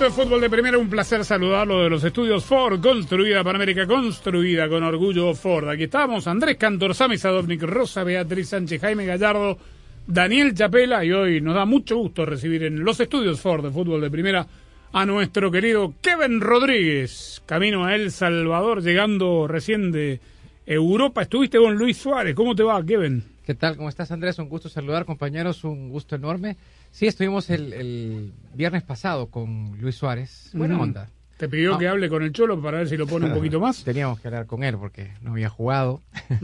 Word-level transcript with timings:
Esto 0.00 0.08
es 0.08 0.14
Fútbol 0.14 0.40
de 0.40 0.48
Primera. 0.48 0.78
Un 0.78 0.88
placer 0.88 1.26
saludarlo 1.26 1.82
de 1.82 1.90
los 1.90 2.02
estudios 2.02 2.42
Ford, 2.42 2.80
construida 2.80 3.44
para 3.44 3.56
América, 3.56 3.86
construida 3.86 4.66
con 4.66 4.82
orgullo 4.82 5.34
Ford. 5.34 5.68
Aquí 5.68 5.82
estamos, 5.82 6.26
Andrés 6.26 6.56
Cantor, 6.56 6.94
Sami 6.94 7.18
Sadovnik, 7.18 7.60
Rosa 7.64 8.02
Beatriz 8.02 8.48
Sánchez, 8.48 8.80
Jaime 8.80 9.04
Gallardo, 9.04 9.58
Daniel 10.06 10.54
Chapela 10.54 11.04
y 11.04 11.12
hoy 11.12 11.42
nos 11.42 11.54
da 11.54 11.66
mucho 11.66 11.98
gusto 11.98 12.24
recibir 12.24 12.62
en 12.62 12.82
los 12.82 12.98
estudios 12.98 13.42
Ford 13.42 13.62
de 13.62 13.70
Fútbol 13.70 14.00
de 14.00 14.10
Primera 14.10 14.46
a 14.90 15.04
nuestro 15.04 15.50
querido 15.50 15.92
Kevin 16.00 16.40
Rodríguez, 16.40 17.42
camino 17.44 17.84
a 17.84 17.94
El 17.94 18.10
Salvador, 18.10 18.82
llegando 18.82 19.46
recién 19.48 19.92
de 19.92 20.18
Europa. 20.64 21.20
Estuviste 21.20 21.58
con 21.58 21.74
Luis 21.74 21.98
Suárez. 21.98 22.34
¿Cómo 22.34 22.54
te 22.54 22.62
va, 22.62 22.82
Kevin? 22.82 23.22
¿Qué 23.50 23.56
tal? 23.56 23.76
¿Cómo 23.76 23.88
estás, 23.88 24.12
Andrés? 24.12 24.38
Un 24.38 24.48
gusto 24.48 24.68
saludar, 24.68 25.04
compañeros. 25.04 25.64
Un 25.64 25.88
gusto 25.88 26.14
enorme. 26.14 26.56
Sí, 26.92 27.08
estuvimos 27.08 27.50
el, 27.50 27.72
el 27.72 28.32
viernes 28.54 28.84
pasado 28.84 29.26
con 29.26 29.76
Luis 29.80 29.96
Suárez. 29.96 30.50
Buena 30.52 30.76
Mm. 30.76 30.80
onda. 30.80 31.10
Te 31.36 31.48
pidió 31.48 31.74
Ah. 31.74 31.78
que 31.80 31.88
hable 31.88 32.08
con 32.08 32.22
el 32.22 32.30
Cholo 32.32 32.62
para 32.62 32.78
ver 32.78 32.88
si 32.88 32.96
lo 32.96 33.08
pone 33.08 33.26
un 33.26 33.34
poquito 33.34 33.58
más. 33.58 33.82
Teníamos 33.84 34.20
que 34.20 34.28
hablar 34.28 34.46
con 34.46 34.62
él 34.62 34.76
porque 34.78 35.10
no 35.20 35.32
había 35.32 35.48
jugado. 35.48 36.00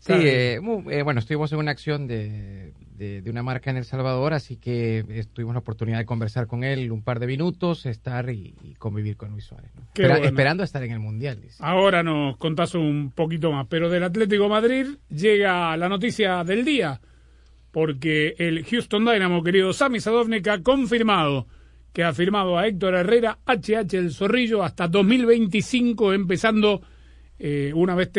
Sí, 0.00 0.06
Claro. 0.06 0.22
eh, 0.24 0.60
eh, 0.90 1.02
bueno, 1.04 1.20
estuvimos 1.20 1.52
en 1.52 1.58
una 1.60 1.70
acción 1.70 2.08
de, 2.08 2.72
de, 2.94 3.22
de 3.22 3.30
una 3.30 3.42
marca 3.42 3.70
en 3.70 3.76
El 3.76 3.84
Salvador, 3.84 4.32
así 4.34 4.56
que 4.56 5.04
eh, 5.08 5.24
tuvimos 5.32 5.54
la 5.54 5.60
oportunidad 5.60 5.98
de 5.98 6.04
conversar 6.06 6.46
con 6.46 6.62
él 6.64 6.90
un 6.92 7.02
par 7.02 7.18
de 7.20 7.26
minutos, 7.26 7.86
estar 7.86 8.30
y, 8.30 8.54
y 8.62 8.74
convivir 8.74 9.16
con 9.16 9.30
Luis 9.32 9.44
Suárez. 9.44 9.70
¿no? 9.74 9.82
Qué 9.92 10.02
Espera- 10.02 10.14
bueno. 10.18 10.26
Esperando 10.28 10.62
estar 10.62 10.82
en 10.84 10.92
el 10.92 11.00
Mundial. 11.00 11.40
dice. 11.40 11.56
Ahora 11.60 12.02
nos 12.02 12.36
contás 12.36 12.74
un 12.74 13.12
poquito 13.14 13.50
más, 13.52 13.66
pero 13.68 13.88
del 13.90 14.04
Atlético 14.04 14.48
Madrid 14.48 14.86
llega 15.10 15.76
la 15.76 15.88
noticia 15.88 16.44
del 16.44 16.64
día, 16.64 17.00
porque 17.70 18.34
el 18.38 18.64
Houston 18.64 19.04
Dynamo, 19.04 19.42
querido 19.42 19.72
Sami 19.72 19.98
Sadovnik, 20.00 20.46
ha 20.48 20.62
confirmado 20.62 21.46
que 21.92 22.02
ha 22.04 22.12
firmado 22.12 22.58
a 22.58 22.66
Héctor 22.66 22.94
Herrera, 22.94 23.38
HH 23.46 23.94
El 23.96 24.10
Zorrillo, 24.12 24.62
hasta 24.64 24.88
2025, 24.88 26.12
empezando 26.12 26.82
eh, 27.46 27.74
una 27.74 27.94
vez 27.94 28.10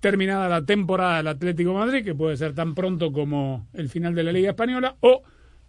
terminada 0.00 0.48
la 0.48 0.64
temporada 0.64 1.18
del 1.18 1.26
Atlético 1.26 1.74
Madrid, 1.74 2.02
que 2.02 2.14
puede 2.14 2.38
ser 2.38 2.54
tan 2.54 2.74
pronto 2.74 3.12
como 3.12 3.66
el 3.74 3.90
final 3.90 4.14
de 4.14 4.22
la 4.22 4.32
Liga 4.32 4.48
Española, 4.48 4.96
o 5.00 5.22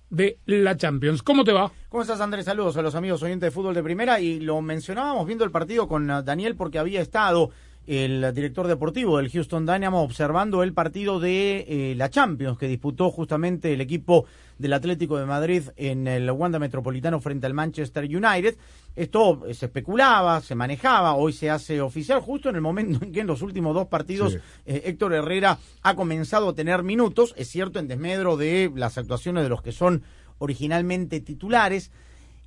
de 0.10 0.40
la 0.46 0.78
Champions. 0.78 1.22
¿Cómo 1.22 1.44
te 1.44 1.52
va? 1.52 1.70
¿Cómo 1.90 2.04
estás, 2.04 2.22
Andrés? 2.22 2.46
Saludos 2.46 2.78
a 2.78 2.82
los 2.82 2.96
amigos 2.96 3.22
oyentes 3.22 3.48
de 3.48 3.52
fútbol 3.52 3.74
de 3.74 3.84
primera. 3.84 4.22
Y 4.22 4.40
lo 4.40 4.62
mencionábamos 4.62 5.28
viendo 5.28 5.44
el 5.44 5.52
partido 5.52 5.90
con 5.90 6.10
ah, 6.10 6.22
Daniel 6.22 6.56
porque 6.56 6.80
había 6.80 7.02
estado 7.02 7.50
el 7.88 8.34
director 8.34 8.68
deportivo 8.68 9.18
del 9.18 9.30
Houston 9.32 9.66
Dynamo 9.66 10.04
observando 10.04 10.62
el 10.62 10.74
partido 10.74 11.20
de 11.20 11.66
eh, 11.68 11.96
la 11.96 12.10
Champions 12.10 12.58
que 12.58 12.68
disputó 12.68 13.10
justamente 13.10 13.74
el 13.74 13.82
equipo 13.82 14.26
del 14.60 14.74
Atlético 14.74 15.18
de 15.18 15.26
Madrid 15.26 15.64
en 15.76 16.08
el 16.08 16.30
Wanda 16.32 16.60
Metropolitano 16.60 17.20
frente 17.20 17.48
al 17.48 17.56
Manchester 17.56 18.04
United. 18.04 18.56
Esto 18.96 19.46
eh, 19.48 19.54
se 19.56 19.66
especulaba, 19.66 20.42
se 20.42 20.54
manejaba, 20.54 21.16
hoy 21.16 21.34
se 21.34 21.50
hace 21.50 21.82
oficial 21.82 22.20
justo 22.22 22.50
en 22.50 22.56
el 22.56 22.62
momento 22.62 23.04
en 23.04 23.12
que 23.12 23.22
en 23.22 23.28
los 23.28 23.42
últimos 23.42 23.74
dos 23.74 23.88
partidos 23.88 24.38
eh, 24.66 24.84
Héctor 24.86 25.14
Herrera 25.14 25.58
ha 25.82 25.96
comenzado 25.96 26.50
a 26.50 26.54
tener 26.54 26.84
minutos, 26.84 27.34
es 27.36 27.50
cierto, 27.50 27.80
en 27.80 27.88
desmedro 27.88 28.38
de 28.38 28.72
las 28.76 28.98
actuaciones 29.00 29.44
de 29.44 29.50
los 29.50 29.64
que 29.64 29.72
son 29.72 30.04
originalmente 30.38 31.20
titulares. 31.20 31.92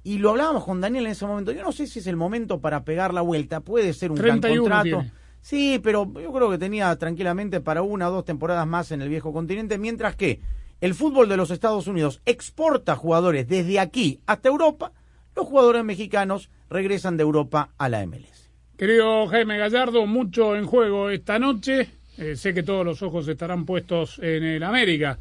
Y 0.07 0.19
lo 0.19 0.31
hablábamos 0.31 0.65
con 0.65 0.83
Daniel 0.83 1.07
en 1.07 1.13
ese 1.13 1.27
momento. 1.27 1.51
Yo 1.51 1.63
no 1.63 1.73
sé 1.73 1.87
si 1.87 1.99
es 1.99 2.07
el 2.07 2.17
momento 2.17 2.61
para 2.61 2.85
pegar 2.85 3.15
la 3.15 3.23
vuelta. 3.23 3.61
Puede 3.61 3.95
ser 3.95 4.11
un 4.11 4.19
gran 4.19 4.41
31 4.41 4.63
contrato. 4.63 4.83
tiene. 4.85 5.24
Sí, 5.45 5.79
pero 5.83 6.11
yo 6.15 6.33
creo 6.33 6.51
que 6.51 6.57
tenía 6.57 6.97
tranquilamente 6.97 7.61
para 7.61 7.83
una 7.83 8.09
o 8.09 8.13
dos 8.13 8.25
temporadas 8.25 8.67
más 8.67 8.91
en 8.93 9.03
el 9.03 9.11
viejo 9.11 9.31
continente, 9.31 9.77
mientras 9.77 10.17
que 10.17 10.41
el 10.81 10.95
fútbol 10.95 11.29
de 11.29 11.37
los 11.37 11.51
Estados 11.51 11.87
Unidos 11.87 12.23
exporta 12.25 12.97
jugadores 12.97 13.47
desde 13.47 13.79
aquí 13.79 14.21
hasta 14.25 14.49
Europa. 14.49 14.93
Los 15.37 15.45
jugadores 15.45 15.85
mexicanos 15.85 16.49
regresan 16.71 17.19
de 17.19 17.25
Europa 17.25 17.69
a 17.77 17.91
la 17.91 18.07
MLS. 18.07 18.51
Querido 18.79 19.27
Jaime 19.27 19.59
Gallardo, 19.59 20.07
mucho 20.07 20.57
en 20.57 20.65
juego 20.65 21.11
esta 21.11 21.39
noche. 21.39 21.91
Eh, 22.17 22.37
sé 22.37 22.55
que 22.55 22.63
todos 22.63 22.87
los 22.87 23.03
ojos 23.03 23.29
estarán 23.29 23.67
puestos 23.67 24.19
en 24.21 24.45
el 24.45 24.63
América 24.63 25.19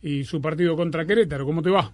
y 0.00 0.22
su 0.22 0.40
partido 0.40 0.76
contra 0.76 1.04
Querétaro. 1.04 1.44
¿Cómo 1.44 1.60
te 1.60 1.70
va? 1.70 1.92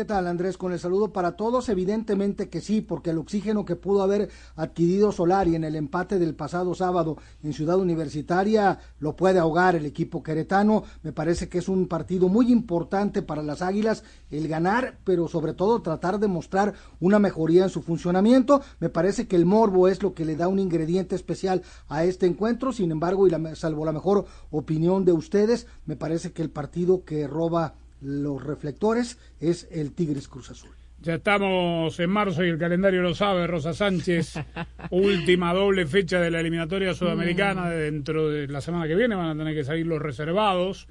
¿Qué 0.00 0.06
tal, 0.06 0.28
Andrés? 0.28 0.56
Con 0.56 0.72
el 0.72 0.78
saludo 0.78 1.12
para 1.12 1.32
todos, 1.32 1.68
evidentemente 1.68 2.48
que 2.48 2.62
sí, 2.62 2.80
porque 2.80 3.10
el 3.10 3.18
oxígeno 3.18 3.66
que 3.66 3.76
pudo 3.76 4.02
haber 4.02 4.30
adquirido 4.56 5.12
Solari 5.12 5.56
en 5.56 5.62
el 5.62 5.76
empate 5.76 6.18
del 6.18 6.34
pasado 6.34 6.74
sábado 6.74 7.18
en 7.42 7.52
Ciudad 7.52 7.78
Universitaria 7.78 8.78
lo 8.98 9.14
puede 9.14 9.38
ahogar 9.38 9.76
el 9.76 9.84
equipo 9.84 10.22
queretano. 10.22 10.84
Me 11.02 11.12
parece 11.12 11.50
que 11.50 11.58
es 11.58 11.68
un 11.68 11.86
partido 11.86 12.30
muy 12.30 12.50
importante 12.50 13.20
para 13.20 13.42
las 13.42 13.60
Águilas 13.60 14.02
el 14.30 14.48
ganar, 14.48 14.96
pero 15.04 15.28
sobre 15.28 15.52
todo 15.52 15.82
tratar 15.82 16.18
de 16.18 16.28
mostrar 16.28 16.72
una 16.98 17.18
mejoría 17.18 17.64
en 17.64 17.68
su 17.68 17.82
funcionamiento. 17.82 18.62
Me 18.78 18.88
parece 18.88 19.28
que 19.28 19.36
el 19.36 19.44
morbo 19.44 19.86
es 19.86 20.02
lo 20.02 20.14
que 20.14 20.24
le 20.24 20.34
da 20.34 20.48
un 20.48 20.60
ingrediente 20.60 21.14
especial 21.14 21.60
a 21.90 22.04
este 22.04 22.24
encuentro. 22.24 22.72
Sin 22.72 22.90
embargo, 22.90 23.28
y 23.28 23.32
salvo 23.54 23.84
la 23.84 23.92
mejor 23.92 24.24
opinión 24.50 25.04
de 25.04 25.12
ustedes, 25.12 25.66
me 25.84 25.96
parece 25.96 26.32
que 26.32 26.40
el 26.40 26.48
partido 26.48 27.04
que 27.04 27.26
roba 27.26 27.74
los 28.00 28.42
reflectores 28.42 29.18
es 29.40 29.68
el 29.70 29.92
Tigres 29.92 30.28
Cruz 30.28 30.50
Azul. 30.50 30.70
Ya 31.02 31.14
estamos 31.14 31.98
en 31.98 32.10
marzo 32.10 32.44
y 32.44 32.50
el 32.50 32.58
calendario 32.58 33.00
lo 33.00 33.14
sabe, 33.14 33.46
Rosa 33.46 33.72
Sánchez. 33.72 34.34
Última 34.90 35.54
doble 35.54 35.86
fecha 35.86 36.20
de 36.20 36.30
la 36.30 36.40
eliminatoria 36.40 36.92
sudamericana. 36.92 37.70
Dentro 37.70 38.28
de 38.28 38.48
la 38.48 38.60
semana 38.60 38.86
que 38.86 38.94
viene 38.94 39.14
van 39.14 39.30
a 39.30 39.36
tener 39.36 39.54
que 39.54 39.64
salir 39.64 39.86
los 39.86 40.02
reservados. 40.02 40.88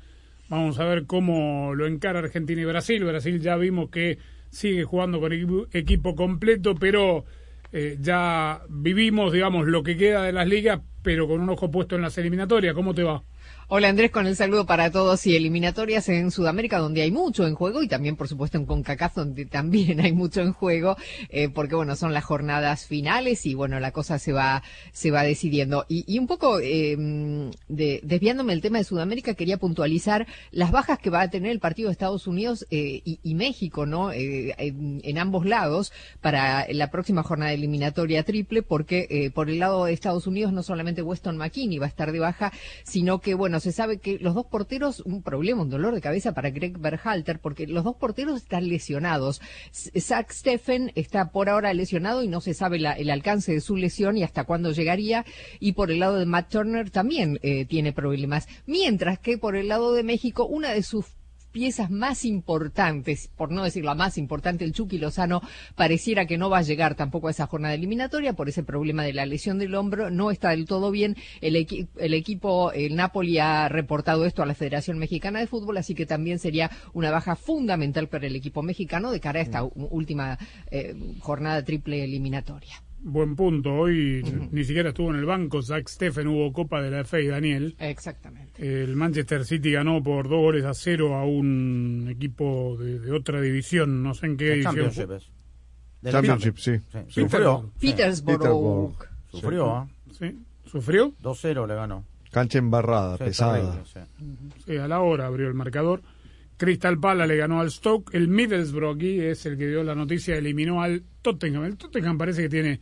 Vamos 0.50 0.80
a 0.80 0.86
ver 0.86 1.06
cómo 1.06 1.76
lo 1.76 1.86
encara 1.86 2.20
Argentina 2.20 2.60
y 2.60 2.66
Brasil. 2.66 3.06
Brasil 3.06 3.40
ya 3.40 3.56
vimos 3.56 3.92
que 3.92 4.18
sigue 4.50 4.84
jugando 4.84 5.20
con 5.20 5.32
equipo, 5.32 5.68
equipo 5.72 6.16
completo, 6.16 6.74
pero 6.74 7.26
eh, 7.72 7.98
ya 8.02 8.64
vivimos, 8.68 9.32
digamos, 9.32 9.68
lo 9.68 9.84
que 9.84 9.96
queda 9.96 10.24
de 10.24 10.32
las 10.32 10.48
ligas, 10.48 10.80
pero 11.04 11.28
con 11.28 11.40
un 11.40 11.50
ojo 11.52 11.70
puesto 11.70 11.96
en 11.96 12.02
las 12.02 12.18
eliminatorias. 12.18 12.74
¿Cómo 12.74 12.96
te 12.96 13.04
va? 13.04 13.22
Hola 13.72 13.90
Andrés, 13.90 14.10
con 14.10 14.26
el 14.26 14.36
saludo 14.36 14.66
para 14.66 14.90
todos 14.90 15.28
y 15.28 15.36
eliminatorias 15.36 16.10
en 16.10 16.32
Sudamérica 16.32 16.80
donde 16.80 17.04
hay 17.04 17.12
mucho 17.12 17.46
en 17.46 17.54
juego 17.54 17.84
y 17.84 17.88
también 17.88 18.16
por 18.16 18.28
supuesto 18.28 18.58
en 18.58 18.66
CONCACAF 18.66 19.14
donde 19.14 19.46
también 19.46 20.00
hay 20.02 20.12
mucho 20.12 20.42
en 20.42 20.54
juego 20.54 20.98
eh, 21.30 21.50
porque 21.50 21.76
bueno 21.76 21.96
son 21.96 22.12
las 22.12 22.24
jornadas 22.24 22.88
finales 22.88 23.46
y 23.46 23.54
bueno 23.54 23.80
la 23.80 23.92
cosa 23.92 24.18
se 24.18 24.34
va 24.34 24.64
se 24.92 25.12
va 25.12 25.22
decidiendo. 25.22 25.86
Y, 25.88 26.18
un 26.18 26.26
poco 26.26 26.60
eh, 26.60 26.98
de, 27.68 28.00
desviándome 28.02 28.54
del 28.54 28.62
tema 28.64 28.80
de 28.80 28.86
Sudamérica 28.86 29.36
quería 29.36 29.58
puntualizar 29.58 30.26
las 30.50 30.72
bajas 30.72 30.98
que 30.98 31.12
va 31.12 31.22
a 31.22 31.30
tener 31.30 31.52
el 31.52 31.60
partido 31.60 31.90
de 31.90 31.92
Estados 31.92 32.26
Unidos 32.26 32.66
eh, 32.72 33.04
y, 33.04 33.36
México 33.36 33.86
no 33.86 34.12
Eh, 34.12 34.56
en, 34.58 35.00
en 35.04 35.18
ambos 35.20 35.46
lados 35.46 35.94
para 36.22 36.66
la 36.74 36.90
próxima 36.90 37.22
jornada 37.22 37.54
eliminatoria 37.54 38.24
triple 38.24 38.64
porque 38.64 39.32
por 39.36 39.48
el 39.48 39.60
lado 39.60 39.86
de 39.86 39.94
Estados 39.94 40.26
Unidos 40.26 40.54
no 40.54 40.64
solamente 40.64 41.04
Weston 41.04 41.38
McKinney 41.38 41.78
va 41.78 41.86
a 41.86 41.90
estar 41.90 42.12
de 42.12 42.20
baja 42.20 42.52
sino 42.84 43.20
que 43.20 43.36
bueno 43.36 43.59
se 43.60 43.72
sabe 43.72 44.00
que 44.00 44.18
los 44.20 44.36
dos 44.36 44.46
porteros, 44.46 45.02
un 45.02 45.22
problema, 45.22 45.62
un 45.62 45.70
dolor 45.70 45.94
de 45.94 46.02
cabeza 46.02 46.34
para 46.34 46.50
Greg 46.50 46.78
Berhalter, 46.78 47.40
porque 47.40 47.68
los 47.68 47.84
dos 47.84 47.96
porteros 47.96 48.38
están 48.38 48.68
lesionados. 48.68 49.42
Zach 49.72 50.32
Steffen 50.32 50.92
está 50.96 51.32
por 51.32 51.50
ahora 51.50 51.74
lesionado 51.74 52.24
y 52.24 52.28
no 52.28 52.42
se 52.42 52.54
sabe 52.54 52.78
el 52.78 53.10
alcance 53.10 53.54
de 53.54 53.62
su 53.62 53.76
lesión 53.76 54.18
y 54.18 54.24
hasta 54.24 54.44
cuándo 54.44 54.72
llegaría. 54.72 55.26
Y 55.60 55.74
por 55.74 55.92
el 55.92 56.00
lado 56.00 56.18
de 56.18 56.26
Matt 56.26 56.50
Turner 56.50 56.90
también 56.90 57.40
eh, 57.42 57.66
tiene 57.66 57.94
problemas. 57.94 58.48
Mientras 58.66 59.20
que 59.20 59.38
por 59.38 59.56
el 59.56 59.68
lado 59.68 59.94
de 59.94 60.04
México, 60.04 60.46
una 60.46 60.72
de 60.72 60.84
sus 60.84 61.06
piezas 61.60 61.92
más 61.92 62.24
importantes, 62.24 63.32
por 63.36 63.52
no 63.52 63.66
decir 63.66 63.84
la 63.84 63.94
más 63.94 64.18
importante, 64.18 64.64
el 64.64 64.72
Chucky 64.72 64.98
Lozano 64.98 65.42
pareciera 65.76 66.26
que 66.26 66.38
no 66.38 66.50
va 66.50 66.60
a 66.60 66.62
llegar 66.62 66.96
tampoco 66.96 67.28
a 67.28 67.32
esa 67.32 67.48
jornada 67.48 67.74
eliminatoria 67.74 68.32
por 68.32 68.48
ese 68.48 68.64
problema 68.64 69.04
de 69.04 69.12
la 69.12 69.26
lesión 69.26 69.60
del 69.60 69.76
hombro, 69.76 70.10
no 70.10 70.32
está 70.32 70.52
del 70.52 70.64
todo 70.64 70.90
bien. 70.90 71.18
El, 71.42 71.58
el 71.98 72.14
equipo, 72.14 72.72
el 72.72 72.96
Napoli 72.96 73.40
ha 73.40 73.68
reportado 73.68 74.26
esto 74.26 74.42
a 74.42 74.46
la 74.46 74.56
Federación 74.56 75.00
Mexicana 75.00 75.42
de 75.42 75.48
Fútbol, 75.48 75.76
así 75.76 75.96
que 75.96 76.06
también 76.06 76.40
sería 76.40 76.72
una 76.94 77.12
baja 77.12 77.36
fundamental 77.36 78.08
para 78.08 78.28
el 78.28 78.38
equipo 78.38 78.64
mexicano 78.64 79.12
de 79.12 79.20
cara 79.20 79.42
a 79.42 79.44
esta 79.44 79.64
última 79.64 80.40
eh, 80.72 80.96
jornada 81.20 81.62
triple 81.66 82.06
eliminatoria. 82.06 82.82
Buen 83.02 83.36
punto. 83.36 83.74
Hoy 83.74 84.24
ni 84.52 84.64
siquiera 84.64 84.90
estuvo 84.90 85.10
en 85.12 85.18
el 85.18 85.26
banco. 85.26 85.62
Zach 85.62 85.88
Steffen 85.88 86.28
hubo 86.28 86.52
Copa 86.52 86.82
de 86.82 86.92
la 86.92 87.04
FA 87.04 87.20
y 87.20 87.28
Daniel. 87.28 87.76
Exactamente. 87.80 88.84
El 88.84 88.96
Manchester 88.96 89.46
City 89.46 89.72
ganó 89.72 90.04
por 90.04 90.28
dos 90.28 90.40
goles 90.40 90.66
a 90.66 90.74
cero 90.74 91.16
a 91.16 91.26
un 91.26 92.08
equipo 92.10 92.78
de, 92.78 93.12
otra 93.12 93.42
división. 93.42 94.04
No 94.04 94.14
sé 94.14 94.28
en 94.28 94.38
qué 94.38 94.52
división. 94.56 94.92
Championship, 96.04 96.58
sí. 96.58 96.72
Sufrió. 97.08 97.72
Petersburg. 97.80 98.96
Sufrió, 99.32 99.76
¿ah? 99.76 99.88
Sí. 100.18 100.38
¿Sufrió? 100.66 101.14
2-0 101.22 101.68
le 101.68 101.76
ganó. 101.76 102.06
Cancha 102.32 102.60
embarrada, 102.60 103.18
pesada. 103.18 103.84
sí, 104.66 104.78
a 104.78 104.88
la 104.88 105.00
hora 105.02 105.26
abrió 105.26 105.48
el 105.48 105.56
marcador. 105.56 106.02
Crystal 106.60 107.00
Palace 107.00 107.28
le 107.30 107.38
ganó 107.38 107.62
al 107.62 107.72
Stoke. 107.72 108.14
El 108.14 108.28
Middlesbrough 108.28 108.98
aquí 108.98 109.22
es 109.22 109.46
el 109.46 109.58
que 109.58 109.68
dio 109.68 109.82
la 109.82 109.96
noticia, 109.96 110.36
eliminó 110.36 110.82
al 110.82 111.04
Tottenham. 111.22 111.64
El 111.64 111.78
Tottenham 111.78 112.18
parece 112.18 112.42
que 112.42 112.50
tiene 112.50 112.82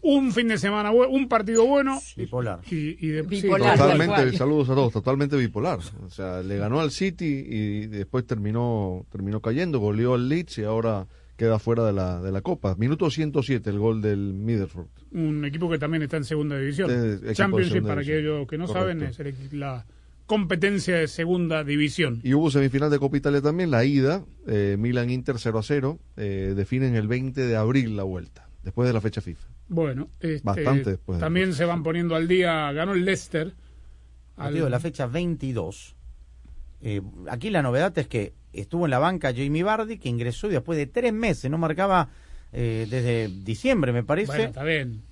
un 0.00 0.32
fin 0.32 0.48
de 0.48 0.56
semana, 0.56 0.90
un 0.90 1.28
partido 1.28 1.66
bueno. 1.66 2.00
Bipolar. 2.16 2.60
Y, 2.70 3.12
totalmente, 3.22 4.32
saludos 4.32 4.70
a 4.70 4.74
todos, 4.74 4.92
totalmente 4.94 5.36
bipolar. 5.36 5.80
O 6.02 6.08
sea, 6.08 6.42
le 6.42 6.56
ganó 6.56 6.80
al 6.80 6.90
City 6.90 7.44
y 7.46 7.86
después 7.88 8.26
terminó, 8.26 9.04
terminó 9.12 9.40
cayendo, 9.40 9.78
goleó 9.80 10.14
al 10.14 10.26
Leeds 10.26 10.58
y 10.58 10.64
ahora 10.64 11.06
queda 11.36 11.58
fuera 11.58 11.84
de 11.84 11.92
la, 11.92 12.22
de 12.22 12.32
la 12.32 12.40
Copa. 12.40 12.74
Minuto 12.76 13.10
107 13.10 13.68
el 13.68 13.78
gol 13.78 14.00
del 14.00 14.32
Middlesbrough. 14.32 14.88
Un 15.12 15.44
equipo 15.44 15.68
que 15.68 15.78
también 15.78 16.02
está 16.02 16.16
en 16.16 16.24
segunda 16.24 16.58
división. 16.58 16.90
Championship, 17.34 17.86
para 17.86 18.00
aquellos 18.00 18.46
que 18.48 18.56
no 18.56 18.66
saben, 18.66 19.02
es 19.02 19.52
la 19.52 19.84
competencia 20.26 20.96
de 20.96 21.08
segunda 21.08 21.64
división. 21.64 22.20
Y 22.22 22.34
hubo 22.34 22.50
semifinal 22.50 22.90
de 22.90 22.98
Copa 22.98 23.16
Italia 23.16 23.42
también, 23.42 23.70
la 23.70 23.84
ida, 23.84 24.24
eh, 24.46 24.76
Milan-Inter 24.78 25.36
0 25.38 25.58
a 25.58 25.62
0, 25.62 25.98
eh, 26.16 26.54
definen 26.56 26.94
el 26.96 27.08
20 27.08 27.40
de 27.42 27.56
abril 27.56 27.96
la 27.96 28.04
vuelta, 28.04 28.48
después 28.62 28.86
de 28.86 28.94
la 28.94 29.00
fecha 29.00 29.20
FIFA. 29.20 29.48
Bueno, 29.68 30.10
este, 30.20 30.40
bastante 30.44 30.90
después. 30.90 31.18
También 31.20 31.54
se 31.54 31.64
van 31.64 31.82
poniendo 31.82 32.14
al 32.14 32.28
día, 32.28 32.72
ganó 32.72 32.92
el 32.92 33.04
Leicester. 33.04 33.54
Al... 34.36 34.70
la 34.70 34.80
fecha 34.80 35.06
22. 35.06 35.96
Eh, 36.82 37.00
aquí 37.30 37.50
la 37.50 37.62
novedad 37.62 37.96
es 37.98 38.08
que 38.08 38.34
estuvo 38.52 38.84
en 38.86 38.90
la 38.90 38.98
banca 38.98 39.32
Jamie 39.34 39.62
Bardi, 39.62 39.98
que 39.98 40.08
ingresó 40.08 40.48
y 40.48 40.52
después 40.52 40.76
de 40.76 40.86
tres 40.86 41.12
meses, 41.12 41.50
no 41.50 41.58
marcaba 41.58 42.10
eh, 42.52 42.86
desde 42.88 43.28
diciembre, 43.28 43.92
me 43.92 44.04
parece. 44.04 44.28
Bueno, 44.28 44.44
está 44.44 44.64
bien, 44.64 45.02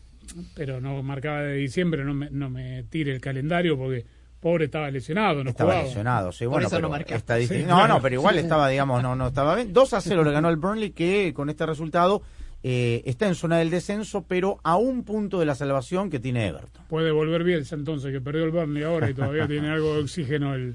pero 0.55 0.81
no 0.81 1.03
marcaba 1.03 1.43
de 1.43 1.55
diciembre, 1.55 2.05
no 2.05 2.15
me, 2.15 2.31
no 2.31 2.51
me 2.51 2.85
tire 2.85 3.13
el 3.13 3.21
calendario 3.21 3.77
porque 3.79 4.05
pobre 4.43 4.65
estaba 4.65 4.91
lesionado, 4.91 5.45
no 5.45 5.51
estaba 5.51 5.85
lesionado, 5.85 6.33
sí, 6.33 6.47
bueno, 6.47 6.69
pero 6.69 6.89
no, 6.89 7.89
no, 7.89 8.03
pero 8.03 8.15
igual 8.17 8.39
estaba, 8.39 8.69
digamos, 8.69 9.01
no, 9.01 9.15
no 9.15 9.29
estaba 9.29 9.55
bien. 9.55 9.73
2 9.73 9.95
a 9.95 10.01
0 10.01 10.25
le 10.25 10.33
ganó 10.33 10.51
el 10.51 10.57
Burnley 10.57 10.91
que 10.91 11.33
con 11.33 11.49
este 11.49 11.65
resultado 11.65 12.23
eh, 12.65 13.03
está 13.07 13.29
en 13.29 13.37
zona 13.37 13.59
del 13.59 13.71
descenso, 13.71 14.25
pero 14.27 14.59
a 14.65 14.77
un 14.77 15.05
punto 15.05 15.39
de 15.39 15.47
la 15.47 15.55
salvación 15.55 16.11
que 16.11 16.19
tiene 16.19 16.49
Everton. 16.49 16.85
Puede 16.89 17.13
volver 17.13 17.45
Bielsa 17.45 17.77
entonces, 17.77 18.13
que 18.13 18.21
perdió 18.21 18.45
el 18.45 18.51
Burnley 18.51 18.83
ahora 18.83 19.09
y 19.09 19.15
todavía 19.15 19.47
tiene 19.47 19.69
algo 19.69 19.95
de 19.95 20.03
oxígeno 20.03 20.55
el, 20.55 20.75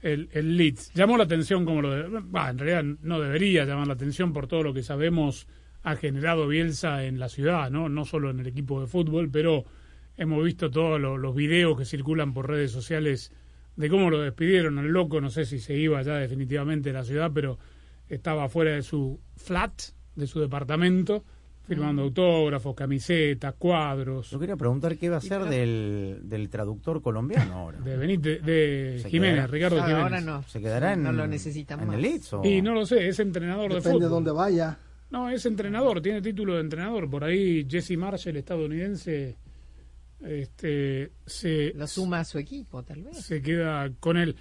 el, 0.00 0.30
el 0.32 0.56
Leeds. 0.56 0.92
Llamó 0.94 1.18
la 1.18 1.24
atención 1.24 1.66
como 1.66 1.82
lo 1.82 1.90
de, 1.90 2.04
en 2.06 2.58
realidad 2.58 2.82
no 3.02 3.20
debería 3.20 3.66
llamar 3.66 3.88
la 3.88 3.94
atención 3.94 4.32
por 4.32 4.46
todo 4.46 4.62
lo 4.62 4.72
que 4.72 4.82
sabemos 4.82 5.46
ha 5.82 5.96
generado 5.96 6.48
Bielsa 6.48 7.04
en 7.04 7.18
la 7.18 7.28
ciudad, 7.28 7.70
¿no? 7.70 7.90
No 7.90 8.06
solo 8.06 8.30
en 8.30 8.40
el 8.40 8.46
equipo 8.46 8.80
de 8.80 8.86
fútbol, 8.86 9.30
pero 9.30 9.66
hemos 10.16 10.44
visto 10.44 10.70
todos 10.70 11.00
los 11.00 11.34
videos 11.34 11.78
que 11.78 11.84
circulan 11.84 12.32
por 12.34 12.48
redes 12.48 12.70
sociales 12.70 13.32
de 13.76 13.88
cómo 13.88 14.10
lo 14.10 14.20
despidieron 14.20 14.78
al 14.78 14.88
loco, 14.88 15.20
no 15.20 15.30
sé 15.30 15.44
si 15.46 15.58
se 15.58 15.74
iba 15.74 16.02
ya 16.02 16.14
definitivamente 16.14 16.90
de 16.90 16.92
la 16.92 17.04
ciudad, 17.04 17.30
pero 17.32 17.58
estaba 18.08 18.48
fuera 18.48 18.72
de 18.72 18.82
su 18.82 19.18
flat, 19.36 19.72
de 20.16 20.26
su 20.26 20.40
departamento, 20.40 21.24
firmando 21.62 22.02
autógrafos, 22.02 22.74
camisetas, 22.74 23.54
cuadros. 23.56 24.30
Yo 24.30 24.38
quería 24.40 24.56
preguntar 24.56 24.98
qué 24.98 25.08
va 25.08 25.18
a 25.18 25.20
ser 25.20 25.44
del, 25.44 26.20
del 26.24 26.50
traductor 26.50 27.00
colombiano 27.00 27.54
ahora. 27.54 27.78
De 27.78 27.96
Benítez, 27.96 28.42
de 28.42 29.04
Jiménez, 29.08 29.48
Ricardo 29.48 29.76
Jiménez. 29.76 30.02
Ahora 30.02 30.20
no. 30.20 30.42
¿Se 30.42 30.60
quedará 30.60 30.94
en, 30.94 31.04
no 31.04 31.12
lo 31.12 31.26
necesitan 31.28 31.80
en 31.80 31.92
el 31.92 32.02
Leeds? 32.02 32.36
Y 32.42 32.60
no 32.60 32.74
lo 32.74 32.84
sé, 32.84 33.08
es 33.08 33.20
entrenador 33.20 33.72
de 33.72 33.80
fútbol. 33.80 33.92
Depende 33.92 34.04
de 34.04 34.10
dónde 34.10 34.32
vaya. 34.32 34.78
No, 35.10 35.30
es 35.30 35.46
entrenador, 35.46 36.02
tiene 36.02 36.20
título 36.20 36.54
de 36.54 36.60
entrenador. 36.60 37.08
Por 37.08 37.24
ahí 37.24 37.66
Jesse 37.68 37.96
Marshall, 37.96 38.36
estadounidense, 38.36 39.36
este, 40.22 41.12
se... 41.26 41.72
Lo 41.74 41.86
suma 41.86 42.20
a 42.20 42.24
su 42.24 42.38
equipo, 42.38 42.82
tal 42.82 43.02
vez. 43.02 43.18
Se 43.18 43.40
queda 43.40 43.90
con 44.00 44.16
él. 44.16 44.36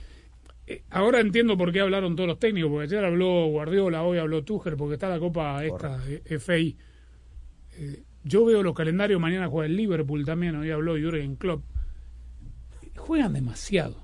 Eh, 0.68 0.84
ahora 0.90 1.20
entiendo 1.20 1.58
por 1.58 1.72
qué 1.72 1.80
hablaron 1.80 2.16
todos 2.16 2.28
los 2.28 2.40
técnicos, 2.40 2.70
porque 2.70 2.84
ayer 2.86 3.04
habló 3.04 3.48
Guardiola, 3.48 4.04
hoy 4.04 4.18
habló 4.18 4.44
Tuchel, 4.44 4.78
porque 4.78 4.96
está 4.96 5.10
la 5.10 5.20
Copa 5.20 5.64
esta, 5.64 6.00
FI. 6.00 6.78
Eh, 7.78 8.04
yo 8.24 8.46
veo 8.46 8.62
los 8.62 8.76
calendarios, 8.76 9.20
mañana 9.20 9.48
juega 9.48 9.68
el 9.68 9.76
Liverpool 9.76 10.26
también, 10.26 10.56
hoy 10.56 10.70
habló 10.70 10.96
Jürgen 10.96 11.36
Klopp. 11.36 11.64
Juegan 12.98 13.34
demasiado. 13.34 13.96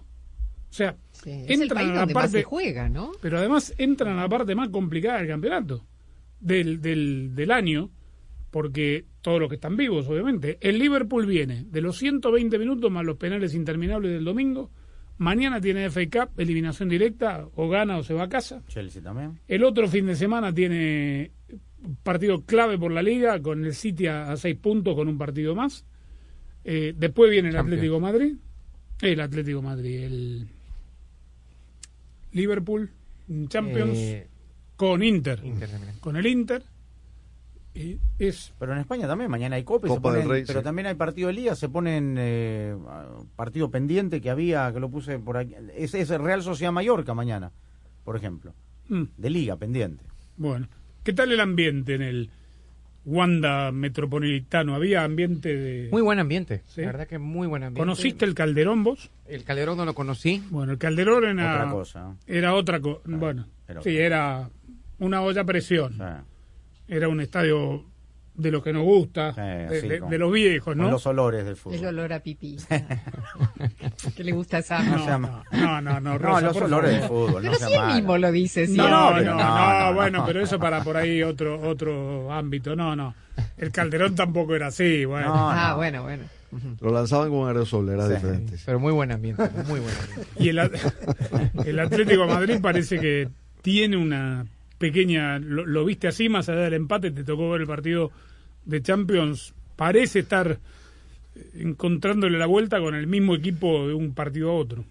O 0.70 0.74
sea, 0.78 0.98
entran 1.26 1.92
a 1.92 2.06
la 2.06 2.08
parte... 2.08 2.44
juega, 2.44 2.90
¿no? 2.90 3.12
Pero 3.22 3.38
además 3.38 3.74
entran 3.78 4.18
a 4.18 4.24
la 4.24 4.30
parte 4.30 4.56
más 4.56 4.70
complicada 4.70 5.20
del 5.20 5.28
campeonato, 5.28 5.86
del, 6.40 6.82
del, 6.82 7.36
del 7.36 7.52
año 7.52 7.92
porque 8.56 9.04
todos 9.26 9.40
los 9.40 9.50
que 9.50 9.56
están 9.56 9.76
vivos, 9.76 10.08
obviamente. 10.08 10.60
El 10.62 10.78
Liverpool 10.78 11.26
viene 11.26 11.66
de 11.68 11.82
los 11.82 11.98
120 11.98 12.60
minutos 12.60 12.92
más 12.92 13.04
los 13.04 13.18
penales 13.18 13.56
interminables 13.56 14.12
del 14.12 14.24
domingo. 14.24 14.70
Mañana 15.18 15.60
tiene 15.60 15.90
FA 15.90 16.02
Cup, 16.12 16.40
eliminación 16.40 16.90
directa, 16.90 17.48
o 17.56 17.68
gana 17.68 17.98
o 17.98 18.04
se 18.04 18.14
va 18.14 18.26
a 18.26 18.30
casa. 18.30 18.62
Chelsea 18.68 19.02
también. 19.02 19.40
El 19.48 19.64
otro 19.64 19.88
fin 19.88 20.06
de 20.06 20.16
semana 20.16 20.54
tiene 20.54 21.32
partido 22.04 22.44
clave 22.46 22.78
por 22.78 22.92
la 22.92 23.02
liga, 23.02 23.42
con 23.42 23.66
el 23.66 23.74
City 23.74 24.06
a, 24.06 24.38
seis 24.38 24.58
puntos, 24.58 24.94
con 24.94 25.08
un 25.08 25.18
partido 25.18 25.56
más. 25.56 25.88
Eh, 26.64 26.94
después 26.96 27.32
viene 27.32 27.50
el 27.50 27.58
Atlético 27.58 28.00
Madrid. 28.00 28.36
El 29.02 29.20
Atlético 29.20 29.64
Madrid, 29.64 30.04
el 30.04 30.48
Liverpool, 32.32 32.92
Champions, 33.48 33.98
eh, 33.98 34.28
con 34.76 35.02
Inter. 35.02 35.42
con 36.00 36.16
el 36.16 36.28
Inter 36.28 36.62
es... 38.20 38.54
Pero 38.58 38.74
en 38.74 38.80
España 38.80 39.08
también, 39.08 39.30
mañana 39.30 39.58
hay 39.58 39.64
Copa, 39.64 39.88
pero 40.02 40.62
también 40.62 40.88
hay 40.88 40.96
partido 40.96 41.28
de 41.28 41.34
liga, 41.34 41.56
se 41.56 41.70
ponen 41.70 42.16
eh, 42.18 42.76
partido 43.36 43.70
pendiente 43.70 44.22
que 44.22 44.30
había, 44.30 44.72
que 44.72 44.80
lo 44.80 44.90
puse 44.90 45.20
por 45.20 45.38
aquí, 45.38 45.54
es, 45.76 45.94
es 45.94 46.10
Real 46.10 46.42
Sociedad 46.42 46.72
Mallorca 46.72 47.14
mañana, 47.14 47.52
por 48.04 48.16
ejemplo, 48.16 48.54
mm. 48.88 49.04
de 49.18 49.30
liga 49.30 49.58
pendiente. 49.58 50.04
Bueno, 50.38 50.68
¿qué 51.04 51.14
tal 51.14 51.32
el 51.32 51.40
ambiente 51.42 51.96
en 51.96 52.02
el 52.02 52.30
Wanda 53.04 53.72
Metropolitano? 53.72 54.74
¿Había 54.74 55.04
ambiente 55.04 55.56
de...? 55.56 55.90
Muy 55.92 56.02
buen 56.02 56.20
ambiente, 56.20 56.64
la 56.78 56.86
verdad 56.86 57.08
que 57.08 57.20
muy 57.20 57.48
buen 57.48 57.64
ambiente. 57.64 57.82
¿Conociste 57.82 58.24
el 58.24 58.36
Calderón 58.36 58.84
vos? 58.86 59.12
El 59.28 59.44
Calderón 59.44 59.78
no 59.78 59.86
lo 59.86 59.94
conocí. 59.94 60.42
Bueno, 60.50 60.72
el 60.72 60.78
Calderón 60.78 61.40
era... 61.40 61.56
Otra 61.56 61.72
cosa. 61.72 62.16
Era 62.26 62.54
otra 62.54 62.80
cosa, 62.80 63.02
bueno, 63.06 63.48
sí, 63.84 63.98
era 63.98 64.50
una 64.98 65.22
olla 65.22 65.42
a 65.42 65.46
presión 65.46 65.98
era 66.88 67.08
un 67.08 67.22
estadio 67.22 67.86
de 68.36 68.52
lo 68.52 68.62
que 68.62 68.74
nos 68.74 68.84
gusta, 68.84 69.32
de, 69.32 70.18
los 70.18 70.32
viejos, 70.32 70.76
¿no? 70.76 70.92
los 70.92 71.06
olores 71.06 71.46
del 71.46 71.56
fútbol. 71.56 71.80
El 71.80 71.86
olor 71.86 72.14
a 72.14 72.20
pipí. 72.20 72.58
¿Qué 74.16 74.24
le 74.24 74.34
gusta 74.34 74.58
esa? 74.58 74.84
No, 74.84 74.98
no, 74.98 75.82
no, 75.82 76.00
no, 76.02 76.20
no, 76.20 76.42
los 76.42 76.58
olores 76.58 76.92
del 76.92 77.04
fútbol. 77.04 77.44
Pero 77.44 77.54
no 77.54 77.68
sí 77.68 77.74
él 77.74 77.96
mismo 77.96 78.18
lo 78.18 78.32
dice. 78.32 78.68
No, 78.68 79.22
no, 79.22 79.36
no, 79.36 79.94
bueno, 79.94 80.24
pero 80.26 80.42
eso 80.42 80.60
para 80.60 80.84
por 80.84 80.98
ahí 80.98 81.24
otro 81.24 81.62
otro 81.62 82.32
ámbito. 82.32 82.76
No, 82.76 82.96
no. 82.96 83.16
El 83.58 83.72
Calderón 83.72 84.16
tampoco 84.16 84.56
era 84.56 84.68
así, 84.68 85.06
bueno. 85.06 85.28
ah, 85.34 85.76
bueno, 85.76 86.04
bueno. 86.04 86.24
Lo 86.80 86.92
lanzaban 86.92 87.30
con 87.30 87.48
aerosol, 87.48 87.90
era 87.90 88.08
diferente. 88.08 88.58
Pero 88.66 88.80
muy 88.80 88.94
buen 88.94 89.12
ambiente, 89.12 89.44
muy 89.68 89.80
buen 89.80 89.94
ambiente. 89.96 90.28
Y 90.40 90.50
el, 90.50 90.60
el 91.66 91.80
Atlético 91.80 92.26
de 92.26 92.34
Madrid 92.34 92.60
parece 92.62 93.00
que 93.00 93.30
tiene 93.62 93.98
una 93.98 94.46
pequeña, 94.78 95.40
lo, 95.40 95.86
viste 95.86 96.08
así, 96.08 96.30
más 96.30 96.50
allá 96.50 96.62
del 96.62 96.74
empate, 96.74 97.12
te 97.12 97.24
tocó 97.24 97.50
ver 97.50 97.62
el 97.62 97.68
partido 97.68 98.12
de 98.66 98.82
Champions, 98.82 99.54
parece 99.76 100.20
estar 100.20 100.60
encontrándole 101.54 102.38
la 102.38 102.46
vuelta 102.46 102.80
con 102.80 102.96
el 102.96 103.08
mismo 103.08 103.36
equipo 103.36 103.88
de 103.88 103.94
un 103.94 104.14
partido 104.14 104.52
a 104.52 104.54
otro. 104.54 104.86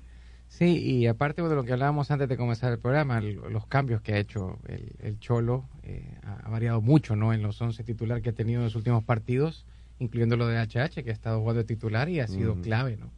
Sí, 0.48 0.78
y 0.78 1.06
aparte 1.08 1.42
de 1.42 1.54
lo 1.54 1.64
que 1.64 1.72
hablábamos 1.72 2.10
antes 2.10 2.28
de 2.28 2.36
comenzar 2.36 2.72
el 2.72 2.78
programa, 2.78 3.20
los 3.20 3.66
cambios 3.66 4.02
que 4.02 4.12
ha 4.12 4.18
hecho 4.18 4.58
el, 4.68 5.18
Cholo 5.18 5.64
eh, 5.82 6.16
ha, 6.22 6.48
variado 6.48 6.80
mucho 6.80 7.16
¿no? 7.16 7.32
en 7.32 7.42
los 7.42 7.60
11 7.60 7.82
titular 7.82 8.22
que 8.22 8.30
ha 8.30 8.34
tenido 8.34 8.60
en 8.60 8.66
los 8.66 8.76
últimos 8.76 9.02
partidos, 9.02 9.66
incluyendo 9.98 10.36
lo 10.36 10.46
de 10.46 10.58
HH, 10.58 11.02
que 11.02 11.10
ha 11.10 11.12
estado 11.12 11.40
jugando 11.40 11.62
de 11.62 11.66
titular 11.66 12.08
y 12.08 12.20
ha 12.20 12.28
sido 12.28 12.54
clave 12.60 12.96
¿no? 12.96 13.10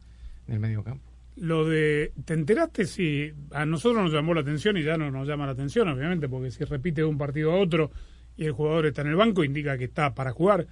en 0.47 0.55
el 0.55 0.59
medio 0.59 0.83
campo. 0.83 1.06
Lo 1.39 1.65
de, 1.65 2.13
¿te 2.25 2.33
enteraste 2.33 2.85
si 2.85 3.31
a 3.51 3.63
nosotros 3.65 4.03
nos 4.03 4.11
llamó 4.11 4.33
la 4.33 4.41
atención 4.41 4.75
y 4.75 4.83
ya 4.83 4.97
no 4.97 5.11
nos 5.11 5.27
llama 5.27 5.45
la 5.45 5.51
atención, 5.51 5.87
obviamente, 5.87 6.27
porque 6.27 6.49
si 6.49 6.63
repite 6.63 7.01
de 7.01 7.05
un 7.05 7.17
partido 7.17 7.51
a 7.51 7.57
otro 7.57 7.91
y 8.35 8.45
el 8.45 8.53
jugador 8.53 8.87
está 8.87 9.01
en 9.01 9.09
el 9.09 9.15
banco, 9.15 9.43
indica 9.43 9.77
que 9.77 9.85
está 9.85 10.15
para 10.15 10.31
jugar. 10.31 10.65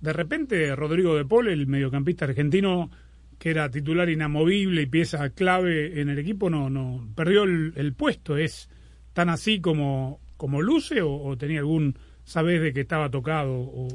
De 0.00 0.12
repente, 0.12 0.74
Rodrigo 0.74 1.16
de 1.16 1.24
Paul, 1.24 1.48
el 1.48 1.68
mediocampista 1.68 2.24
argentino, 2.24 2.90
que 3.38 3.50
era 3.50 3.70
titular 3.70 4.08
inamovible 4.08 4.82
y 4.82 4.86
pieza 4.86 5.30
clave 5.30 6.00
en 6.00 6.08
el 6.08 6.18
equipo, 6.18 6.50
no, 6.50 6.68
no 6.68 7.08
perdió 7.14 7.44
el, 7.44 7.94
puesto. 7.96 8.36
¿Es 8.36 8.68
tan 9.12 9.28
así 9.28 9.60
como, 9.60 10.20
como 10.36 10.62
luce 10.62 11.00
o, 11.00 11.12
o 11.12 11.38
tenía 11.38 11.60
algún, 11.60 11.96
sabés 12.24 12.60
de 12.60 12.72
que 12.72 12.80
estaba 12.80 13.08
tocado? 13.08 13.54
O... 13.54 13.88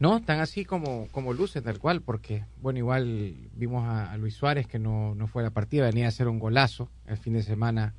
No, 0.00 0.20
tan 0.20 0.40
así 0.40 0.64
como, 0.64 1.08
como 1.12 1.32
luce, 1.32 1.62
tal 1.62 1.78
cual, 1.78 2.02
porque, 2.02 2.44
bueno, 2.60 2.78
igual 2.78 3.34
vimos 3.54 3.84
a, 3.84 4.12
a 4.12 4.16
Luis 4.16 4.34
Suárez 4.34 4.66
que 4.66 4.78
no, 4.78 5.14
no 5.14 5.26
fue 5.28 5.42
a 5.42 5.46
la 5.46 5.50
partida, 5.50 5.86
venía 5.86 6.06
a 6.06 6.08
hacer 6.08 6.28
un 6.28 6.38
golazo 6.38 6.90
el 7.06 7.16
fin 7.16 7.34
de 7.34 7.42
semana 7.42 7.94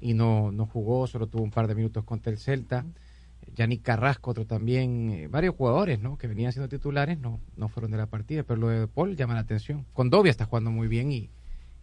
y 0.00 0.14
no, 0.14 0.52
no 0.52 0.66
jugó, 0.66 1.06
solo 1.06 1.26
tuvo 1.26 1.42
un 1.42 1.50
par 1.50 1.66
de 1.68 1.74
minutos 1.74 2.04
contra 2.04 2.32
el 2.32 2.38
Celta. 2.38 2.84
Yannick 3.54 3.82
Carrasco, 3.82 4.32
otro 4.32 4.44
también, 4.44 5.10
eh, 5.10 5.28
varios 5.28 5.54
jugadores 5.54 6.00
¿no? 6.00 6.18
que 6.18 6.26
venían 6.26 6.52
siendo 6.52 6.68
titulares 6.68 7.18
no, 7.18 7.40
no 7.56 7.68
fueron 7.68 7.90
de 7.90 7.96
la 7.96 8.06
partida, 8.06 8.42
pero 8.42 8.60
lo 8.60 8.68
de 8.68 8.86
Paul 8.86 9.16
llama 9.16 9.34
la 9.34 9.40
atención. 9.40 9.86
Condovia 9.94 10.30
está 10.30 10.44
jugando 10.44 10.70
muy 10.70 10.86
bien 10.88 11.10
y, 11.12 11.30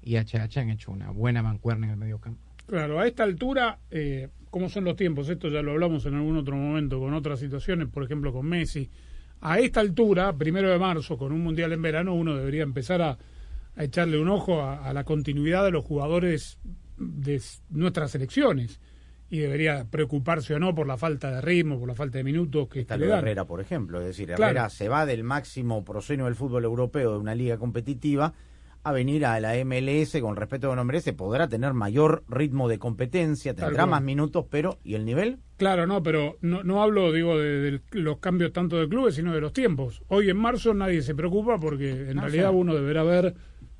y 0.04 0.18
HH 0.18 0.60
han 0.60 0.70
hecho 0.70 0.92
una 0.92 1.10
buena 1.10 1.42
mancuerna 1.42 1.88
en 1.88 1.94
el 1.94 1.98
medio 1.98 2.20
campo. 2.20 2.40
Claro, 2.68 3.00
a 3.00 3.08
esta 3.08 3.24
altura, 3.24 3.80
eh, 3.92 4.30
¿cómo 4.50 4.70
son 4.70 4.86
los 4.86 4.96
tiempos? 4.96 5.30
Esto 5.30 5.50
ya 5.50 5.62
lo 5.62 5.72
hablamos 5.72 6.06
en 6.06 6.16
algún 6.16 6.38
otro 6.38 6.56
momento 6.56 7.00
con 7.00 7.14
otras 7.14 7.40
situaciones, 7.40 7.88
por 7.90 8.04
ejemplo 8.04 8.32
con 8.32 8.46
Messi. 8.46 8.90
A 9.42 9.60
esta 9.60 9.80
altura, 9.80 10.34
primero 10.38 10.70
de 10.70 10.80
marzo, 10.80 11.18
con 11.18 11.32
un 11.32 11.42
mundial 11.42 11.72
en 11.74 11.82
verano, 11.82 12.14
uno 12.14 12.36
debería 12.36 12.64
empezar 12.64 13.02
a, 13.02 13.18
a 13.76 13.84
echarle 13.84 14.18
un 14.18 14.30
ojo 14.30 14.62
a, 14.62 14.88
a, 14.88 14.94
la 14.94 15.04
continuidad 15.04 15.64
de 15.64 15.72
los 15.72 15.86
jugadores 15.86 16.58
de 16.98 17.42
nuestras 17.70 18.12
selecciones 18.12 18.80
y 19.30 19.40
debería 19.40 19.86
preocuparse 19.90 20.54
o 20.54 20.60
no 20.60 20.74
por 20.74 20.88
la 20.88 20.98
falta 20.98 21.32
de 21.32 21.42
ritmo, 21.42 21.80
por 21.80 21.88
la 21.88 21.96
falta 21.96 22.18
de 22.18 22.24
minutos 22.24 22.68
que, 22.70 22.82
Está. 22.82 22.96
Herrera, 22.96 23.46
por 23.46 23.60
ejemplo. 23.60 24.00
Es 24.00 24.08
decir, 24.08 24.28
Claro. 24.28 24.44
Herrera 24.44 24.70
se 24.70 24.88
va 24.88 25.06
del 25.06 25.24
máximo 25.24 25.84
proscenio 25.84 26.26
del 26.26 26.36
fútbol 26.36 26.64
europeo 26.64 27.14
de 27.14 27.18
una 27.18 27.36
liga 27.36 27.58
competitiva 27.58 28.34
a 28.86 28.92
venir 28.92 29.26
a 29.26 29.40
la 29.40 29.56
MLS 29.66 30.16
con 30.22 30.36
respeto 30.36 30.70
que 30.70 30.76
no 30.76 30.86
merece. 30.86 31.12
Podrá 31.12 31.48
tener 31.50 31.74
mayor 31.74 32.24
ritmo 32.30 32.70
de 32.70 32.78
competencia, 32.78 33.56
tendrá 33.56 33.88
más 33.88 34.04
minutos, 34.04 34.46
pero 34.50 34.78
¿y 34.84 34.94
el 34.94 35.06
nivel? 35.06 35.40
Claro, 35.58 35.88
no, 35.88 36.04
pero 36.04 36.38
no, 36.42 36.64
no 36.64 36.84
hablo, 36.84 37.12
digo, 37.12 37.36
de, 37.40 37.72
de 37.72 37.82
los 37.94 38.20
cambios 38.20 38.54
tanto 38.54 38.78
de 38.80 38.88
clubes, 38.88 39.16
sino 39.16 39.34
de 39.34 39.42
los 39.42 39.54
tiempos. 39.54 40.04
Hoy 40.08 40.30
en 40.30 40.38
marzo 40.38 40.76
nadie 40.76 41.02
se 41.02 41.16
preocupa 41.16 41.60
porque 41.60 42.12
en 42.12 42.20
Ah, 42.20 42.22
realidad 42.22 42.52
sí. 42.52 42.56
uno 42.58 42.76
deberá 42.76 43.02
ver 43.02 43.34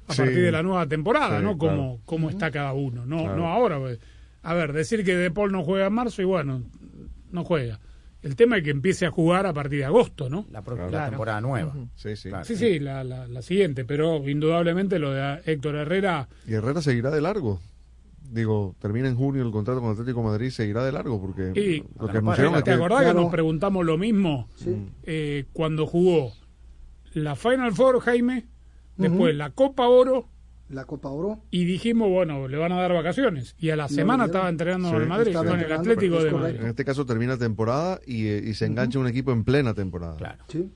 a 0.08 0.14
Sí. 0.14 0.22
partir 0.24 0.42
de 0.42 0.52
la 0.52 0.64
nueva 0.64 0.88
temporada, 0.88 1.38
Sí, 1.38 1.44
¿no? 1.46 1.56
claro. 1.56 1.78
Cómo, 1.78 2.02
cómo 2.06 2.30
está 2.32 2.50
cada 2.50 2.74
uno, 2.74 3.06
no, 3.06 3.20
Claro. 3.20 3.38
no 3.38 3.48
ahora. 3.48 3.78
pues. 3.80 4.00
A 4.42 4.54
ver, 4.56 4.74
decir 4.74 5.06
que 5.06 5.16
De 5.16 5.30
Paul 5.30 5.52
no 5.52 5.64
juega 5.64 5.86
en 5.88 5.94
marzo 5.94 6.24
y 6.24 6.26
bueno, 6.26 6.64
no 7.32 7.44
juega. 7.44 7.80
El 8.26 8.36
tema 8.36 8.58
es 8.58 8.64
que 8.64 8.72
empiece 8.72 9.06
a 9.06 9.12
jugar 9.12 9.46
a 9.46 9.54
partir 9.54 9.80
de 9.80 9.86
agosto, 9.86 10.30
¿no? 10.30 10.46
La, 10.52 10.62
pro- 10.64 10.76
Claro. 10.76 10.92
la 10.92 11.10
temporada 11.10 11.42
nueva. 11.42 11.74
Sí, 11.96 12.16
sí. 12.16 12.30
Claro. 12.30 12.44
Sí, 12.44 12.56
sí, 12.56 12.80
la, 12.80 13.04
la, 13.04 13.28
la 13.28 13.42
siguiente, 13.44 13.86
pero 13.86 14.28
indudablemente 14.28 14.98
lo 15.00 15.12
de 15.12 15.42
Héctor 15.46 15.76
Herrera, 15.76 16.28
Y 16.48 16.54
Herrera 16.54 16.82
seguirá 16.82 17.12
de 17.12 17.22
largo. 17.22 17.60
Digo, 18.32 18.76
termina 18.80 19.08
en 19.08 19.16
junio 19.16 19.44
el 19.44 19.52
contrato 19.52 19.80
con 19.80 19.92
Atlético 19.92 20.22
de 20.22 20.26
Madrid, 20.26 20.50
seguirá 20.50 20.84
de 20.84 20.92
largo 20.92 21.22
porque 21.22 21.52
Y- 21.60 21.84
lo 22.00 22.08
que 22.08 22.18
anunciaron 22.18 22.64
¿te 22.64 22.72
acordás 22.72 23.00
que 23.02 23.06
Claro. 23.06 23.22
nos 23.22 23.32
preguntamos 23.32 23.86
lo 23.86 23.98
mismo 24.00 24.50
Sí. 24.56 24.76
eh, 25.04 25.46
cuando 25.54 25.86
jugó 25.86 26.34
la 27.14 27.36
Final 27.36 27.74
Four, 27.74 28.00
Jaime, 28.02 28.48
después 28.98 29.36
la 29.36 29.52
Copa 29.52 29.88
Oro 29.88 30.28
La 30.70 30.86
Copa 30.86 31.10
Oro. 31.10 31.42
y 31.52 31.64
dijimos, 31.66 32.10
bueno, 32.10 32.48
le 32.48 32.58
van 32.58 32.72
a 32.72 32.82
dar 32.82 32.92
vacaciones. 32.94 33.56
Y 33.60 33.70
a 33.70 33.76
la 33.76 33.88
semana 33.88 34.26
estaba 34.26 34.50
entrenando 34.50 34.90
Sí, 34.90 34.96
en 34.96 35.02
el 35.04 35.08
Madrid, 35.08 35.34
con 35.36 35.48
el 35.60 35.72
Atlético 35.72 36.16
de 36.24 36.32
correcto. 36.32 36.48
en 36.48 36.56
Madrid. 36.56 36.70
este 36.70 36.86
caso 36.86 37.06
termina 37.06 37.38
temporada 37.38 38.00
y, 38.06 38.26
eh, 38.28 38.44
y 38.46 38.54
se 38.56 38.66
engancha 38.66 38.98
un 39.00 39.08
equipo 39.08 39.32
en 39.32 39.44
plena 39.44 39.74
temporada. 39.76 40.16
Claro. 40.18 40.44
Sí. 40.48 40.72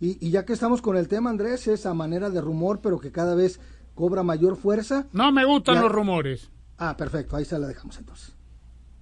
Y, 0.00 0.26
y 0.26 0.30
ya 0.30 0.44
que 0.44 0.52
estamos 0.52 0.82
con 0.82 0.96
el 0.96 1.08
tema, 1.08 1.30
Andrés, 1.30 1.66
esa 1.68 1.94
manera 1.94 2.28
de 2.30 2.40
rumor, 2.40 2.80
pero 2.82 2.98
que 2.98 3.12
cada 3.12 3.34
vez 3.34 3.60
cobra 3.94 4.22
mayor 4.22 4.56
fuerza. 4.56 5.06
No 5.12 5.30
me 5.32 5.44
gustan 5.44 5.76
Ya. 5.76 5.82
los 5.82 5.92
rumores. 5.92 6.50
Ah, 6.78 6.96
perfecto, 6.96 7.36
ahí 7.36 7.44
se 7.44 7.58
la 7.58 7.66
dejamos 7.68 7.96
entonces. 7.98 8.34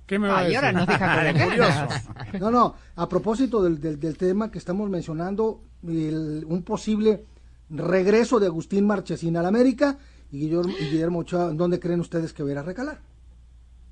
¿Qué 0.06 0.18
me 0.18 0.28
va 0.28 0.40
a 0.40 0.42
decir? 0.42 0.56
ahora 0.58 0.72
nos 0.72 0.86
deja. 0.86 1.88
No, 2.40 2.50
no, 2.50 2.74
a 2.96 3.08
propósito 3.08 3.62
del, 3.62 3.80
del, 3.80 3.98
del 3.98 4.16
tema 4.18 4.50
que 4.50 4.58
estamos 4.58 4.90
mencionando, 4.90 5.62
el- 5.86 6.44
un 6.46 6.62
posible 6.62 7.24
regreso 7.72 8.38
de 8.40 8.46
Agustín 8.46 8.86
Marchesín 8.86 9.36
al 9.36 9.46
América 9.46 9.98
y 10.30 10.38
Guillermo, 10.40 10.72
y 10.80 10.84
Guillermo 10.90 11.18
Ochoa, 11.20 11.52
¿dónde 11.52 11.78
creen 11.80 12.00
ustedes 12.00 12.32
que 12.32 12.42
va 12.42 12.48
a 12.50 12.52
ir 12.52 12.58
a 12.58 12.62
recalar? 12.62 13.00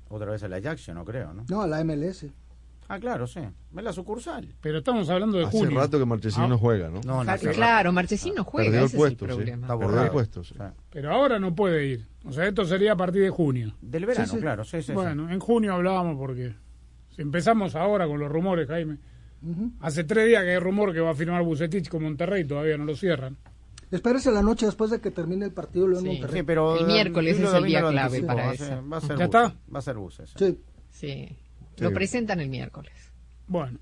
Otra 0.09 0.31
vez 0.31 0.43
a 0.43 0.47
la 0.47 0.57
Ajax, 0.57 0.89
no 0.89 1.05
creo, 1.05 1.33
¿no? 1.33 1.45
No, 1.49 1.61
a 1.61 1.67
la 1.67 1.83
MLS. 1.83 2.25
Ah, 2.89 2.99
claro, 2.99 3.25
sí. 3.25 3.39
Es 3.39 3.83
la 3.83 3.93
sucursal. 3.93 4.53
Pero 4.59 4.79
estamos 4.79 5.09
hablando 5.09 5.37
de 5.37 5.45
Hace 5.45 5.57
junio. 5.59 5.79
rato 5.79 5.97
que 5.97 6.03
Marchesín 6.05 6.43
Ah, 6.43 6.47
no 6.49 6.57
juega, 6.57 6.89
¿no? 6.89 6.99
No, 7.05 7.23
claro, 7.53 7.93
Marchesín 7.93 8.35
no 8.35 8.43
juega, 8.43 8.65
Perdió 8.69 8.79
el 8.81 8.85
ese 8.87 8.97
puesto, 8.97 9.25
es 9.25 9.31
el 9.31 9.37
sí. 9.37 9.37
problema. 9.43 9.67
Está 9.67 9.79
Perdió 9.79 10.01
el 10.03 10.09
puesto, 10.11 10.43
sí. 10.43 10.55
Pero 10.89 11.13
ahora 11.13 11.39
no 11.39 11.55
puede 11.55 11.85
ir. 11.87 12.05
O 12.25 12.33
sea, 12.33 12.45
esto 12.47 12.65
sería 12.65 12.91
a 12.91 12.97
partir 12.97 13.21
de 13.21 13.29
junio. 13.29 13.73
del 13.81 14.05
verano, 14.05 14.27
Sí, 14.27 14.35
sí. 14.35 14.41
claro, 14.41 14.65
sí, 14.65 14.77
sí. 14.77 14.83
sí. 14.87 14.91
bueno, 14.91 15.29
en 15.31 15.39
junio 15.39 15.73
hablábamos 15.73 16.17
porque 16.17 16.53
si 17.15 17.21
empezamos 17.21 17.75
ahora 17.75 18.05
con 18.07 18.19
los 18.19 18.29
rumores, 18.29 18.67
Jaime. 18.67 18.97
Hace 19.79 20.03
tres 20.03 20.27
días 20.27 20.43
que 20.43 20.51
hay 20.51 20.59
rumor 20.59 20.93
que 20.93 20.99
va 20.99 21.11
a 21.11 21.15
firmar 21.15 21.41
Bucetich 21.43 21.87
con 21.87 22.03
Monterrey, 22.03 22.43
todavía 22.43 22.77
no 22.77 22.83
lo 22.83 22.95
cierran. 22.95 23.37
Espérese 23.91 24.31
la 24.31 24.41
noche 24.41 24.65
después 24.65 24.89
de 24.89 25.01
que 25.01 25.11
termine 25.11 25.45
el 25.45 25.51
partido 25.51 25.85
lo 25.87 25.97
en 25.97 26.03
Sí. 26.03 26.09
Monterrey. 26.11 26.39
Sí, 26.39 26.43
pero 26.45 26.77
El 26.77 26.87
miércoles 26.87 27.37
es 27.39 27.53
el 27.53 27.63
día 27.65 27.81
clave 27.81 28.23
para 28.23 28.53
eso. 28.53 28.65
ser- 28.65 28.91
Va 28.93 28.97
a 28.97 29.01
ser 29.01 29.17
¿Ya 29.17 29.25
está? 29.25 29.55
Va 29.73 29.79
a 29.79 29.81
ser 29.81 29.97
buses. 29.97 30.33
Sí. 30.37 30.57
Sí. 30.89 31.37
Sí. 31.75 31.83
Lo 31.83 31.91
presentan 31.93 32.39
el 32.39 32.49
miércoles. 32.49 32.93
Bueno, 33.47 33.79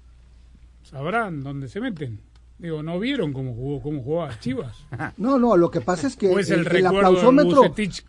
sabrán 0.84 1.44
dónde 1.44 1.68
se 1.68 1.80
meten. 1.80 2.22
Digo, 2.58 2.84
¿no 2.84 3.00
vieron 3.00 3.32
cómo 3.32 3.54
jugó, 3.54 3.82
cómo 3.82 4.04
jugaba 4.04 4.38
Chivas? 4.40 4.76
No, 5.18 5.38
no, 5.40 5.56
lo 5.56 5.72
que 5.72 5.80
pasa 5.82 6.08
es 6.08 6.16
que 6.18 6.28
¿O 6.28 6.40
es 6.40 6.50
el, 6.50 6.68
el, 6.68 6.76
el 6.78 6.88
aplausómetro... 6.88 7.62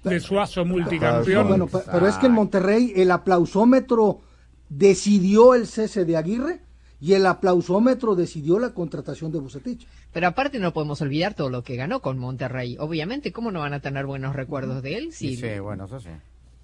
De 0.05 0.21
Suazo 0.21 0.65
multicampeón? 0.65 1.49
bueno, 1.49 1.67
pe- 1.69 1.79
pero 1.91 2.07
es 2.09 2.17
que 2.17 2.27
en 2.27 2.33
Monterrey 2.33 2.93
el 2.97 3.11
aplausómetro 3.13 4.23
decidió 4.69 5.55
el 5.55 5.67
cese 5.67 6.05
de 6.05 6.17
Aguirre 6.17 6.63
y 7.01 7.15
el 7.15 7.27
aplausómetro 7.27 8.15
decidió 8.15 8.59
la 8.59 8.71
contratación 8.75 9.33
de 9.33 9.39
Bucetich. 9.39 9.87
Pero 10.13 10.27
aparte 10.27 10.59
no 10.59 10.73
podemos 10.73 11.01
olvidar 11.01 11.35
todo 11.35 11.49
lo 11.51 11.63
que 11.63 11.77
ganó 11.77 12.01
con 12.01 12.19
Monterrey. 12.19 12.77
Obviamente, 12.79 13.33
¿cómo 13.33 13.51
no 13.51 13.61
van 13.61 13.73
a 13.73 13.81
tener 13.81 14.07
buenos 14.07 14.35
recuerdos 14.37 14.83
de 14.83 14.97
él? 14.97 15.13
Si 15.13 15.37
Sí, 15.37 15.37
sí, 15.37 15.59
bueno, 15.61 15.87
eso 15.87 16.01
sí. 16.01 16.11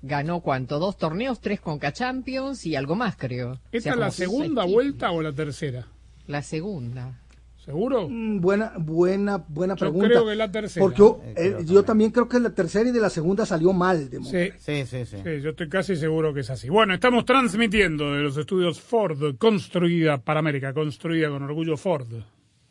ganó 0.03 0.41
cuánto, 0.41 0.79
dos 0.79 0.97
torneos, 0.99 1.41
tres 1.41 1.61
Conca 1.61 1.93
Champions 1.93 2.67
y 2.67 2.77
algo 2.77 2.95
más, 2.95 3.17
creo. 3.17 3.53
O 3.53 3.59
¿Esta 3.73 3.81
sea, 3.81 3.93
es 3.95 3.99
la 3.99 4.11
segunda 4.11 4.65
vuelta 4.65 5.11
o 5.11 5.23
la 5.23 5.33
tercera? 5.33 5.87
La 6.27 6.43
segunda. 6.43 7.21
¿Seguro? 7.67 8.09
Mm, 8.09 8.41
Buena, 8.41 8.73
buena, 8.79 9.45
buena 9.49 9.75
Yo 9.75 9.81
pregunta. 9.81 10.07
creo 10.09 10.25
que 10.27 10.35
la 10.37 10.51
tercera. 10.53 10.85
Porque 10.87 10.99
yo, 10.99 11.21
Eh, 11.25 11.35
eh, 11.37 11.65
yo 11.67 11.83
también. 11.83 12.13
creo 12.13 12.29
que 12.29 12.39
la 12.39 12.51
tercera 12.55 12.89
y 12.89 12.93
de 12.93 13.01
la 13.01 13.11
segunda 13.11 13.45
salió 13.45 13.73
mal 13.73 14.09
de. 14.09 14.19
Sí, 14.23 14.53
Sí, 14.59 14.87
sí, 14.87 15.05
sí. 15.05 15.17
sí, 15.23 15.41
yo 15.43 15.51
estoy 15.51 15.69
casi 15.69 15.97
seguro 15.97 16.33
que 16.33 16.41
es 16.41 16.51
así. 16.51 16.69
Bueno, 16.69 16.95
estamos 16.95 17.25
transmitiendo 17.25 18.13
de 18.15 18.23
los 18.23 18.37
estudios 18.37 18.81
Ford, 18.81 19.37
construida 19.37 20.19
para 20.19 20.39
América, 20.41 20.73
construida 20.73 21.29
con 21.29 21.43
orgullo 21.43 21.77
Ford. 21.77 22.07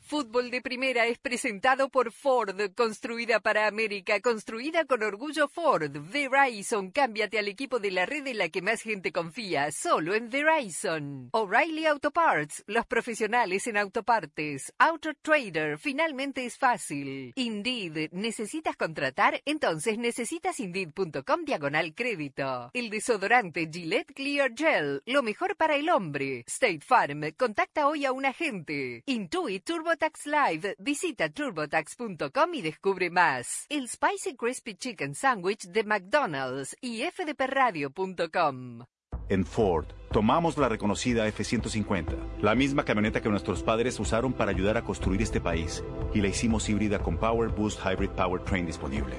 Fútbol 0.06 0.52
de 0.52 0.62
Primera 0.62 1.08
es 1.08 1.18
presentado 1.18 1.90
por 1.90 2.12
Ford, 2.12 2.56
construida 2.76 3.40
para 3.40 3.66
América, 3.66 4.20
construida 4.20 4.86
con 4.86 5.02
orgullo 5.02 5.48
Ford. 5.48 5.90
Verizon, 6.12 6.92
cámbiate 6.92 7.40
al 7.40 7.48
equipo 7.48 7.80
de 7.80 7.90
la 7.90 8.06
red 8.06 8.28
en 8.28 8.38
la 8.38 8.50
que 8.50 8.62
más 8.62 8.84
gente 8.84 9.12
confía, 9.12 9.72
solo 9.72 10.14
en 10.14 10.30
Verizon. 10.30 11.30
O'Reilly 11.32 11.88
Auto 11.88 12.12
Parts, 12.12 12.64
los 12.68 12.86
profesionales 12.86 13.66
en 13.66 13.78
autopartes. 13.78 14.72
Auto 14.78 15.12
Trader, 15.20 15.80
finalmente 15.80 16.46
es 16.46 16.56
fácil. 16.56 17.34
Indeed, 17.36 18.12
¿necesitas 18.12 18.76
contratar? 18.78 19.42
Entonces 19.44 19.98
necesitas 19.98 20.60
Indeed.com 20.60 21.46
diagonal 21.46 21.96
crédito. 21.96 22.70
El 22.76 22.92
desodorante 22.92 23.68
Gillette 23.74 24.14
Clear 24.14 24.52
Gel, 24.56 25.02
lo 25.08 25.24
mejor 25.24 25.56
para 25.56 25.76
el 25.78 25.90
hombre. 25.90 26.44
State 26.46 26.82
Farm, 26.82 27.34
contacta 27.36 27.88
hoy 27.88 28.06
a 28.06 28.12
un 28.12 28.28
agente. 28.28 29.02
Intuit 29.08 29.66
TurboTax 29.96 30.26
Live, 30.28 30.76
visita 30.80 31.30
turbotax.com 31.30 32.54
y 32.54 32.62
descubre 32.62 33.10
más. 33.10 33.66
El 33.70 33.88
Spicy 33.88 34.36
Crispy 34.36 34.76
Chicken 34.76 35.16
Sandwich 35.16 35.68
de 35.68 35.84
McDonald's 35.84 36.76
y 36.82 37.04
fdpradio.com. 37.04 38.84
En 39.30 39.46
Ford, 39.46 39.86
tomamos 40.12 40.58
la 40.58 40.70
reconocida 40.70 41.28
F-150, 41.28 42.42
la 42.42 42.56
misma 42.56 42.84
camioneta 42.84 43.22
que 43.22 43.30
nuestros 43.30 43.64
padres 43.64 44.00
usaron 44.00 44.34
para 44.34 44.52
ayudar 44.52 44.78
a 44.78 44.84
construir 44.84 45.22
este 45.22 45.40
país, 45.40 45.84
y 46.14 46.22
la 46.22 46.28
hicimos 46.28 46.70
híbrida 46.70 47.00
con 47.00 47.18
Power 47.18 47.50
Boost 47.50 47.80
Hybrid 47.84 48.12
Powertrain 48.12 48.66
disponible. 48.66 49.16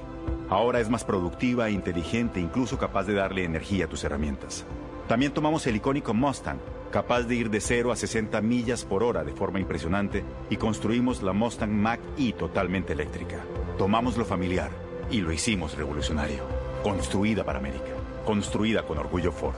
Ahora 0.49 0.79
es 0.79 0.89
más 0.89 1.03
productiva 1.03 1.67
e 1.67 1.71
inteligente, 1.71 2.39
incluso 2.39 2.77
capaz 2.77 3.05
de 3.05 3.15
darle 3.15 3.43
energía 3.43 3.85
a 3.85 3.89
tus 3.89 4.03
herramientas. 4.03 4.65
También 5.07 5.33
tomamos 5.33 5.65
el 5.67 5.77
icónico 5.77 6.13
Mustang, 6.13 6.59
capaz 6.91 7.23
de 7.23 7.35
ir 7.35 7.49
de 7.49 7.61
0 7.61 7.93
a 7.93 7.95
60 7.95 8.41
millas 8.41 8.83
por 8.83 9.03
hora 9.03 9.23
de 9.23 9.31
forma 9.31 9.59
impresionante, 9.59 10.25
y 10.49 10.57
construimos 10.57 11.23
la 11.23 11.31
Mustang 11.31 11.71
Mach-E 11.71 12.33
totalmente 12.33 12.93
eléctrica. 12.93 13.43
Tomamos 13.77 14.17
lo 14.17 14.25
familiar 14.25 14.71
Y 15.09 15.21
lo 15.21 15.31
hicimos 15.31 15.77
revolucionario. 15.77 16.43
Construida 16.83 17.45
para 17.45 17.59
América. 17.59 17.93
Construida 18.25 18.83
con 18.83 18.97
orgullo 18.97 19.31
Ford. 19.31 19.55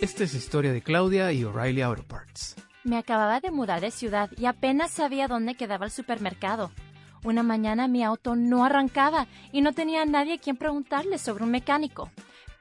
Esta 0.00 0.22
es 0.22 0.34
historia 0.34 0.72
de 0.72 0.82
Claudia 0.82 1.32
y 1.32 1.42
O'Reilly 1.42 1.82
Auto 1.82 2.04
Parts. 2.04 2.54
Me 2.84 2.96
acababa 2.96 3.40
de 3.40 3.50
mudar 3.50 3.80
de 3.80 3.90
ciudad 3.90 4.30
y 4.36 4.46
apenas 4.46 4.92
sabía 4.92 5.26
dónde 5.26 5.56
quedaba 5.56 5.86
el 5.86 5.90
supermercado. 5.90 6.70
Una 7.24 7.44
mañana 7.44 7.86
mi 7.86 8.02
auto 8.02 8.34
no 8.34 8.64
arrancaba 8.64 9.28
y 9.52 9.60
no 9.60 9.72
tenía 9.72 10.04
nadie 10.04 10.34
a 10.34 10.38
quien 10.38 10.56
preguntarle 10.56 11.18
sobre 11.18 11.44
un 11.44 11.52
mecánico. 11.52 12.10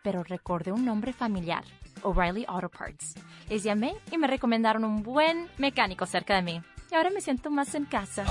Pero 0.04 0.24
recordé 0.24 0.72
un 0.72 0.86
nombre 0.86 1.14
familiar, 1.14 1.64
O'Reilly 2.04 2.46
Auto 2.48 2.70
Parts. 2.70 3.16
Les 3.50 3.64
llamé 3.64 3.96
y 4.12 4.18
me 4.20 4.28
recomendaron 4.28 4.84
un 4.84 5.02
buen 5.02 5.48
mecánico 5.58 6.06
cerca 6.06 6.36
de 6.36 6.44
mí. 6.44 6.62
Y 6.92 6.96
ahora 6.96 7.10
me 7.10 7.22
siento 7.22 7.50
más 7.50 7.74
en 7.74 7.86
casa. 7.86 8.24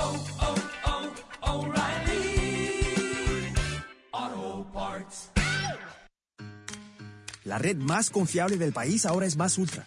La 7.44 7.58
red 7.58 7.76
más 7.76 8.10
confiable 8.10 8.56
del 8.56 8.72
país 8.72 9.04
ahora 9.04 9.26
es 9.26 9.36
Más 9.36 9.58
Ultra. 9.58 9.86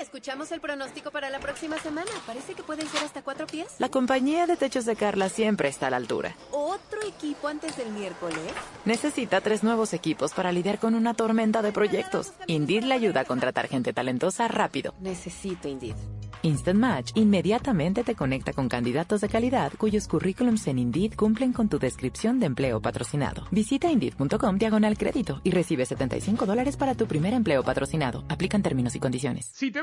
Escuchamos 0.00 0.52
el 0.52 0.60
pronóstico 0.60 1.10
para 1.10 1.30
la 1.30 1.40
próxima 1.40 1.78
semana. 1.78 2.10
Parece 2.26 2.54
que 2.54 2.62
pueden 2.62 2.86
ser 2.88 3.02
hasta 3.02 3.22
cuatro 3.22 3.46
pies. 3.46 3.66
La 3.78 3.88
compañía 3.88 4.46
de 4.46 4.56
techos 4.56 4.84
de 4.84 4.94
Carla 4.94 5.28
siempre 5.28 5.68
está 5.68 5.86
a 5.86 5.90
la 5.90 5.96
altura. 5.96 6.36
¿Otro 6.52 7.02
equipo 7.02 7.48
antes 7.48 7.76
del 7.76 7.90
miércoles? 7.92 8.38
Necesita 8.84 9.40
tres 9.40 9.62
nuevos 9.64 9.94
equipos 9.94 10.32
para 10.34 10.52
lidiar 10.52 10.78
con 10.78 10.94
una 10.94 11.14
tormenta 11.14 11.62
de 11.62 11.72
proyectos. 11.72 12.32
Indeed 12.46 12.84
le 12.84 12.94
ayuda 12.94 13.20
a 13.20 13.24
contratar 13.24 13.68
gente 13.68 13.92
talentosa 13.92 14.48
rápido. 14.48 14.94
Necesito 15.00 15.68
Indeed. 15.68 15.96
Instant 16.42 16.78
Match 16.78 17.10
inmediatamente 17.14 18.04
te 18.04 18.14
conecta 18.14 18.52
con 18.52 18.68
candidatos 18.68 19.20
de 19.20 19.28
calidad 19.28 19.72
cuyos 19.76 20.06
currículums 20.06 20.66
en 20.68 20.78
Indeed 20.78 21.14
cumplen 21.14 21.52
con 21.52 21.68
tu 21.68 21.78
descripción 21.78 22.38
de 22.38 22.46
empleo 22.46 22.80
patrocinado. 22.80 23.46
Visita 23.50 23.90
Indeed.com 23.90 24.56
diagonal 24.56 24.96
crédito 24.96 25.40
y 25.42 25.50
recibe 25.50 25.86
75 25.86 26.46
dólares 26.46 26.76
para 26.76 26.94
tu 26.94 27.06
primer 27.06 27.34
empleo 27.34 27.64
patrocinado. 27.64 28.24
Aplican 28.28 28.62
términos 28.62 28.94
y 28.94 29.00
condiciones. 29.00 29.50
Si 29.52 29.70
te 29.70 29.82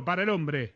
para 0.03 0.23
el 0.23 0.29
hombre. 0.29 0.75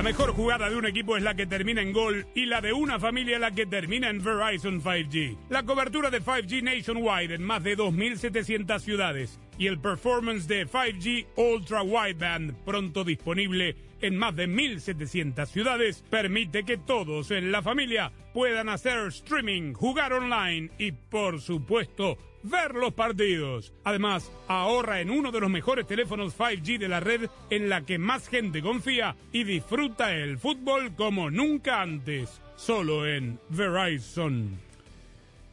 La 0.00 0.04
mejor 0.04 0.32
jugada 0.32 0.70
de 0.70 0.76
un 0.76 0.86
equipo 0.86 1.18
es 1.18 1.22
la 1.22 1.34
que 1.34 1.46
termina 1.46 1.82
en 1.82 1.92
gol 1.92 2.26
y 2.34 2.46
la 2.46 2.62
de 2.62 2.72
una 2.72 2.98
familia 2.98 3.38
la 3.38 3.50
que 3.50 3.66
termina 3.66 4.08
en 4.08 4.24
Verizon 4.24 4.80
5G. 4.80 5.36
La 5.50 5.64
cobertura 5.64 6.08
de 6.08 6.22
5G 6.22 6.62
nationwide 6.62 7.34
en 7.34 7.42
más 7.42 7.62
de 7.62 7.76
2.700 7.76 8.78
ciudades 8.80 9.38
y 9.58 9.66
el 9.66 9.78
performance 9.78 10.48
de 10.48 10.66
5G 10.66 11.26
Ultra 11.36 11.82
Wideband 11.82 12.54
pronto 12.64 13.04
disponible 13.04 13.76
en 14.00 14.16
más 14.16 14.34
de 14.36 14.48
1.700 14.48 15.46
ciudades 15.46 16.04
permite 16.08 16.64
que 16.64 16.76
todos 16.76 17.30
en 17.30 17.52
la 17.52 17.62
familia 17.62 18.12
puedan 18.32 18.68
hacer 18.68 19.06
streaming, 19.08 19.72
jugar 19.74 20.12
online 20.12 20.70
y 20.78 20.92
por 20.92 21.40
supuesto 21.40 22.18
ver 22.42 22.74
los 22.74 22.94
partidos. 22.94 23.72
Además, 23.84 24.30
ahorra 24.48 25.00
en 25.00 25.10
uno 25.10 25.30
de 25.30 25.40
los 25.40 25.50
mejores 25.50 25.86
teléfonos 25.86 26.36
5G 26.38 26.78
de 26.78 26.88
la 26.88 27.00
red 27.00 27.28
en 27.50 27.68
la 27.68 27.82
que 27.82 27.98
más 27.98 28.28
gente 28.28 28.62
confía 28.62 29.16
y 29.32 29.44
disfruta 29.44 30.14
el 30.14 30.38
fútbol 30.38 30.94
como 30.94 31.30
nunca 31.30 31.82
antes, 31.82 32.40
solo 32.56 33.06
en 33.06 33.38
Verizon. 33.50 34.58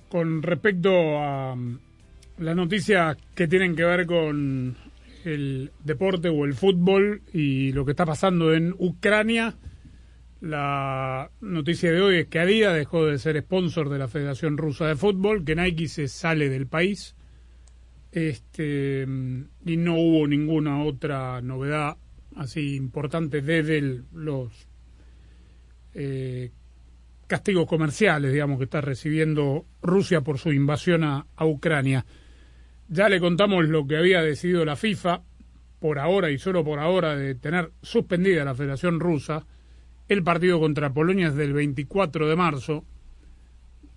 Con 0.10 0.42
respecto 0.42 0.90
a 1.20 1.54
um, 1.54 1.78
las 2.38 2.56
noticias 2.56 3.18
que 3.36 3.48
tienen 3.48 3.76
que 3.76 3.84
ver 3.84 4.06
con 4.06 4.76
el 5.28 5.72
deporte 5.84 6.30
o 6.30 6.46
el 6.46 6.54
fútbol 6.54 7.22
y 7.34 7.72
lo 7.74 7.86
que 7.86 7.92
está 7.92 8.06
pasando 8.06 8.54
en 8.54 8.74
Ucrania, 8.78 9.58
la 10.40 11.32
noticia 11.42 11.92
de 11.92 12.02
hoy 12.02 12.16
es 12.18 12.28
que 12.28 12.40
Adidas 12.40 12.76
dejó 12.76 13.06
de 13.06 13.18
ser 13.18 13.40
sponsor 13.42 13.90
de 13.90 13.98
la 13.98 14.08
Federación 14.08 14.58
Rusa 14.58 14.88
de 14.88 14.96
Fútbol, 14.96 15.44
que 15.44 15.56
Nike 15.56 15.88
se 15.88 16.08
sale 16.08 16.50
del 16.50 16.68
país. 16.68 17.16
Este, 18.12 19.04
y 19.04 19.78
no 19.78 19.96
hubo 19.96 20.28
ninguna 20.28 20.84
otra 20.84 21.42
novedad 21.42 21.98
así 22.36 22.76
importante 22.76 23.42
desde 23.42 24.02
los 24.13 24.68
eh, 25.94 26.52
castigos 27.28 27.68
comerciales, 27.68 28.32
digamos, 28.32 28.60
que 28.60 28.63
está 28.63 28.80
recibiendo 28.80 29.66
Rusia 29.82 30.22
por 30.22 30.38
su 30.38 30.52
invasión 30.54 31.04
a 31.04 31.26
Ucrania. 31.46 32.06
Ya 32.89 33.10
le 33.10 33.19
contamos 33.19 33.67
lo 33.67 33.86
que 33.86 33.97
había 33.97 34.21
decidido 34.21 34.63
la 34.63 34.76
FIFA 34.76 35.21
por 35.80 36.00
ahora 36.00 36.32
y 36.32 36.38
solo 36.38 36.63
por 36.63 36.80
ahora, 36.80 37.15
de 37.15 37.36
tener 37.36 37.71
suspendida 37.82 38.45
la 38.45 38.56
Federación 38.56 39.00
Rusa 39.00 39.45
el 40.08 40.23
partido 40.23 40.60
contra 40.60 40.93
Polonia 40.93 41.28
es 41.28 41.36
del 41.36 41.54
24 41.54 42.30
de 42.30 42.36
marzo, 42.36 42.86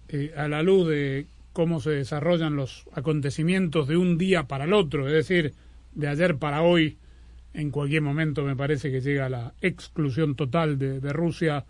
eh, 0.08 0.32
a 0.36 0.48
la 0.48 0.62
luz 0.62 0.88
de 0.88 1.26
cómo 1.52 1.80
se 1.80 1.90
desarrollan 1.90 2.56
los 2.56 2.84
acontecimientos 2.92 3.86
de 3.86 3.96
un 3.96 4.18
día 4.18 4.44
para 4.48 4.64
el 4.64 4.72
otro, 4.72 5.06
es 5.06 5.12
decir, 5.12 5.54
de 5.94 6.08
ayer 6.08 6.36
para 6.36 6.62
hoy, 6.62 6.98
en 7.54 7.70
cualquier 7.70 8.02
momento 8.02 8.44
me 8.44 8.56
parece 8.56 8.90
que 8.90 9.00
llega 9.00 9.28
la 9.28 9.54
exclusión 9.60 10.34
total 10.34 10.78
de, 10.78 11.12
Rusia 11.12 11.64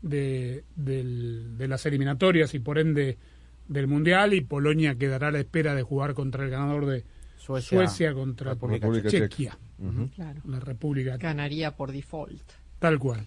de 0.00 0.64
las 1.58 1.86
eliminatorias 1.86 2.54
y 2.54 2.58
por 2.60 2.78
ende 2.78 3.18
del 3.68 3.86
Mundial 3.86 4.34
y 4.34 4.40
Polonia 4.42 4.94
quedará 4.96 5.28
a 5.28 5.30
la 5.32 5.40
espera 5.40 5.74
de 5.74 5.82
jugar 5.82 6.14
contra 6.14 6.44
el 6.44 6.50
ganador 6.50 6.86
de 6.86 7.04
Suecia- 7.38 7.78
Suecia, 7.78 8.14
contra 8.14 8.50
República 8.52 8.86
República 8.86 9.08
Chequia. 9.10 9.58
Claro. 10.14 10.40
la 10.46 10.60
República 10.60 11.16
Ganaría 11.16 11.74
por 11.76 11.90
default. 11.92 12.40
tal 12.78 12.98
cual. 12.98 13.26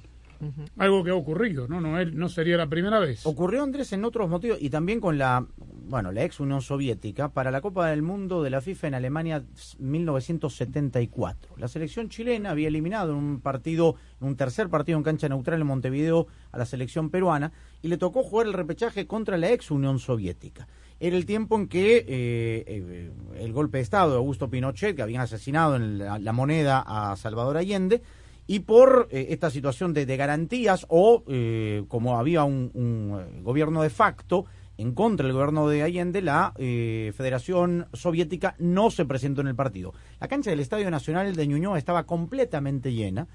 Algo 0.78 1.04
que 1.04 1.12
ha 1.12 1.16
ocurrido, 1.16 1.68
¿no? 1.68 1.82
No, 1.82 2.04
no 2.04 2.30
sería 2.30 2.58
la 2.58 2.68
primera 2.68 3.00
vez. 3.00 3.26
Ocurrió, 3.26 3.64
Andrés, 3.64 3.94
en 3.94 4.06
otros 4.06 4.30
motivos 4.30 4.58
y 4.62 4.70
también 4.70 5.00
con 5.00 5.18
la, 5.18 5.46
bueno, 5.88 6.12
la 6.12 6.24
ex 6.24 6.40
Unión 6.40 6.62
Soviética 6.62 7.30
para 7.30 7.52
la 7.52 7.62
Copa 7.62 7.88
del 7.90 8.02
Mundo 8.02 8.44
de 8.44 8.50
la 8.50 8.62
FIFA 8.62 8.88
en 8.88 8.94
Alemania 8.96 9.44
1974. 9.80 11.56
La 11.58 11.68
selección 11.68 12.10
chilena 12.10 12.52
había 12.52 12.68
eliminado 12.68 13.12
en 13.12 13.18
un 13.18 13.40
partido, 13.42 13.96
en 14.22 14.28
un 14.28 14.36
tercer 14.36 14.70
partido 14.70 14.98
en 14.98 15.04
cancha 15.04 15.30
neutral 15.30 15.62
en 15.62 15.68
Montevideo 15.68 16.28
a 16.52 16.58
la 16.58 16.66
selección 16.66 17.10
peruana 17.10 17.52
y 17.82 17.88
le 17.88 17.98
tocó 17.98 18.24
jugar 18.24 18.48
el 18.48 18.54
repechaje 18.54 19.06
contra 19.08 19.38
la 19.38 19.52
ex 19.52 19.72
Unión 19.72 20.00
Soviética. 20.00 20.68
Era 21.00 21.18
el 21.18 21.26
tiempo 21.26 21.58
en 21.58 21.68
que 21.68 21.98
eh, 21.98 22.06
eh, 22.08 23.12
el 23.38 23.52
golpe 23.52 23.78
de 23.78 23.84
Estado 23.84 24.12
de 24.12 24.18
Augusto 24.18 24.50
Pinochet, 24.50 24.96
que 24.96 25.02
habían 25.02 25.22
asesinado 25.22 25.76
en 25.76 26.00
la 26.00 26.34
moneda 26.34 26.84
a 26.88 27.16
Salvador 27.18 27.58
Allende, 27.58 28.02
y 28.48 28.60
por 28.60 29.08
eh, 29.12 29.28
esta 29.30 29.50
situación 29.50 29.94
de, 29.94 30.06
de 30.06 30.18
garantías 30.18 30.86
o 30.90 31.24
eh, 31.28 31.84
como 31.88 32.20
había 32.20 32.44
un, 32.44 32.72
un, 32.74 33.20
eh, 33.20 33.42
gobierno 33.42 33.82
de 33.82 33.90
facto 33.90 34.46
en 34.78 34.94
contra 34.94 35.26
del 35.26 35.34
gobierno 35.34 35.68
de 35.70 35.84
Allende, 35.84 36.22
la 36.22 36.54
eh, 36.58 37.14
Federación 37.16 37.88
Soviética 37.94 38.56
no 38.60 38.92
se 38.92 39.06
presentó 39.06 39.42
en 39.42 39.48
el 39.48 39.56
partido. 39.56 39.94
La 40.20 40.28
cancha 40.28 40.50
del 40.50 40.60
Estadio 40.60 40.92
Nacional 40.92 41.36
de 41.36 41.48
Ñuñoa 41.48 41.78
estaba 41.78 42.06
completamente 42.06 42.94
llena. 42.94 43.28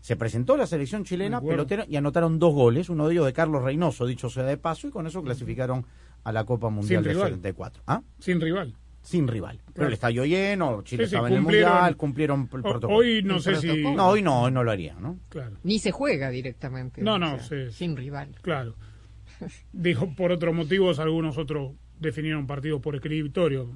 Se 0.00 0.16
presentó 0.16 0.56
la 0.56 0.66
selección 0.66 1.04
chilena 1.04 1.40
pelotera 1.40 1.84
y 1.88 1.96
anotaron 1.96 2.38
dos 2.38 2.54
goles, 2.54 2.88
uno 2.88 3.06
de 3.06 3.14
ellos 3.14 3.26
de 3.26 3.32
Carlos 3.32 3.62
Reynoso, 3.62 4.06
dicho 4.06 4.30
sea 4.30 4.44
de 4.44 4.56
paso, 4.56 4.88
y 4.88 4.90
con 4.90 5.06
eso 5.06 5.22
clasificaron 5.22 5.86
a 6.24 6.32
la 6.32 6.44
Copa 6.44 6.68
Mundial 6.70 7.02
Sin 7.02 7.12
rival. 7.12 7.28
74. 7.30 7.82
¿Ah? 7.86 8.02
Sin 8.18 8.40
rival. 8.40 8.74
Sin 9.02 9.26
rival. 9.26 9.60
Pero 9.72 9.86
el 9.86 9.92
estadio 9.94 10.24
lleno, 10.24 10.82
Chile 10.82 11.04
Sí, 11.04 11.10
sí, 11.10 11.14
estaba 11.14 11.28
en 11.28 11.34
el 11.34 11.42
Mundial, 11.42 11.96
cumplieron 11.96 12.42
el 12.42 12.48
protocolo. 12.48 12.94
hoy 12.94 13.22
no 13.22 13.38
sé 13.38 13.56
si- 13.56 13.82
No, 13.82 14.08
hoy 14.08 14.22
no, 14.22 14.42
hoy 14.42 14.52
no 14.52 14.62
lo 14.64 14.70
haría, 14.70 14.94
¿no? 15.00 15.18
Claro. 15.28 15.56
Ni 15.62 15.78
se 15.78 15.92
juega 15.92 16.30
directamente. 16.30 17.00
No, 17.02 17.14
o 17.14 17.18
no, 17.18 17.38
sea, 17.40 17.66
sí. 17.70 17.72
sin 17.72 17.96
rival. 17.96 18.34
Claro. 18.42 18.76
Dijo 19.72 20.14
por 20.14 20.32
otros 20.32 20.54
motivos, 20.54 20.98
algunos 20.98 21.38
otros 21.38 21.72
definieron 21.98 22.46
partidos 22.46 22.80
por 22.80 22.96
escritorio, 22.96 23.70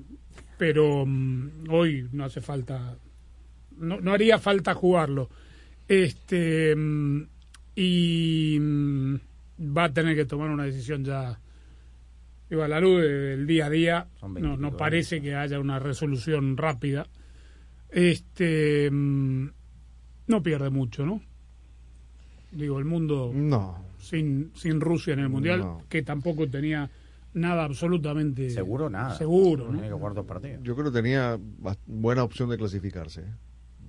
pero 0.58 1.04
mm, 1.06 1.64
hoy 1.70 2.08
no 2.12 2.24
hace 2.24 2.40
falta, 2.40 2.96
no, 3.76 4.00
no 4.00 4.12
haría 4.12 4.38
falta 4.38 4.74
jugarlo. 4.74 5.30
Este 5.88 6.74
mm, 6.76 7.22
y 7.76 8.58
mm, 8.60 9.14
va 9.76 9.84
a 9.84 9.92
tener 9.92 10.14
que 10.16 10.24
tomar 10.24 10.50
una 10.50 10.64
decisión 10.64 11.04
ya. 11.04 11.38
Digo, 12.52 12.64
a 12.64 12.68
la 12.68 12.80
luz 12.80 13.00
de- 13.00 13.08
del 13.08 13.46
día 13.46 13.64
a 13.64 13.70
día, 13.70 14.08
no, 14.20 14.28
20 14.28 14.40
no 14.60 14.66
años. 14.66 14.74
parece 14.78 15.22
que 15.22 15.34
haya 15.34 15.58
una 15.58 15.78
resolución 15.78 16.58
rápida. 16.58 17.06
Este 17.88 18.90
mm, 18.90 19.46
no 20.26 20.42
pierde 20.42 20.68
mucho, 20.68 21.06
¿no? 21.06 21.22
Digo, 22.50 22.78
el 22.78 22.84
mundo 22.84 23.32
No. 23.34 23.82
sin, 23.98 24.50
sin 24.54 24.82
Rusia 24.82 25.14
en 25.14 25.20
el 25.20 25.30
Mundial, 25.30 25.60
No. 25.60 25.82
que 25.88 26.02
tampoco 26.02 26.46
tenía 26.46 26.90
nada 27.32 27.64
absolutamente 27.64 28.50
Seguro 28.50 28.90
nada. 28.90 29.14
seguro, 29.16 29.72
¿no? 29.72 29.82
Yo 30.62 30.74
creo 30.76 30.84
que 30.84 30.90
tenía 30.92 31.38
buena 31.86 32.22
opción 32.22 32.50
de 32.50 32.58
clasificarse. 32.58 33.24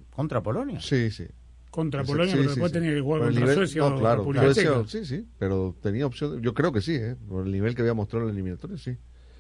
¿Contra 0.10 0.42
Polonia? 0.42 0.80
Sí, 0.80 1.12
sí. 1.12 1.26
Contra 1.74 2.06
Sí, 2.06 2.12
Polonia, 2.12 2.32
sí, 2.34 2.38
pero 2.38 2.44
sí, 2.44 2.56
después 2.56 2.72
sí. 2.72 2.78
tenía 2.78 2.94
que 2.94 3.02
jugar 3.02 3.20
Por 3.22 3.28
el 3.30 3.34
contra 3.34 3.52
nivel- 3.52 3.56
Suecia 3.68 3.82
no, 3.82 3.88
o 3.96 4.00
claro, 4.00 4.18
República 4.18 4.46
Suecia, 4.46 4.64
Checa. 4.64 4.88
sí, 4.88 5.06
sí, 5.06 5.28
pero 5.40 5.76
tenía 5.82 6.06
opción. 6.06 6.40
Yo 6.44 6.54
creo 6.54 6.72
que 6.72 6.82
sí, 6.82 6.94
¿eh? 6.94 7.16
por 7.28 7.48
el 7.48 7.52
nivel 7.52 7.74
que 7.74 7.82
había 7.82 7.96
mostrado 7.96 8.26
en 8.26 8.28
la 8.28 8.34
eliminatoria, 8.34 8.78
sí. 8.78 8.96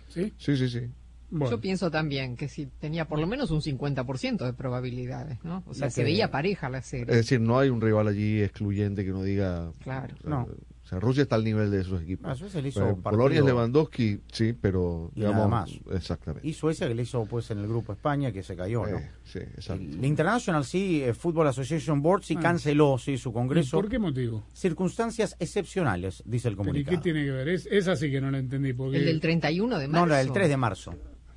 ¿Sí? 0.09 0.33
Sí, 0.39 0.57
sí, 0.57 0.67
sí. 0.67 0.81
Yo 1.29 1.61
pienso 1.61 1.91
también 1.91 2.35
que 2.35 2.47
si 2.47 2.65
tenía 2.65 3.05
por 3.07 3.19
lo 3.19 3.27
menos 3.27 3.51
un 3.51 3.61
50% 3.61 4.45
de 4.45 4.53
probabilidades, 4.53 5.43
¿no? 5.43 5.63
O 5.67 5.75
sea, 5.75 5.91
se 5.91 6.01
que- 6.01 6.05
veía 6.05 6.31
pareja 6.31 6.69
la 6.69 6.81
serie. 6.81 7.05
Es 7.11 7.17
decir, 7.17 7.39
no 7.39 7.59
hay 7.59 7.69
un 7.69 7.81
rival 7.81 8.07
allí 8.07 8.41
excluyente 8.41 9.03
que 9.05 9.11
uno 9.11 9.21
diga. 9.21 9.71
Claro. 9.83 10.15
o 10.15 10.21
sea, 10.21 10.29
No. 10.29 10.47
O 10.83 10.85
sea, 10.85 10.99
Rusia 10.99 11.23
está 11.23 11.35
al 11.35 11.45
nivel 11.45 11.71
de 11.71 11.79
esos 11.79 12.01
equipos. 12.01 12.29
Ah, 12.29 12.35
Suecia 12.35 12.61
le 12.61 12.67
hizo 12.67 12.81
Pero 12.81 12.97
partido- 12.97 13.11
Polonia 13.11 13.39
es 13.39 13.45
Lewandowski, 13.45 14.19
sí, 14.31 14.51
pero 14.51 15.11
Y 15.15 15.19
digamos. 15.21 15.37
nada 15.37 15.47
más. 15.47 15.71
Exactamente. 15.93 16.45
Y 16.45 16.51
Suecia 16.53 16.87
que 16.89 16.93
le 16.93 17.03
hizo 17.03 17.23
pues 17.25 17.49
en 17.51 17.59
el 17.59 17.67
grupo 17.67 17.93
España 17.93 18.33
que 18.33 18.43
se 18.43 18.55
cayó, 18.57 18.85
¿no? 18.85 18.97
Eh, 18.97 19.11
sí, 19.23 19.39
exacto. 19.39 19.83
La 20.01 20.07
International 20.07 20.65
sí, 20.65 21.01
eh, 21.01 21.13
Football 21.13 21.47
Association 21.47 22.01
Board 22.01 22.23
sí 22.23 22.35
Ah. 22.37 22.41
canceló 22.41 22.97
sí 22.97 23.17
su 23.17 23.31
congreso. 23.31 23.77
¿Y 23.77 23.81
¿Por 23.81 23.89
qué 23.89 23.97
motivo? 23.97 24.43
Circunstancias 24.53 25.37
excepcionales, 25.39 26.21
dice 26.25 26.49
el 26.49 26.55
¿Pero 26.55 26.63
¿Y 26.63 26.67
comunicado. 26.67 26.97
qué 26.97 27.01
tiene 27.03 27.23
que 27.25 27.31
ver? 27.31 27.47
Es, 27.47 27.65
esa 27.71 27.95
sí 27.95 28.11
que 28.11 28.19
no 28.19 28.29
la 28.29 28.39
entendí. 28.39 28.73
Porque... 28.73 28.97
El 28.97 29.05
del 29.05 29.19
31 29.21 29.79
de 29.79 29.87
marzo. 29.87 30.05
No, 30.05 30.09
la 30.11 30.17
del 30.17 30.31
3 30.33 30.49
de 30.49 30.57
marzo. 30.57 30.93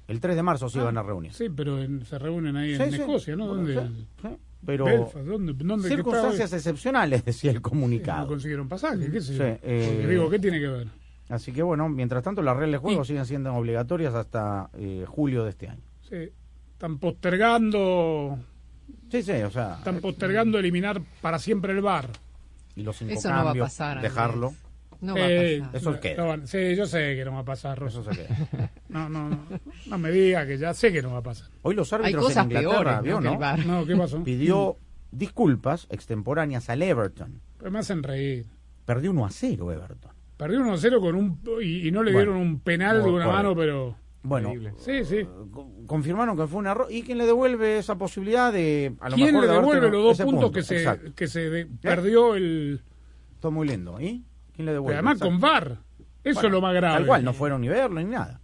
El 0.09 0.21
3 0.21 0.35
de 0.37 0.43
marzo 0.43 0.69
se 0.69 0.79
Ah, 0.79 0.83
iban 0.83 0.99
a 0.99 1.03
reunir. 1.05 1.33
Sí, 1.33 1.47
pero 1.55 1.81
en- 1.83 2.05
se 2.05 2.19
reúnen 2.19 2.57
ahí 2.57 2.77
Sí, 2.77 2.83
en 2.83 2.91
sí. 2.93 2.97
Escocia, 3.01 3.37
¿no? 3.37 3.47
Bueno, 3.49 3.63
¿Dónde? 3.73 3.89
sí, 3.99 4.07
sí. 4.23 4.29
Pero 4.67 4.85
Belfast, 4.85 5.25
¿dónde? 5.27 5.53
¿Dónde? 5.57 5.89
¿Qué 5.89 5.95
circunstancias 5.95 6.53
excepcionales, 6.53 7.25
decía 7.25 7.51
el 7.53 7.57
No 7.57 7.63
comunicado. 7.63 8.27
consiguieron 8.27 8.69
pasaje, 8.69 9.11
qué 9.11 9.21
sé 9.21 9.33
Sí, 9.33 9.39
yo. 9.39 9.45
eh, 9.63 10.07
digo, 10.09 10.29
¿qué 10.29 10.39
tiene 10.39 10.61
que 10.61 10.67
ver? 10.69 10.89
Así 11.29 11.53
que 11.53 11.63
bueno, 11.63 11.89
mientras 11.89 12.23
tanto 12.23 12.43
las 12.43 12.57
reglas 12.57 12.81
de 12.81 12.87
juego 12.87 13.05
siguen 13.05 13.25
siendo 13.27 13.53
obligatorias 13.55 14.15
hasta 14.15 14.71
eh, 14.75 15.05
julio 15.09 15.45
de 15.45 15.51
este 15.51 15.69
año. 15.69 15.83
Sí, 16.09 16.31
están 16.73 16.99
postergando, 16.99 18.39
Sí, 19.11 19.23
sí, 19.23 19.33
o 19.33 19.51
sea, 19.51 19.75
están 19.79 20.01
postergando 20.01 20.59
eliminar 20.59 21.01
para 21.21 21.39
siempre 21.39 21.73
el 21.73 21.81
bar. 21.81 22.09
y 22.75 22.83
los 22.83 22.97
cinco 22.97 23.13
Eso 23.15 23.33
no 23.33 23.45
va 23.45 23.51
a 23.51 23.55
pasar, 23.55 24.01
dejarlo. 24.03 24.55
No 25.01 25.15
va 25.15 25.21
a 25.21 25.31
Eh, 25.31 25.59
pasar. 25.61 25.77
Eso 25.77 26.01
queda. 26.01 26.37
no 26.37 26.47
sí, 26.47 26.75
yo 26.77 26.87
sé 26.87 27.15
que 27.17 27.25
no 27.25 27.33
va 27.33 27.41
a 27.41 27.45
pasar, 27.45 27.79
Rosa. 27.79 28.01
Eso 28.01 28.13
se 28.13 28.19
queda. 28.23 28.71
No, 28.89 29.09
no, 29.09 29.29
no, 29.29 29.39
no 29.89 29.99
me 29.99 30.11
diga 30.11 30.47
que 30.47 30.57
ya 30.57 30.73
sé 30.73 30.91
que 30.93 31.03
no 31.03 31.11
va 31.13 31.19
a 31.19 31.23
pasar. 31.23 31.49
Hoy 31.63 31.75
los 31.75 31.93
Hay 31.93 32.01
árbitros 32.01 32.25
cosas 32.25 32.45
en 32.47 32.51
Inglaterra, 32.53 32.75
peores, 32.83 32.97
¿no? 32.97 33.03
¿vio, 33.03 33.39
que 33.39 33.65
no? 33.67 33.81
No, 33.81 33.87
¿qué 33.87 33.97
pasó? 33.97 34.25
Pidió 34.25 34.77
disculpas 35.11 35.87
extemporáneas 35.91 36.71
al 36.71 36.83
Everton. 36.83 37.41
Pero 37.59 37.71
me 37.71 37.79
hacen 37.81 38.03
reír. 38.03 38.47
Perdió 38.85 39.11
1 39.11 39.27
a 39.27 39.31
0 39.31 39.73
Everton. 39.73 40.13
Perdió 40.37 40.61
1-0 40.61 41.01
con 41.01 41.15
un 41.15 41.41
y, 41.63 41.89
y 41.89 41.91
no 41.91 42.03
le 42.03 42.13
Bueno, 42.13 42.33
dieron 42.33 42.37
un 42.49 42.61
penal 42.61 43.03
de 43.03 43.09
una 43.11 43.27
mano, 43.27 43.57
pero 43.57 43.97
Bueno, 44.23 44.53
sí, 44.79 45.05
sí. 45.05 45.27
co- 45.51 45.71
confirmaron 45.87 46.37
que 46.37 46.47
fue 46.47 46.59
un 46.59 46.67
error. 46.67 46.87
¿Y 46.91 47.03
quién 47.03 47.17
le 47.19 47.25
devuelve 47.27 47.79
esa 47.79 47.97
posibilidad 47.97 48.53
de 48.53 48.95
a 49.01 49.09
lo 49.09 49.17
¿Quién 49.17 49.35
mejor 49.35 49.47
le 49.49 49.53
devuelve 49.55 49.91
los 49.91 50.03
dos 50.05 50.19
puntos 50.19 50.45
punto? 50.45 50.53
que 50.53 50.63
se 50.63 50.77
Exacto. 50.77 51.13
que 51.15 51.27
se 51.27 51.49
de- 51.51 51.67
perdió 51.67 52.35
el 52.35 52.83
Todo 53.41 53.51
muy 53.53 53.67
lindo. 53.67 53.99
¿Y 54.01 54.25
quién 54.57 54.67
le 54.67 54.73
devuelve? 54.73 54.95
además 54.95 55.15
Exacto. 55.19 55.31
con 55.33 55.41
VAR? 55.41 55.79
Eso 56.25 56.35
Bueno, 56.35 56.49
es 56.49 56.53
lo 56.53 56.61
más 56.61 56.75
grave. 56.75 56.95
Tal 56.97 57.07
cual, 57.07 57.25
no 57.25 57.33
fueron 57.33 57.61
ni 57.61 57.69
verlo 57.69 58.01
ni 58.01 58.07
nada. 58.07 58.41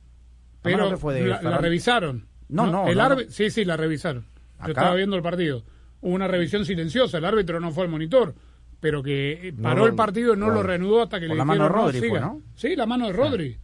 Pero 0.63 0.77
Además, 0.77 0.95
que 0.95 1.01
fue 1.01 1.15
de 1.15 1.27
la, 1.27 1.59
revisaron. 1.59 2.27
No, 2.49 2.67
no, 2.71 2.87
El 2.87 2.97
no. 2.97 3.17
Sí, 3.29 3.51
sí, 3.51 3.65
la 3.65 3.77
revisaron. 3.77 4.27
Acá- 4.59 4.67
Yo 4.67 4.73
estaba 4.73 4.95
viendo 4.95 5.17
el 5.17 5.23
partido. 5.23 5.65
Hubo 6.01 6.15
una 6.15 6.29
revisión 6.29 6.65
silenciosa. 6.65 7.19
El 7.19 7.25
árbitro 7.25 7.59
no 7.59 7.73
fue 7.73 7.83
al 7.85 7.91
monitor, 7.91 8.35
pero 8.79 9.03
que 9.03 9.49
eh, 9.49 9.53
No 9.57 9.63
paró 9.65 9.87
el 9.87 9.95
partido 9.97 10.35
y 10.35 10.37
no 10.37 10.51
lo 10.51 10.63
reanudó 10.63 11.03
hasta 11.03 11.19
que 11.19 11.27
Por 11.27 11.35
le 11.35 11.39
la 11.39 11.45
mano 11.45 11.65
dijeron 11.65 11.77
de 11.87 11.93
Rodri 11.93 12.01
no, 12.01 12.09
fue, 12.09 12.19
siga". 12.19 12.21
¿no? 12.21 12.43
Sí, 12.55 12.77
la 12.77 12.87
mano 12.87 13.07
de 13.09 13.13
Rodri. 13.15 13.59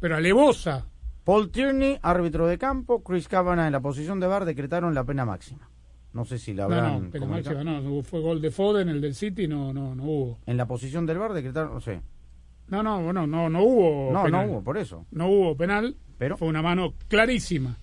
Pero 0.00 0.16
alevosa. 0.16 0.86
Paul 1.22 1.50
Tierney, 1.50 1.98
árbitro 2.02 2.46
de 2.48 2.58
campo, 2.58 3.04
Chris 3.04 3.28
Cabana 3.28 3.66
en 3.66 3.72
la 3.72 3.80
posición 3.80 4.18
de 4.18 4.26
VAR 4.26 4.44
decretaron 4.46 4.94
la 4.94 5.04
pena 5.04 5.24
máxima. 5.24 5.68
No 6.12 6.24
sé 6.24 6.38
si 6.38 6.54
la 6.54 6.66
No, 6.66 6.74
habrán 6.74 7.04
no, 7.04 7.10
pero 7.10 7.24
comunicado. 7.26 7.56
máxima 7.64 7.80
no, 7.80 8.02
fue 8.02 8.20
gol 8.20 8.40
de 8.40 8.50
Foden, 8.50 8.88
el 8.88 9.00
del 9.00 9.14
City, 9.14 9.46
no, 9.46 9.72
no, 9.72 9.94
no 9.94 10.02
hubo. 10.04 10.38
En 10.46 10.56
la 10.56 10.66
posición 10.66 11.06
del 11.06 11.18
VAR 11.18 11.32
decretaron, 11.32 11.72
no 11.74 11.80
sé. 11.80 12.00
No, 12.68 12.82
no, 12.82 13.02
bueno, 13.02 13.26
no, 13.26 13.48
no 13.48 13.62
hubo 13.62 14.12
No, 14.12 14.24
penal. 14.24 14.46
no 14.46 14.52
hubo, 14.52 14.62
por 14.64 14.78
eso. 14.78 15.06
No 15.12 15.28
hubo 15.28 15.56
penal, 15.56 15.96
Pero- 16.18 16.36
fue 16.36 16.48
una 16.48 16.62
mano 16.62 16.94
clarísima, 17.08 17.78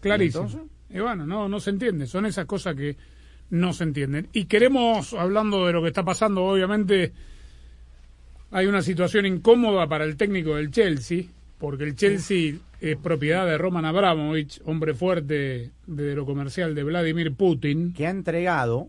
clarísima. 0.00 0.48
¿Y? 0.90 0.96
Y 0.96 1.00
bueno, 1.00 1.24
no, 1.26 1.48
no 1.48 1.60
se 1.60 1.70
entiende, 1.70 2.06
son 2.06 2.26
esas 2.26 2.46
cosas 2.46 2.74
que 2.74 2.96
no 3.50 3.72
se 3.72 3.84
entienden. 3.84 4.28
Y 4.32 4.46
queremos, 4.46 5.14
hablando 5.14 5.66
de 5.66 5.72
lo 5.72 5.82
que 5.82 5.88
está 5.88 6.04
pasando, 6.04 6.44
obviamente 6.44 7.12
hay 8.50 8.66
una 8.66 8.82
situación 8.82 9.26
incómoda 9.26 9.86
para 9.88 10.04
el 10.04 10.16
técnico 10.16 10.56
del 10.56 10.70
Chelsea, 10.72 11.24
porque 11.58 11.84
el 11.84 11.94
Chelsea 11.94 12.54
es 12.80 12.96
propiedad 12.96 13.46
de 13.46 13.58
Roman 13.58 13.84
Abramovich, 13.84 14.60
hombre 14.64 14.94
fuerte 14.94 15.70
de 15.86 16.14
lo 16.14 16.26
comercial 16.26 16.74
de 16.74 16.82
Vladimir 16.82 17.34
Putin. 17.34 17.92
Que 17.92 18.06
ha 18.06 18.10
entregado, 18.10 18.88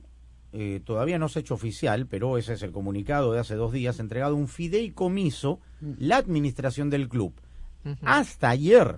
eh, 0.54 0.82
todavía 0.84 1.20
no 1.20 1.30
se 1.30 1.40
ha 1.40 1.42
hecho 1.42 1.56
oficial, 1.56 2.08
pero 2.08 2.38
ese 2.38 2.54
es 2.54 2.64
el 2.64 2.72
comunicado 2.72 3.34
de 3.34 3.40
hace 3.40 3.56
dos 3.56 3.74
días, 3.74 4.00
ha 4.00 4.04
entregado 4.04 4.36
un 4.36 4.48
fideicomiso 4.48 5.60
la 6.00 6.18
administración 6.18 6.90
del 6.90 7.10
club. 7.10 7.34
Hasta 8.04 8.50
ayer 8.50 8.98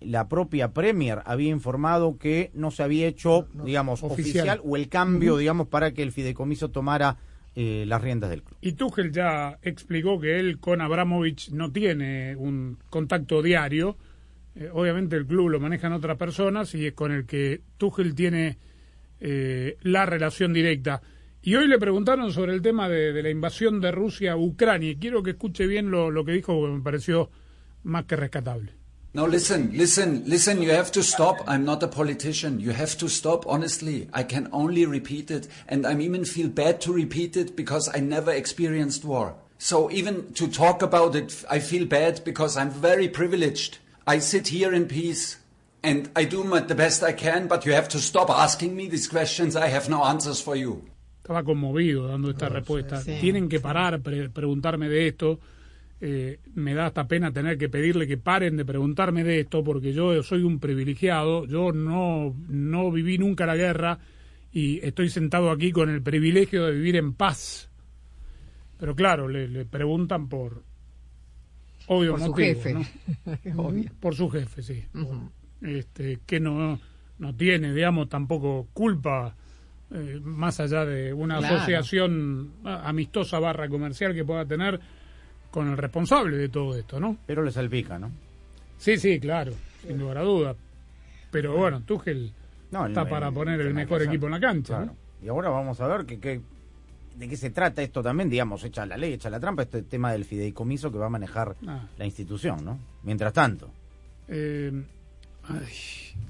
la 0.00 0.28
propia 0.28 0.72
Premier 0.72 1.22
había 1.24 1.50
informado 1.50 2.18
que 2.18 2.50
no 2.54 2.70
se 2.70 2.82
había 2.82 3.06
hecho, 3.06 3.48
digamos, 3.64 4.02
oficial. 4.02 4.48
oficial. 4.48 4.60
o 4.64 4.76
el 4.76 4.88
cambio, 4.88 5.36
digamos, 5.36 5.68
para 5.68 5.92
que 5.92 6.02
el 6.02 6.12
fideicomiso 6.12 6.70
tomara 6.70 7.16
eh, 7.54 7.84
las 7.86 8.00
riendas 8.00 8.30
del 8.30 8.42
club. 8.42 8.56
Y 8.60 8.72
Tuchel 8.72 9.10
ya 9.10 9.58
explicó 9.62 10.20
que 10.20 10.38
él 10.38 10.60
con 10.60 10.80
Abramovich 10.80 11.50
no 11.50 11.72
tiene 11.72 12.36
un 12.36 12.78
contacto 12.88 13.42
diario. 13.42 13.96
Eh, 14.58 14.68
obviamente 14.72 15.14
el 15.14 15.24
club 15.24 15.50
lo 15.50 15.60
manejan 15.60 15.92
otras 15.92 16.16
personas 16.16 16.74
y 16.74 16.86
es 16.86 16.92
con 16.92 17.12
el 17.12 17.26
que 17.26 17.60
Tuchel 17.76 18.14
tiene 18.16 18.58
eh, 19.20 19.76
la 19.82 20.04
relación 20.04 20.52
directa. 20.52 21.00
Y 21.42 21.54
hoy 21.54 21.68
le 21.68 21.78
preguntaron 21.78 22.32
sobre 22.32 22.52
el 22.52 22.60
tema 22.60 22.88
de, 22.88 23.22
la 23.22 23.30
invasión 23.30 23.80
de 23.80 23.92
Rusia 23.92 24.32
a 24.32 24.36
Ucrania. 24.36 24.90
Y 24.90 24.96
quiero 24.96 25.22
que 25.22 25.30
escuche 25.30 25.66
bien 25.68 25.92
lo, 25.92 26.10
lo 26.10 26.24
que 26.24 26.32
dijo 26.32 26.58
porque 26.58 26.74
me 26.74 26.82
pareció 26.82 27.30
más 27.84 28.06
que 28.06 28.16
rescatable. 28.16 28.72
No, 29.14 29.26
listen, 29.26 29.70
listen, 29.72 30.24
listen, 30.26 30.60
you 30.60 30.70
have 30.72 30.90
to 30.90 31.02
stop. 31.02 31.38
I'm 31.46 31.64
not 31.64 31.82
a 31.82 31.88
politician. 31.88 32.60
You 32.60 32.72
have 32.72 32.98
to 32.98 33.08
stop, 33.08 33.46
honestly. 33.46 34.08
I 34.12 34.24
can 34.24 34.48
only 34.52 34.84
repeat 34.84 35.30
it. 35.30 35.48
And 35.68 35.86
I 35.86 35.94
even 36.00 36.24
feel 36.24 36.48
bad 36.48 36.80
to 36.80 36.92
repeat 36.92 37.36
it 37.36 37.56
because 37.56 37.88
I 37.94 38.00
never 38.00 38.32
experienced 38.32 39.04
war. 39.04 39.36
So 39.58 39.90
even 39.90 40.32
to 40.34 40.48
talk 40.48 40.82
about 40.82 41.14
it, 41.14 41.44
I 41.48 41.60
feel 41.60 41.86
bad 41.86 42.22
because 42.24 42.56
I'm 42.56 42.70
very 42.70 43.08
privileged. 43.08 43.78
I 44.10 44.20
sit 44.20 44.48
here 44.48 44.74
in 44.74 44.86
peace 44.86 45.36
and 45.82 46.08
I 46.16 46.24
do 46.24 46.42
my, 46.44 46.60
the 46.60 46.74
best 46.74 47.02
I 47.02 47.12
can, 47.14 47.46
but 47.46 47.64
you 47.66 47.74
have 47.74 47.88
to 47.88 47.98
stop 47.98 48.30
asking 48.30 48.74
me 48.74 48.88
these 48.88 49.08
questions. 49.08 49.54
I 49.54 49.68
have 49.68 49.88
no 49.90 50.02
answers 50.04 50.42
for 50.42 50.56
you. 50.56 50.82
Estaba 51.22 51.42
conmovido 51.44 52.08
dando 52.08 52.30
esta 52.30 52.48
respuesta. 52.48 53.02
Tienen 53.04 53.48
que 53.50 53.60
parar, 53.60 54.00
pre- 54.00 54.30
preguntarme 54.30 54.88
de 54.88 55.08
esto. 55.08 55.38
Eh, 56.00 56.38
me 56.54 56.74
da 56.74 56.86
hasta 56.86 57.06
pena 57.06 57.32
tener 57.32 57.58
que 57.58 57.68
pedirle 57.68 58.06
que 58.06 58.16
paren 58.16 58.56
de 58.56 58.64
preguntarme 58.64 59.24
de 59.24 59.40
esto 59.40 59.62
porque 59.62 59.92
yo 59.92 60.22
soy 60.22 60.42
un 60.42 60.58
privilegiado. 60.58 61.44
Yo 61.44 61.72
no, 61.72 62.34
no 62.48 62.90
viví 62.90 63.18
nunca 63.18 63.44
la 63.44 63.56
guerra 63.56 63.98
y 64.52 64.78
estoy 64.86 65.10
sentado 65.10 65.50
aquí 65.50 65.70
con 65.70 65.90
el 65.90 66.00
privilegio 66.00 66.64
de 66.64 66.72
vivir 66.72 66.96
en 66.96 67.12
paz. 67.12 67.68
Pero 68.78 68.94
claro, 68.94 69.28
le, 69.28 69.48
le 69.48 69.66
preguntan 69.66 70.28
por 70.28 70.62
obvio 71.88 72.12
Por 72.12 72.20
su 72.22 72.34
jefe. 72.34 72.74
¿no? 72.74 72.82
Obvio. 73.62 73.90
Por 74.00 74.14
su 74.14 74.28
jefe, 74.30 74.62
sí. 74.62 74.84
este, 75.62 76.20
que 76.26 76.40
no, 76.40 76.78
no 77.18 77.34
tiene, 77.34 77.72
digamos, 77.74 78.08
tampoco 78.08 78.68
culpa, 78.72 79.34
eh, 79.90 80.20
más 80.22 80.60
allá 80.60 80.84
de 80.84 81.12
una 81.12 81.38
Claro. 81.38 81.56
asociación 81.56 82.52
ah, 82.64 82.82
amistosa 82.88 83.38
barra 83.38 83.68
comercial 83.68 84.14
que 84.14 84.24
pueda 84.24 84.44
tener 84.44 84.78
con 85.50 85.68
el 85.68 85.76
responsable 85.78 86.36
de 86.36 86.48
todo 86.48 86.76
esto, 86.76 87.00
¿no? 87.00 87.16
Pero 87.26 87.42
le 87.42 87.50
salpica, 87.50 87.98
¿no? 87.98 88.10
Sí, 88.76 88.96
sí, 88.98 89.18
claro, 89.18 89.52
sin 89.86 89.98
lugar 89.98 90.18
a 90.18 90.22
duda. 90.22 90.54
Pero 91.30 91.56
bueno, 91.56 91.80
Tuchel 91.82 92.32
No, 92.70 92.86
está 92.86 93.04
no, 93.04 93.10
para 93.10 93.26
no, 93.26 93.34
poner 93.34 93.60
el 93.60 93.74
mejor 93.74 94.02
equipo 94.02 94.26
en 94.26 94.32
la 94.32 94.40
cancha. 94.40 94.76
Claro. 94.76 94.94
Y 95.22 95.28
ahora 95.28 95.48
vamos 95.48 95.80
a 95.80 95.86
ver 95.88 96.06
que- 96.06 96.40
de 97.18 97.28
qué 97.28 97.36
se 97.36 97.50
trata 97.50 97.82
esto 97.82 98.02
también, 98.02 98.30
digamos, 98.30 98.62
echa 98.64 98.86
la 98.86 98.96
ley, 98.96 99.12
echa 99.14 99.28
la 99.30 99.40
trampa, 99.40 99.62
este 99.62 99.82
tema 99.82 100.12
del 100.12 100.24
fideicomiso 100.24 100.92
que 100.92 100.98
va 100.98 101.06
a 101.06 101.10
manejar 101.10 101.56
Ah. 101.66 101.86
la 101.98 102.04
institución, 102.04 102.64
¿no? 102.64 102.78
Mientras 103.02 103.32
tanto. 103.32 103.70
Eh, 104.28 104.70
ay, 105.48 105.72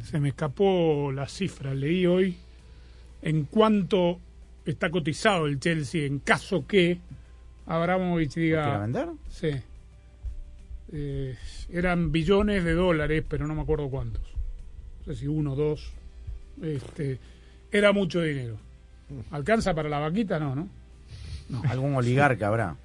se 0.04 0.18
me 0.20 0.30
escapó 0.30 1.12
la 1.12 1.28
cifra, 1.28 1.74
leí 1.74 2.06
hoy 2.06 2.36
en 3.22 3.44
cuánto 3.44 4.18
está 4.64 4.90
cotizado 4.90 5.46
el 5.46 5.60
Chelsea 5.60 6.06
en 6.06 6.20
caso 6.20 6.66
que 6.66 6.98
Abramovich 7.66 8.34
diga... 8.34 8.78
vender? 8.78 9.08
Sí. 9.28 9.50
Eh, 10.90 11.36
eran 11.70 12.10
billones 12.12 12.64
de 12.64 12.72
dólares, 12.72 13.24
pero 13.28 13.46
no 13.46 13.54
me 13.54 13.60
acuerdo 13.62 13.90
cuántos. 13.90 14.22
No 15.04 15.12
sé 15.12 15.20
si 15.20 15.26
uno, 15.26 15.54
dos. 15.54 15.92
Este, 16.62 17.18
era 17.70 17.92
mucho 17.92 18.22
dinero. 18.22 18.56
¿Alcanza 19.30 19.74
para 19.74 19.88
la 19.88 19.98
vaquita? 19.98 20.38
No, 20.38 20.54
¿no? 20.54 20.68
Algún 21.68 21.94
oligarca 21.96 22.48
habrá. 22.48 22.76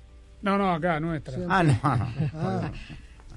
No, 0.41 0.57
no, 0.57 0.73
acá, 0.73 0.99
nuestra. 0.99 1.35
Ah, 1.49 1.63
no. 1.63 1.79
Ah, 1.83 2.71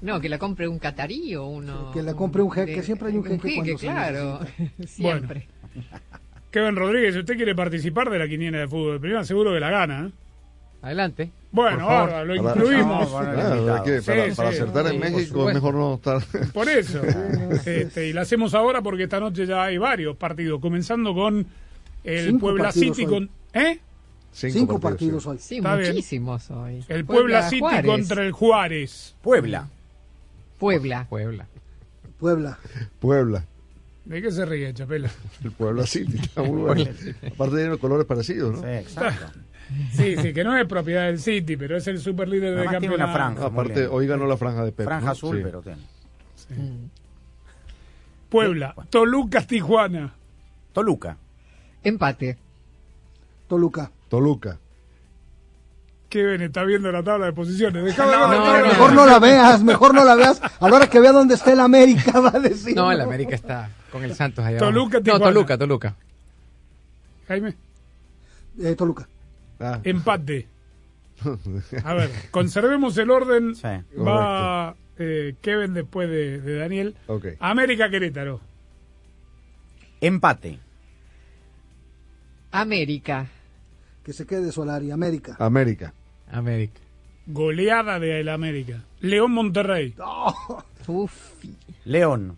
No, 0.01 0.19
que 0.21 0.29
la 0.29 0.37
compre 0.37 0.67
un 0.67 0.77
catarí 0.77 1.35
o 1.35 1.45
uno. 1.47 1.91
que 1.91 2.03
le 2.03 2.13
compre 2.13 2.41
un 2.43 2.51
jeque, 2.51 2.75
de- 2.77 2.83
siempre 2.83 3.09
hay 3.09 3.17
un 3.17 3.23
jeque 3.23 3.55
cuando 3.55 3.77
se 3.77 3.87
claro. 3.87 4.39
Siempre. 4.85 5.47
Kevin 6.51 6.75
Rodríguez, 6.75 7.13
si 7.13 7.19
usted 7.21 7.35
quiere 7.35 7.55
participar 7.55 8.09
de 8.09 8.19
la 8.19 8.27
quiniela 8.27 8.59
de 8.59 8.67
fútbol 8.67 8.93
de 8.93 8.99
primera, 8.99 9.23
seguro 9.23 9.53
que 9.53 9.59
la 9.59 9.69
gana. 9.69 10.07
¿eh? 10.07 10.11
Adelante. 10.81 11.31
Bueno, 11.51 11.87
bárbaro, 11.87 12.25
lo 12.25 12.35
incluimos. 12.35 13.09
Claro, 13.09 13.75
es 13.77 13.81
que 13.81 14.01
para, 14.11 14.29
Sí, 14.29 14.35
para 14.35 14.51
sí. 14.51 14.55
acertar 14.57 14.87
en 14.93 14.99
México 14.99 15.47
es 15.49 15.55
mejor 15.55 15.73
no 15.73 15.95
estar. 15.95 16.21
Por 16.53 16.69
eso. 16.69 17.01
Este, 17.65 18.07
y 18.07 18.13
la 18.13 18.21
hacemos 18.21 18.53
ahora 18.53 18.81
porque 18.81 19.03
esta 19.03 19.19
noche 19.19 19.45
ya 19.47 19.63
hay 19.63 19.77
varios 19.77 20.15
partidos, 20.17 20.59
comenzando 20.61 21.13
con 21.15 21.45
el 22.03 22.25
Cinco 22.27 22.39
Puebla 22.41 22.71
City 22.71 23.05
hoy. 23.05 23.11
con... 23.11 23.29
¿Eh? 23.53 23.79
Cinco, 24.31 24.79
partidos 24.79 25.25
hoy. 25.25 25.37
Sí, 25.39 25.57
Está 25.57 25.75
bien. 25.75 25.91
muchísimos 25.91 26.51
hoy. 26.51 26.83
El 26.87 27.05
Puebla, 27.05 27.49
City 27.49 27.59
Juárez. 27.61 27.85
contra 27.85 28.23
el 28.23 28.31
Juárez. 28.31 29.15
Puebla. 29.21 29.67
Puebla. 30.59 31.05
Puebla. 31.09 31.47
Puebla. 32.19 32.59
Puebla. 32.99 33.45
¿De 34.05 34.21
qué 34.21 34.31
se 34.31 34.45
ríe, 34.45 34.73
Chapela? 34.73 35.09
El 35.43 35.51
Puebla 35.51 35.85
City. 35.85 36.17
Está 36.17 36.43
muy 36.43 36.61
bueno. 36.61 36.83
Aparte 37.33 37.55
tiene 37.55 37.69
los 37.69 37.79
colores 37.79 38.05
parecidos, 38.05 38.53
¿no? 38.53 38.61
Sí, 38.61 38.67
exacto. 38.67 39.39
Sí, 39.93 40.15
sí, 40.15 40.33
que 40.33 40.43
no 40.45 40.55
es 40.57 40.65
propiedad 40.65 41.07
del 41.07 41.19
City, 41.19 41.57
pero 41.57 41.75
es 41.75 41.85
el 41.87 41.99
super 41.99 42.27
líder 42.29 42.51
de 42.55 42.59
Además 42.61 42.79
tiene 42.79 42.95
una 42.95 43.05
campeonato. 43.05 43.35
franja. 43.41 43.45
Aparte, 43.61 43.87
hoy 43.87 44.07
ganó 44.07 44.25
la 44.25 44.37
franja 44.37 44.63
de 44.63 44.71
Pep. 44.71 44.85
Franja 44.85 45.05
¿no? 45.07 45.11
azul, 45.11 45.37
Sí. 45.37 45.43
pero 45.43 45.61
tiene. 45.61 45.81
Puebla, 48.29 48.75
Toluca, 48.89 49.41
Tijuana. 49.45 50.13
Toluca. 50.73 51.17
Empate. 51.83 52.37
Toluca. 53.47 53.91
Toluca. 54.09 54.59
Kevin 56.09 56.41
está 56.41 56.63
viendo 56.63 56.89
la 56.91 57.03
tabla 57.03 57.25
de 57.25 57.33
posiciones. 57.33 57.97
No, 57.97 58.05
no, 58.05 58.27
no. 58.29 58.65
Mejor 58.67 58.93
no 58.93 59.05
la 59.05 59.19
veas, 59.19 59.61
mejor 59.61 59.93
no 59.93 60.05
la 60.05 60.15
veas. 60.15 60.41
A 60.59 60.69
la 60.69 60.75
hora 60.77 60.87
que 60.87 60.99
vea 61.01 61.11
dónde 61.11 61.35
está 61.35 61.51
el 61.51 61.59
América 61.59 62.19
va 62.21 62.29
a 62.29 62.39
decir. 62.39 62.75
No, 62.75 62.91
el 62.91 63.01
América 63.01 63.35
está 63.35 63.69
con 63.91 64.03
el 64.03 64.15
Santos 64.15 64.45
allá. 64.45 64.57
Toluca. 64.57 64.99
No. 65.03 65.19
Toluca, 65.19 65.57
Toluca. 65.57 65.95
Jaime, 67.27 67.55
Eh, 68.59 68.75
Toluca. 68.75 69.07
Ah, 69.59 69.79
empate. 69.83 70.47
A 71.83 71.93
ver, 71.93 72.09
conservemos 72.31 72.97
el 72.97 73.11
orden. 73.11 73.55
Sí. 73.55 73.67
Va 73.99 74.75
eh, 74.97 75.35
Kevin 75.41 75.73
después 75.73 76.09
de, 76.09 76.39
de 76.39 76.55
Daniel. 76.57 76.95
ok. 77.07 77.25
América 77.39 77.89
Querétaro. 77.89 78.39
Empate. 79.99 80.59
América. 82.51 83.27
Que 84.07 84.13
se 84.13 84.25
quede 84.25 84.53
Solari. 84.53 84.89
América. 84.89 85.35
América. 85.37 85.93
América. 86.31 86.79
Goleada 87.25 87.99
de 87.99 88.21
el 88.21 88.29
América. 88.29 88.85
León 89.01 89.31
Monterrey. 89.33 89.93
Uf. 90.87 91.11
León. 91.83 92.37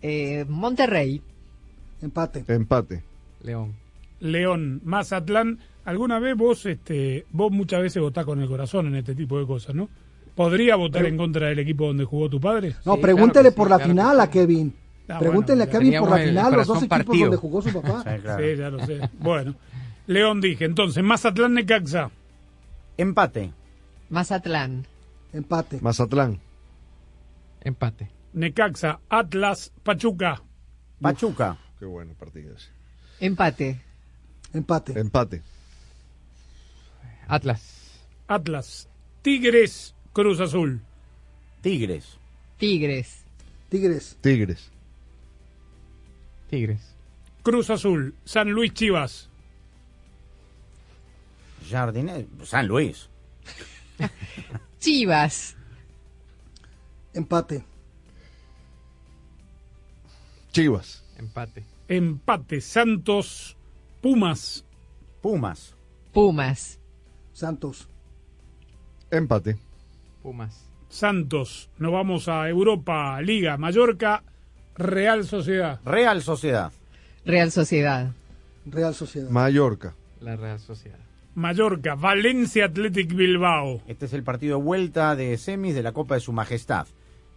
Eh, 0.00 0.46
Monterrey. 0.48 1.20
Empate. 2.00 2.46
Empate. 2.48 3.02
León. 3.42 3.74
León, 4.20 4.80
Mazatlán. 4.84 5.58
¿Alguna 5.84 6.18
vez 6.18 6.34
vos, 6.34 6.64
este, 6.64 7.26
vos 7.30 7.52
muchas 7.52 7.82
veces 7.82 8.00
votás 8.00 8.24
con 8.24 8.40
el 8.40 8.48
corazón 8.48 8.86
en 8.86 8.94
este 8.96 9.14
tipo 9.14 9.38
de 9.38 9.46
cosas, 9.46 9.74
¿no? 9.74 9.90
¿Podría 10.34 10.76
votar 10.76 11.04
en 11.04 11.18
contra 11.18 11.48
del 11.48 11.58
equipo 11.58 11.88
donde 11.88 12.04
jugó 12.06 12.30
tu 12.30 12.40
padre? 12.40 12.74
No, 12.86 12.94
Sí, 12.94 13.02
pregúntele 13.02 13.52
claro 13.52 13.56
por 13.56 13.66
sí, 13.66 13.70
la 13.70 13.76
claro 13.76 13.90
final 13.90 14.20
a 14.22 14.30
Kevin. 14.30 14.74
Ah, 15.08 15.18
Pregúntenle 15.18 15.66
bueno, 15.66 15.76
a 15.76 15.78
Kevin 15.78 16.00
por 16.00 16.08
la 16.10 16.24
final, 16.24 16.52
los 16.54 16.66
dos 16.66 16.78
equipos 16.78 16.98
partido. 16.98 17.20
donde 17.26 17.36
jugó 17.36 17.60
su 17.60 17.70
papá. 17.70 18.02
Sí, 18.16 18.22
claro. 18.22 18.42
Sí, 18.42 18.56
ya 18.56 18.70
lo 18.70 18.86
sé. 18.86 19.10
Bueno, 19.18 19.54
León 20.06 20.40
dije. 20.40 20.64
Entonces, 20.64 21.02
Mazatlán 21.02 21.54
Necaxa. 21.54 22.10
Empate. 22.96 23.52
Mazatlán. 24.10 24.86
Empate. 25.32 25.80
Mazatlán. 25.80 26.40
Empate. 27.62 28.10
Necaxa, 28.32 29.00
Atlas, 29.08 29.72
Pachuca. 29.82 30.42
Pachuca. 31.00 31.58
Qué 31.78 31.86
bueno 31.86 32.14
partido 32.14 32.54
ese. 32.54 32.68
Empate. 33.20 33.80
Empate. 34.52 34.98
Empate. 34.98 35.42
Atlas. 37.28 37.82
Atlas, 38.28 38.88
Tigres, 39.22 39.94
Cruz 40.12 40.40
Azul. 40.40 40.80
Tigres. 41.60 42.18
Tigres. 42.58 43.24
Tigres. 43.68 44.16
Tigres. 44.20 44.70
Tigres. 46.48 46.94
Cruz 47.42 47.70
Azul, 47.70 48.14
San 48.24 48.50
Luis 48.50 48.72
Chivas. 48.72 49.28
Jardine. 51.72 52.28
San 52.44 52.66
Luis. 52.68 53.08
Chivas. 54.78 55.56
Empate. 57.14 57.64
Chivas. 60.52 61.02
Empate. 61.18 61.64
Empate, 61.88 62.60
Santos, 62.60 63.56
Pumas. 64.00 64.64
Pumas. 65.20 65.74
Pumas. 66.12 66.78
Santos. 67.32 67.88
Empate. 69.10 69.58
Pumas. 70.22 70.68
Santos. 70.88 71.70
Nos 71.78 71.92
vamos 71.92 72.28
a 72.28 72.48
Europa, 72.48 73.20
Liga, 73.22 73.56
Mallorca, 73.56 74.22
Real 74.76 75.24
Sociedad. 75.24 75.80
Real 75.84 76.22
Sociedad. 76.22 76.72
Real 77.24 77.50
Sociedad. 77.50 78.12
Real 78.66 78.94
Sociedad. 78.94 79.30
Mallorca. 79.30 79.94
La 80.20 80.36
Real 80.36 80.58
Sociedad. 80.58 80.98
Mallorca, 81.34 81.94
Valencia 81.94 82.66
Athletic 82.66 83.14
Bilbao. 83.14 83.82
Este 83.86 84.06
es 84.06 84.12
el 84.12 84.22
partido 84.22 84.58
de 84.58 84.64
vuelta 84.64 85.16
de 85.16 85.36
semis 85.38 85.74
de 85.74 85.82
la 85.82 85.92
Copa 85.92 86.14
de 86.14 86.20
Su 86.20 86.32
Majestad. 86.32 86.86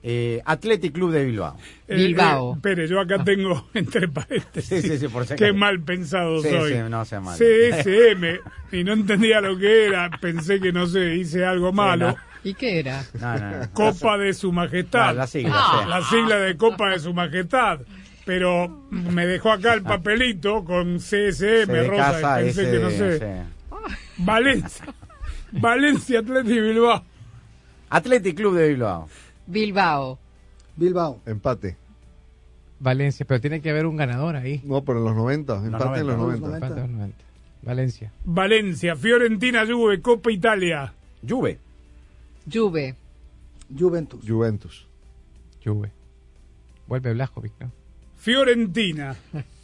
Eh, 0.08 0.40
Athletic 0.46 0.94
Club 0.94 1.12
de 1.12 1.26
Bilbao. 1.26 1.58
Eh, 1.88 2.14
eh, 2.16 2.52
espere, 2.56 2.88
yo 2.88 3.00
acá 3.00 3.24
tengo 3.24 3.68
entre 3.74 4.08
paréntesis. 4.08 4.82
Sí, 4.84 4.88
sí, 4.88 4.98
sí, 5.00 5.08
por 5.08 5.26
si 5.26 5.36
Qué 5.36 5.52
mal 5.52 5.82
pensado 5.82 6.44
Sí, 6.44 6.50
soy. 6.50 6.74
sí, 6.74 6.80
no 6.88 7.04
sea 7.06 7.22
malo. 7.22 7.38
CSM. 7.38 8.40
y 8.72 8.84
no 8.84 8.94
entendía 8.94 9.42
lo 9.42 9.58
que 9.58 9.88
era. 9.88 10.12
Pensé 10.22 10.60
que 10.60 10.72
no 10.72 10.86
sé, 10.86 11.16
hice 11.16 11.44
algo 11.44 11.74
malo. 11.74 12.16
¿Y 12.44 12.54
qué 12.54 12.80
era? 12.80 13.04
No, 13.20 13.36
no, 13.40 13.52
no. 13.58 13.72
Copa 13.74 14.20
de 14.20 14.34
Su 14.36 14.52
Majestad. 14.52 15.10
Ah, 15.10 15.14
la 15.14 15.26
sigla, 15.26 15.60
sí. 15.72 15.90
La 15.90 16.02
sigla 16.04 16.36
de 16.38 16.56
Copa 16.56 16.92
de 16.92 17.00
Su 17.00 17.12
Majestad. 17.12 17.80
Pero 18.26 18.86
me 18.92 19.26
dejó 19.26 19.52
acá 19.52 19.74
el 19.74 19.82
papelito 19.82 20.64
con 20.64 20.98
CSM, 20.98 21.88
Rosa, 21.88 22.36
pensé 22.38 22.62
ese 22.62 22.72
que 22.72 22.80
no 22.80 22.90
sé. 22.92 23.55
Valencia. 24.18 24.86
Valencia 25.52 26.20
Athletic 26.20 26.62
Bilbao. 26.62 27.04
Athletic 27.90 28.36
Club 28.36 28.56
de 28.56 28.68
Bilbao. 28.70 29.08
Bilbao. 29.48 30.20
Bilbao. 30.76 31.22
Empate. 31.26 31.78
Valencia, 32.80 33.26
pero 33.26 33.40
tiene 33.40 33.62
que 33.62 33.70
haber 33.70 33.86
un 33.86 33.96
ganador 33.96 34.36
ahí. 34.36 34.62
No, 34.66 34.84
pero 34.84 35.00
en 35.00 35.06
los 35.06 35.16
90. 35.16 35.66
Empate 35.66 36.00
en 36.02 36.08
los 36.08 36.18
90. 36.18 36.46
Empate 36.56 36.74
en 36.74 36.80
los 36.80 36.90
90. 36.90 37.18
Valencia. 37.62 38.12
Valencia, 38.24 38.96
Fiorentina, 38.96 39.66
Juve, 39.66 40.02
Copa 40.02 40.32
Italia. 40.32 40.94
Juve. 41.28 41.60
Juve. 42.52 42.96
Juventus. 43.76 44.24
Juventus. 44.28 44.88
Juve. 45.64 45.92
Vuelve 46.88 47.14
Blajovic, 47.14 47.54
¿no? 47.60 47.72
Fiorentina. 48.18 49.16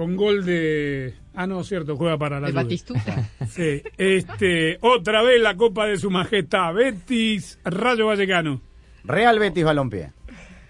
Con 0.00 0.16
gol 0.16 0.46
de. 0.46 1.14
Ah, 1.34 1.46
no, 1.46 1.62
cierto, 1.62 1.94
juega 1.94 2.16
para 2.16 2.40
la 2.40 2.46
De. 2.46 2.54
Batistuta. 2.54 3.28
Sí. 3.50 3.82
Este, 3.98 4.78
otra 4.80 5.20
vez 5.20 5.42
la 5.42 5.58
Copa 5.58 5.84
de 5.84 5.98
Su 5.98 6.10
Majestad. 6.10 6.72
Betis, 6.72 7.58
Rayo 7.64 8.06
Vallecano. 8.06 8.62
Real 9.04 9.38
Betis 9.38 9.62
Balompié. 9.62 10.10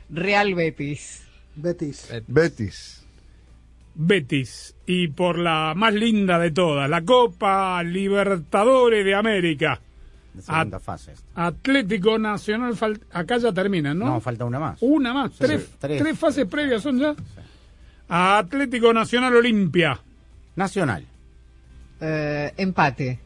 Real 0.08 0.52
Betis. 0.56 1.22
Betis. 1.54 2.12
Betis. 2.26 3.06
Betis. 3.94 4.74
Y 4.84 5.06
por 5.06 5.38
la 5.38 5.74
más 5.76 5.94
linda 5.94 6.36
de 6.40 6.50
todas, 6.50 6.90
la 6.90 7.02
Copa 7.04 7.84
Libertadores 7.84 9.04
de 9.04 9.14
América. 9.14 9.80
De 10.34 10.42
segunda 10.42 10.80
fase. 10.80 11.12
Atlético 11.36 12.18
Nacional, 12.18 12.76
acá 13.12 13.36
ya 13.38 13.52
terminan, 13.52 13.96
¿no? 13.96 14.06
No, 14.06 14.20
falta 14.20 14.44
una 14.44 14.58
más. 14.58 14.78
Una 14.82 15.14
más, 15.14 15.30
Sí, 15.34 15.38
tres, 15.38 15.62
sí. 15.62 15.76
Tres. 15.78 16.02
tres 16.02 16.18
fases 16.18 16.46
previas 16.46 16.82
son 16.82 16.98
ya. 16.98 17.14
Atlético 18.10 18.92
Nacional 18.92 19.36
Olimpia. 19.36 20.00
Nacional. 20.56 21.06
Eh, 22.00 22.52
empate. 22.56 23.20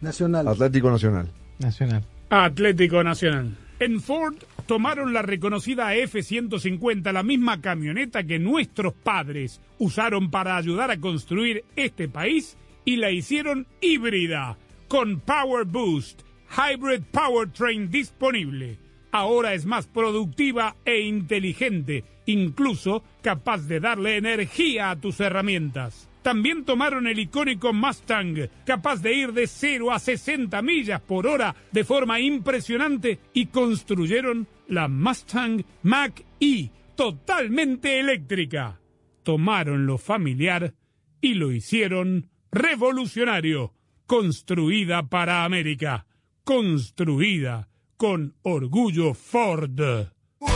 Nacional. 0.00 0.48
Atlético 0.48 0.90
Nacional. 0.90 1.28
Nacional. 1.58 2.02
Atlético 2.30 3.04
Nacional. 3.04 3.54
En 3.78 4.00
Ford 4.00 4.36
tomaron 4.66 5.12
la 5.12 5.20
reconocida 5.20 5.94
F-150, 5.94 7.12
la 7.12 7.22
misma 7.22 7.60
camioneta 7.60 8.24
que 8.24 8.38
nuestros 8.38 8.94
padres 8.94 9.60
usaron 9.78 10.30
para 10.30 10.56
ayudar 10.56 10.90
a 10.90 10.98
construir 10.98 11.64
este 11.76 12.08
país 12.08 12.56
y 12.86 12.96
la 12.96 13.10
hicieron 13.10 13.66
híbrida, 13.82 14.56
con 14.88 15.20
Power 15.20 15.66
Boost, 15.66 16.22
Hybrid 16.56 17.02
Powertrain 17.10 17.90
disponible. 17.90 18.78
Ahora 19.12 19.52
es 19.52 19.66
más 19.66 19.86
productiva 19.86 20.76
e 20.86 21.02
inteligente, 21.02 22.02
incluso 22.24 23.04
capaz 23.20 23.68
de 23.68 23.78
darle 23.78 24.16
energía 24.16 24.90
a 24.90 24.98
tus 24.98 25.20
herramientas. 25.20 26.08
También 26.22 26.64
tomaron 26.64 27.06
el 27.06 27.18
icónico 27.18 27.74
Mustang, 27.74 28.48
capaz 28.64 29.02
de 29.02 29.12
ir 29.12 29.32
de 29.34 29.46
0 29.46 29.92
a 29.92 29.98
60 29.98 30.62
millas 30.62 31.02
por 31.02 31.26
hora 31.26 31.54
de 31.72 31.84
forma 31.84 32.20
impresionante, 32.20 33.18
y 33.34 33.46
construyeron 33.46 34.46
la 34.68 34.88
Mustang 34.88 35.62
Mach-E, 35.82 36.70
totalmente 36.96 38.00
eléctrica. 38.00 38.80
Tomaron 39.24 39.84
lo 39.84 39.98
familiar 39.98 40.72
y 41.20 41.34
lo 41.34 41.52
hicieron 41.52 42.30
revolucionario, 42.50 43.74
construida 44.06 45.02
para 45.02 45.44
América, 45.44 46.06
construida 46.44 47.68
con 48.02 48.34
orgullo 48.42 49.14
Ford. 49.14 49.78
Fútbol 49.78 50.50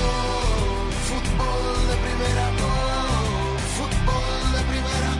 de 1.87 1.96
primera, 2.02 2.50
fútbol 3.76 4.52
de 4.52 4.62
primera, 4.72 5.11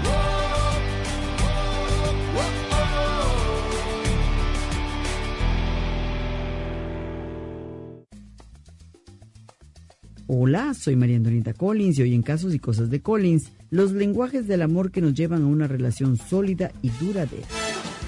Hola, 10.27 10.75
soy 10.75 10.97
María 10.97 11.19
Antonieta 11.19 11.55
Collins 11.55 12.01
y 12.01 12.03
hoy 12.03 12.13
en 12.13 12.23
Casos 12.23 12.53
y 12.53 12.59
Cosas 12.59 12.91
de 12.91 13.03
Collins, 13.03 13.53
los 13.71 13.93
lenguajes 13.93 14.49
del 14.49 14.63
amor 14.63 14.91
que 14.91 15.01
nos 15.01 15.15
llevan 15.15 15.45
a 15.45 15.47
una 15.47 15.69
relación 15.69 16.17
sólida 16.17 16.73
y 16.83 16.89
duradera. 16.89 17.47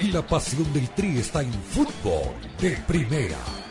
Y 0.00 0.10
la 0.10 0.26
pasión 0.26 0.64
del 0.72 0.88
Tri 0.90 1.18
está 1.18 1.42
en 1.42 1.52
fútbol 1.52 2.34
de 2.60 2.76
primera. 2.88 3.67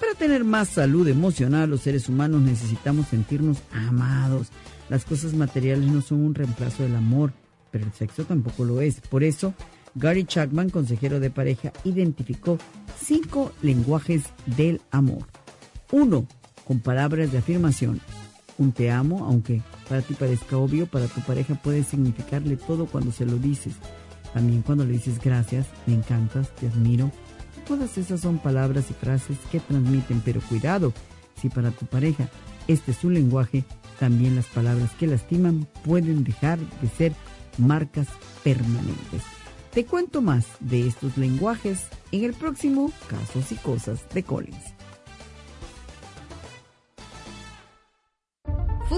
Para 0.00 0.14
tener 0.18 0.44
más 0.44 0.68
salud 0.68 1.06
emocional, 1.08 1.70
los 1.70 1.82
seres 1.82 2.08
humanos 2.08 2.42
necesitamos 2.42 3.08
sentirnos 3.08 3.58
amados. 3.72 4.48
Las 4.88 5.04
cosas 5.04 5.34
materiales 5.34 5.86
no 5.90 6.02
son 6.02 6.24
un 6.24 6.34
reemplazo 6.34 6.82
del 6.82 6.96
amor, 6.96 7.32
pero 7.70 7.86
el 7.86 7.92
sexo 7.92 8.24
tampoco 8.24 8.64
lo 8.64 8.80
es. 8.80 9.00
Por 9.00 9.24
eso, 9.24 9.54
Gary 9.94 10.24
Chapman, 10.24 10.70
consejero 10.70 11.20
de 11.20 11.30
pareja, 11.30 11.72
identificó 11.84 12.58
cinco 13.00 13.52
lenguajes 13.62 14.24
del 14.46 14.80
amor. 14.90 15.26
Uno, 15.92 16.26
con 16.66 16.80
palabras 16.80 17.30
de 17.32 17.38
afirmación. 17.38 18.00
Un 18.58 18.72
te 18.72 18.90
amo, 18.90 19.24
aunque 19.26 19.62
para 19.88 20.02
ti 20.02 20.14
parezca 20.14 20.56
obvio, 20.56 20.86
para 20.86 21.06
tu 21.06 21.20
pareja 21.20 21.54
puede 21.54 21.82
significarle 21.84 22.56
todo 22.56 22.86
cuando 22.86 23.12
se 23.12 23.26
lo 23.26 23.36
dices. 23.36 23.74
También 24.32 24.62
cuando 24.62 24.84
le 24.84 24.92
dices 24.92 25.20
gracias, 25.20 25.66
me 25.86 25.94
encantas, 25.94 26.54
te 26.56 26.66
admiro. 26.66 27.10
Todas 27.66 27.96
esas 27.96 28.20
son 28.20 28.38
palabras 28.38 28.90
y 28.90 28.94
frases 28.94 29.38
que 29.50 29.60
transmiten, 29.60 30.20
pero 30.24 30.40
cuidado, 30.42 30.92
si 31.40 31.48
para 31.48 31.70
tu 31.70 31.86
pareja 31.86 32.28
este 32.68 32.92
es 32.92 33.04
un 33.04 33.14
lenguaje, 33.14 33.64
también 33.98 34.36
las 34.36 34.46
palabras 34.46 34.90
que 34.98 35.06
lastiman 35.06 35.66
pueden 35.84 36.24
dejar 36.24 36.58
de 36.58 36.88
ser 36.88 37.12
marcas 37.58 38.08
permanentes. 38.42 39.22
Te 39.72 39.84
cuento 39.84 40.22
más 40.22 40.46
de 40.60 40.86
estos 40.86 41.16
lenguajes 41.16 41.86
en 42.12 42.24
el 42.24 42.34
próximo 42.34 42.92
Casos 43.08 43.50
y 43.52 43.56
Cosas 43.56 44.08
de 44.14 44.22
Collins. 44.22 44.73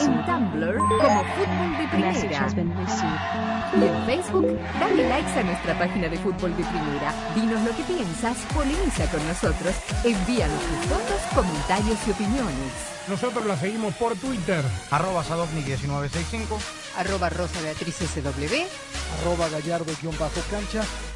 En 0.00 0.24
Tumblr, 0.26 0.78
como 0.78 1.24
Fútbol 1.24 1.78
de 1.78 1.88
Primera. 1.88 2.48
Y 3.74 3.84
en 3.84 4.06
Facebook, 4.06 4.58
dale 4.80 5.08
likes 5.08 5.38
a 5.38 5.42
nuestra 5.42 5.78
página 5.78 6.08
de 6.08 6.16
Fútbol 6.18 6.56
de 6.56 6.64
Primera. 6.64 7.12
Dinos 7.34 7.60
lo 7.62 7.76
que 7.76 7.82
piensas, 7.82 8.36
polemiza 8.54 9.06
con 9.10 9.26
nosotros, 9.26 9.74
envíanos 10.04 10.60
tus 10.60 10.86
fotos, 10.88 11.20
comentarios 11.34 11.98
y 12.06 12.10
opiniones. 12.10 12.96
Nosotros 13.08 13.46
la 13.46 13.56
seguimos 13.56 13.94
por 13.94 14.16
Twitter. 14.16 14.64
Arroba 14.90 15.22
Sadovnik1965. 15.22 16.58
Arroba 16.96 17.28
Rosa 17.28 17.60
Beatriz 17.62 17.96
SW. 17.96 18.66
Arroba 19.20 19.48
Gallardo-cancha. 19.48 20.82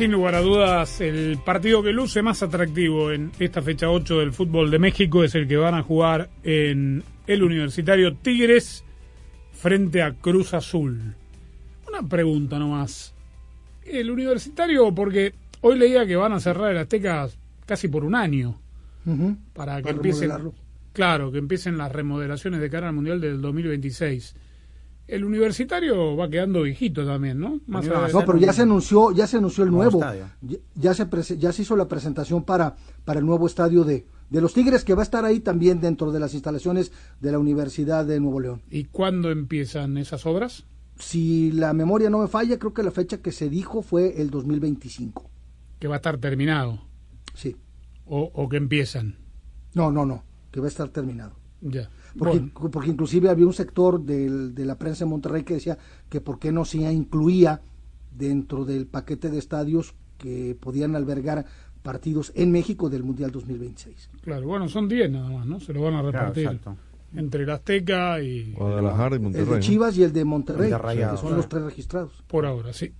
Sin 0.00 0.12
lugar 0.12 0.34
a 0.34 0.40
dudas, 0.40 1.02
el 1.02 1.36
partido 1.44 1.82
que 1.82 1.92
luce 1.92 2.22
más 2.22 2.42
atractivo 2.42 3.12
en 3.12 3.32
esta 3.38 3.60
fecha 3.60 3.90
8 3.90 4.20
del 4.20 4.32
fútbol 4.32 4.70
de 4.70 4.78
México 4.78 5.22
es 5.22 5.34
el 5.34 5.46
que 5.46 5.58
van 5.58 5.74
a 5.74 5.82
jugar 5.82 6.30
en 6.42 7.04
el 7.26 7.42
Universitario 7.42 8.16
Tigres 8.16 8.82
frente 9.52 10.02
a 10.02 10.14
Cruz 10.14 10.54
Azul. 10.54 11.14
Una 11.86 12.08
pregunta 12.08 12.58
nomás. 12.58 13.12
El 13.84 14.10
Universitario, 14.10 14.90
porque 14.94 15.34
hoy 15.60 15.78
leía 15.78 16.06
que 16.06 16.16
van 16.16 16.32
a 16.32 16.40
cerrar 16.40 16.70
el 16.70 16.78
Azteca 16.78 17.28
casi 17.66 17.88
por 17.88 18.02
un 18.02 18.14
año 18.14 18.58
para 19.52 19.76
que 19.76 19.82
Para 19.82 19.96
empiecen, 19.96 20.32
claro, 20.94 21.30
que 21.30 21.36
empiecen 21.36 21.76
las 21.76 21.92
remodelaciones 21.92 22.62
de 22.62 22.70
cara 22.70 22.88
al 22.88 22.94
Mundial 22.94 23.20
del 23.20 23.42
2026. 23.42 24.34
El 25.10 25.24
Universitario 25.24 26.16
va 26.16 26.28
quedando 26.30 26.62
viejito 26.62 27.04
también, 27.04 27.38
¿no? 27.40 27.60
Más 27.66 27.84
allá- 27.96 28.12
No, 28.12 28.20
pero 28.26 28.38
ya 28.38 28.52
se 28.52 28.62
anunció, 28.62 29.12
ya 29.12 29.26
se 29.26 29.36
anunció 29.38 29.64
el 29.64 29.70
Nuevo. 29.70 29.98
Ya, 30.42 30.58
ya 30.74 30.94
se 30.94 31.06
prese- 31.08 31.36
ya 31.38 31.52
se 31.52 31.62
hizo 31.62 31.76
la 31.76 31.88
presentación 31.88 32.44
para, 32.44 32.76
para 33.04 33.20
el 33.20 33.26
nuevo 33.26 33.46
estadio 33.46 33.84
de, 33.84 34.06
de 34.30 34.40
los 34.40 34.54
Tigres, 34.54 34.84
que 34.84 34.94
va 34.94 35.02
a 35.02 35.04
estar 35.04 35.24
ahí 35.24 35.40
también 35.40 35.80
dentro 35.80 36.12
de 36.12 36.20
las 36.20 36.34
instalaciones 36.34 36.92
de 37.20 37.32
la 37.32 37.38
Universidad 37.38 38.04
de 38.06 38.20
Nuevo 38.20 38.40
León. 38.40 38.62
¿Y 38.70 38.84
cuándo 38.84 39.30
empiezan 39.30 39.98
esas 39.98 40.26
obras? 40.26 40.64
Si 40.98 41.50
la 41.52 41.72
memoria 41.72 42.10
no 42.10 42.18
me 42.18 42.28
falla, 42.28 42.58
creo 42.58 42.74
que 42.74 42.82
la 42.82 42.90
fecha 42.90 43.18
que 43.18 43.32
se 43.32 43.48
dijo 43.48 43.82
fue 43.82 44.20
el 44.20 44.30
2025. 44.30 45.30
Que 45.78 45.88
va 45.88 45.94
a 45.94 45.96
estar 45.96 46.18
terminado. 46.18 46.82
Sí. 47.34 47.56
O, 48.06 48.30
o 48.34 48.48
que 48.48 48.58
empiezan. 48.58 49.16
No, 49.74 49.90
no, 49.90 50.04
no, 50.04 50.24
que 50.50 50.60
va 50.60 50.66
a 50.66 50.68
estar 50.68 50.88
terminado. 50.90 51.32
Ya. 51.62 51.88
Porque, 52.18 52.38
Bueno, 52.38 52.70
porque 52.70 52.90
inclusive 52.90 53.28
había 53.28 53.46
un 53.46 53.52
sector 53.52 54.00
del- 54.00 54.54
de 54.54 54.64
la 54.64 54.76
prensa 54.78 55.04
en 55.04 55.10
Monterrey 55.10 55.42
que 55.44 55.54
decía 55.54 55.78
que 56.08 56.20
por 56.20 56.38
qué 56.38 56.52
no 56.52 56.64
se 56.64 56.78
incluía 56.78 57.60
dentro 58.16 58.64
del 58.64 58.86
paquete 58.86 59.30
de 59.30 59.38
estadios 59.38 59.94
que 60.18 60.56
podían 60.58 60.96
albergar 60.96 61.46
partidos 61.82 62.32
en 62.34 62.52
México 62.52 62.90
del 62.90 63.02
Mundial 63.04 63.30
2026. 63.30 64.10
claro, 64.22 64.46
bueno, 64.46 64.68
son 64.68 64.88
10 64.88 65.10
nada 65.10 65.30
más, 65.30 65.46
¿no? 65.46 65.60
Se 65.60 65.72
lo 65.72 65.82
van 65.82 65.94
a 65.94 66.02
repartir 66.02 66.44
exacto. 66.44 66.76
entre 67.14 67.44
el 67.44 67.50
Azteca 67.50 68.20
y... 68.20 68.52
Guadalajara 68.52 69.16
y 69.16 69.24
El 69.24 69.32
de 69.32 69.44
¿no? 69.46 69.60
Chivas 69.60 69.96
y 69.96 70.02
el 70.02 70.12
de 70.12 70.24
Monterrey, 70.24 70.64
El 70.66 70.70
de 70.72 70.78
Rayados, 70.78 71.12
que 71.12 71.16
son 71.20 71.28
claro. 71.28 71.36
los 71.38 71.48
tres 71.48 71.62
registrados. 71.62 72.22
Por 72.26 72.44
ahora, 72.44 72.72
sí. 72.74 72.92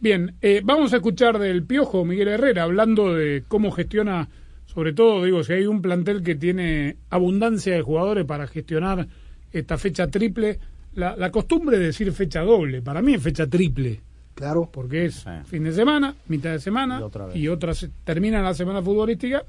Bien, 0.00 0.34
eh, 0.42 0.60
vamos 0.62 0.92
a 0.92 0.96
escuchar 0.96 1.38
del 1.38 1.64
Piojo 1.64 2.04
Miguel 2.04 2.28
Herrera 2.28 2.64
hablando 2.64 3.14
de 3.14 3.44
cómo 3.48 3.70
gestiona, 3.70 4.28
sobre 4.72 4.92
todo, 4.92 5.24
digo, 5.24 5.42
si 5.42 5.54
hay 5.54 5.66
un 5.66 5.80
plantel 5.82 6.22
que 6.22 6.34
tiene 6.36 6.96
abundancia 7.10 7.74
de 7.74 7.82
jugadores 7.82 8.24
para 8.26 8.46
gestionar 8.46 9.08
esta 9.50 9.76
fecha 9.78 10.06
triple, 10.08 10.58
la, 10.94 11.16
la 11.16 11.30
costumbre 11.30 11.78
de 11.78 11.86
decir 11.86 12.12
fecha 12.12 12.42
doble, 12.42 12.82
para 12.82 13.00
mí 13.02 13.14
es 13.14 13.22
fecha 13.22 13.46
triple, 13.46 14.00
Claro, 14.34 14.68
porque 14.72 15.06
es 15.06 15.14
Sí. 15.16 15.30
fin 15.46 15.64
de 15.64 15.72
semana, 15.72 16.14
mitad 16.28 16.52
de 16.52 16.60
semana 16.60 17.00
Y 17.00 17.02
otra 17.02 17.26
vez. 17.26 17.34
y 17.36 17.48
otra 17.48 17.74
se- 17.74 17.90
termina 18.04 18.40
la 18.40 18.54
semana 18.54 18.80
futbolística 18.82 19.42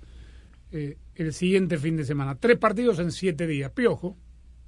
eh, 0.72 0.98
el 1.16 1.32
siguiente 1.34 1.78
fin 1.78 1.96
de 1.96 2.06
semana. 2.06 2.34
Tres 2.36 2.58
partidos 2.58 2.98
en 3.00 3.12
siete 3.12 3.46
días. 3.46 3.72
Piojo. 3.72 4.18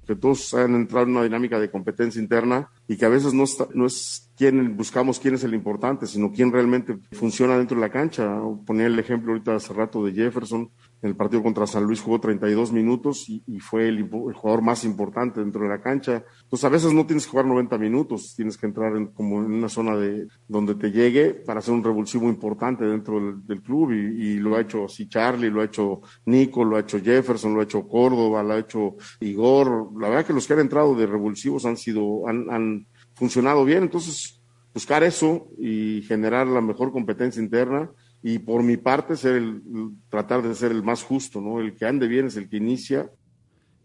Que 0.06 0.16
todos 0.16 0.52
han 0.54 0.74
entrado 0.74 1.06
en 1.06 1.12
una 1.12 1.22
dinámica 1.24 1.58
de 1.60 1.70
competencia 1.70 2.20
interna 2.20 2.68
y 2.88 2.96
que 2.96 3.04
a 3.04 3.08
veces 3.08 3.32
no, 3.34 3.44
está- 3.44 3.68
no 3.74 3.86
es 3.86 4.30
quién 4.36 4.76
buscamos 4.76 5.20
quién 5.20 5.34
es 5.34 5.44
el 5.44 5.54
importante, 5.54 6.06
sino 6.06 6.32
quién 6.32 6.50
realmente 6.52 6.98
funciona 7.12 7.56
dentro 7.56 7.76
de 7.76 7.82
la 7.82 7.90
cancha. 7.92 8.40
Ponía 8.66 8.86
el 8.86 8.98
ejemplo 8.98 9.32
ahorita 9.32 9.54
hace 9.54 9.72
rato 9.72 10.04
de 10.04 10.12
Jefferson, 10.12 10.68
en 11.02 11.08
el 11.08 11.16
partido 11.16 11.42
contra 11.42 11.66
San 11.66 11.82
Luis 11.82 12.00
jugó 12.00 12.20
32 12.20 12.72
minutos 12.72 13.28
y, 13.28 13.58
fue 13.58 13.88
el, 13.88 14.08
jugador 14.08 14.62
más 14.62 14.84
importante 14.84 15.40
dentro 15.40 15.62
de 15.62 15.68
la 15.68 15.80
cancha. 15.80 16.24
Entonces 16.44 16.64
a 16.64 16.68
veces 16.68 16.92
no 16.92 17.04
tienes 17.06 17.24
que 17.24 17.32
jugar 17.32 17.46
90 17.46 17.76
minutos, 17.78 18.34
tienes 18.36 18.56
que 18.56 18.66
entrar 18.66 18.96
en, 18.96 19.08
como 19.08 19.40
en 19.40 19.52
una 19.52 19.68
zona 19.68 19.96
de 19.96 20.28
donde 20.46 20.76
te 20.76 20.92
llegue 20.92 21.34
para 21.34 21.58
hacer 21.58 21.74
un 21.74 21.82
revulsivo 21.82 22.28
importante 22.28 22.84
dentro 22.84 23.36
del, 23.36 23.62
club 23.62 23.92
y, 23.92 24.38
lo 24.38 24.56
ha 24.56 24.60
hecho 24.60 24.84
así 24.84 25.08
Charlie, 25.08 25.50
lo 25.50 25.60
ha 25.60 25.64
hecho 25.64 26.00
Nico, 26.26 26.64
lo 26.64 26.76
ha 26.76 26.80
hecho 26.80 27.00
Jefferson, 27.00 27.54
lo 27.54 27.60
ha 27.60 27.64
hecho 27.64 27.86
Córdoba, 27.86 28.42
lo 28.42 28.54
ha 28.54 28.58
hecho 28.58 28.96
Igor. 29.20 29.90
La 30.00 30.08
verdad 30.08 30.26
que 30.26 30.32
los 30.32 30.46
que 30.46 30.52
han 30.52 30.60
entrado 30.60 30.94
de 30.94 31.06
revulsivos 31.06 31.66
han 31.66 31.76
sido, 31.76 32.28
han, 32.28 32.48
han 32.48 32.86
funcionado 33.14 33.64
bien. 33.64 33.84
Entonces, 33.84 34.40
buscar 34.72 35.02
eso 35.02 35.48
y 35.58 36.02
generar 36.02 36.46
la 36.46 36.60
mejor 36.60 36.92
competencia 36.92 37.42
interna 37.42 37.90
y 38.22 38.38
por 38.38 38.62
mi 38.62 38.76
parte 38.76 39.16
ser 39.16 39.36
el, 39.36 39.62
tratar 40.08 40.42
de 40.42 40.54
ser 40.54 40.70
el 40.70 40.82
más 40.82 41.02
justo, 41.02 41.40
¿no? 41.40 41.60
El 41.60 41.74
que 41.74 41.86
ande 41.86 42.06
bien 42.06 42.26
es 42.26 42.36
el 42.36 42.48
que 42.48 42.58
inicia 42.58 43.10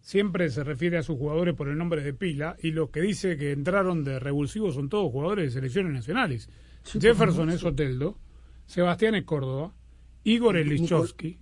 Siempre 0.07 0.49
se 0.49 0.63
refiere 0.63 0.97
a 0.97 1.03
sus 1.03 1.17
jugadores 1.17 1.53
por 1.53 1.67
el 1.67 1.77
nombre 1.77 2.01
de 2.01 2.13
pila 2.13 2.55
y 2.61 2.71
los 2.71 2.91
que 2.91 3.01
dice 3.01 3.35
que 3.35 3.51
entraron 3.51 4.05
de 4.05 4.19
revulsivos 4.19 4.75
son 4.75 4.87
todos 4.87 5.11
jugadores 5.11 5.47
de 5.47 5.51
selecciones 5.51 5.91
nacionales. 5.91 6.49
Sí, 6.83 6.97
Jefferson 7.01 7.49
es 7.49 7.61
Oteldo, 7.65 8.17
Sebastián 8.67 9.15
es 9.15 9.25
Córdoba, 9.25 9.73
Igor 10.23 10.55
es 10.55 10.65
Lichowski. 10.65 11.39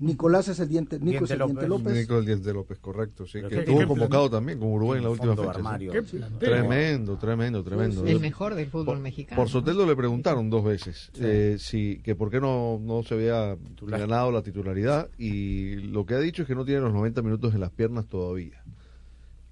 Nicolás 0.00 0.46
es 0.46 0.60
el 0.60 0.68
diente, 0.68 1.00
Nico 1.00 1.24
es 1.24 1.30
el 1.32 1.38
diente 1.40 1.66
López. 1.66 1.92
Nico 1.92 2.18
el 2.18 2.24
Diente 2.26 2.52
López, 2.52 2.78
correcto, 2.78 3.26
sí, 3.26 3.38
Pero 3.42 3.48
que 3.48 3.58
estuvo 3.58 3.86
convocado 3.88 4.30
también 4.30 4.60
con 4.60 4.68
Uruguay 4.68 4.98
en 4.98 5.04
la 5.04 5.10
última 5.10 5.34
fecha. 5.34 5.52
sí. 5.52 5.58
armario. 5.58 5.92
Tremendo, 6.38 7.16
tremendo, 7.18 7.64
tremendo. 7.64 8.06
El 8.06 8.20
mejor 8.20 8.54
del 8.54 8.66
fútbol 8.68 8.84
Por- 8.86 8.98
mexicano. 9.00 9.40
Por 9.40 9.48
Soteldo 9.48 9.84
le 9.86 9.96
preguntaron 9.96 10.50
dos 10.50 10.64
veces 10.64 11.10
eh, 11.20 11.56
si 11.58 11.98
que 12.04 12.14
por 12.14 12.30
qué 12.30 12.40
no, 12.40 12.78
no 12.80 13.02
se 13.02 13.14
había 13.14 13.56
ganado 13.82 14.30
la 14.30 14.42
titularidad 14.42 15.08
y 15.18 15.74
lo 15.76 16.06
que 16.06 16.14
ha 16.14 16.20
dicho 16.20 16.42
es 16.42 16.48
que 16.48 16.54
no 16.54 16.64
tiene 16.64 16.80
los 16.80 16.92
90 16.92 17.20
minutos 17.22 17.52
en 17.54 17.60
las 17.60 17.70
piernas 17.70 18.06
todavía. 18.06 18.62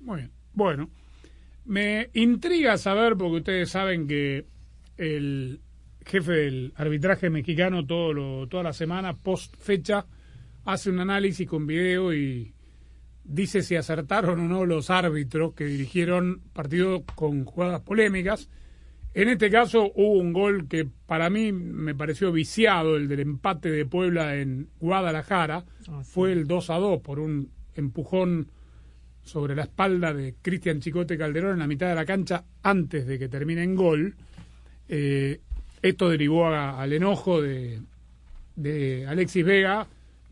Muy 0.01 0.19
bien. 0.19 0.31
Bueno, 0.55 0.89
Me 1.65 2.09
intriga 2.15 2.79
saber, 2.79 3.17
porque 3.17 3.39
ustedes 3.39 3.71
saben 3.71 4.07
que 4.07 4.47
el 4.97 5.61
jefe 6.05 6.31
del 6.33 6.73
arbitraje 6.77 7.29
mexicano 7.31 7.85
todo 7.85 8.13
lo, 8.13 8.47
toda 8.47 8.63
la 8.63 8.73
semana, 8.73 9.15
post 9.17 9.57
fecha, 9.59 10.07
hace 10.67 10.91
un 10.91 11.01
análisis 11.01 11.49
con 11.49 11.67
video 11.67 12.13
y 12.13 12.53
dice 13.25 13.63
si 13.63 13.75
acertaron 13.77 14.39
o 14.41 14.49
no 14.49 14.67
los 14.67 14.91
árbitros 14.91 15.55
que 15.55 15.65
dirigieron 15.65 16.43
partidos 16.53 17.03
con 17.15 17.45
jugadas 17.45 17.81
polémicas. 17.81 18.49
En 19.15 19.31
este 19.31 19.49
caso 19.51 19.91
hubo 19.95 20.13
un 20.19 20.33
gol 20.35 20.69
que 20.69 20.87
para 21.07 21.31
mí 21.31 21.51
me 21.51 21.95
pareció 21.95 22.31
viciado, 22.33 22.97
el 22.97 23.09
del 23.09 23.21
empate 23.21 23.71
de 23.71 23.87
Puebla 23.87 24.37
en 24.37 24.69
Guadalajara. 24.79 25.65
Ah, 25.89 26.03
sí. 26.05 26.11
Fue 26.13 26.33
el 26.33 26.47
2 26.47 26.69
a 26.71 26.75
2 26.75 27.01
por 27.01 27.19
un 27.19 27.51
empujón 27.75 28.49
sobre 29.23 29.55
la 29.57 29.63
espalda 29.63 30.13
de 30.13 30.35
Cristian 30.43 30.81
Chicote 30.81 31.17
Calderón 31.17 31.55
en 31.55 31.59
la 31.61 31.67
mitad 31.67 31.89
de 31.89 31.95
la 31.95 32.05
cancha 32.05 32.45
antes 32.63 33.07
de 33.07 33.19
que 33.19 33.29
termine 33.29 33.63
en 33.63 33.75
gol. 33.75 34.15
Eh, 34.89 35.41
esto 35.83 36.09
derivó 36.11 36.47
a- 36.49 36.81
al 36.81 36.93
enojo 36.93 37.41
de, 37.41 37.81
de 38.55 39.07
Alexis 39.07 39.45
Vega, 39.45 39.87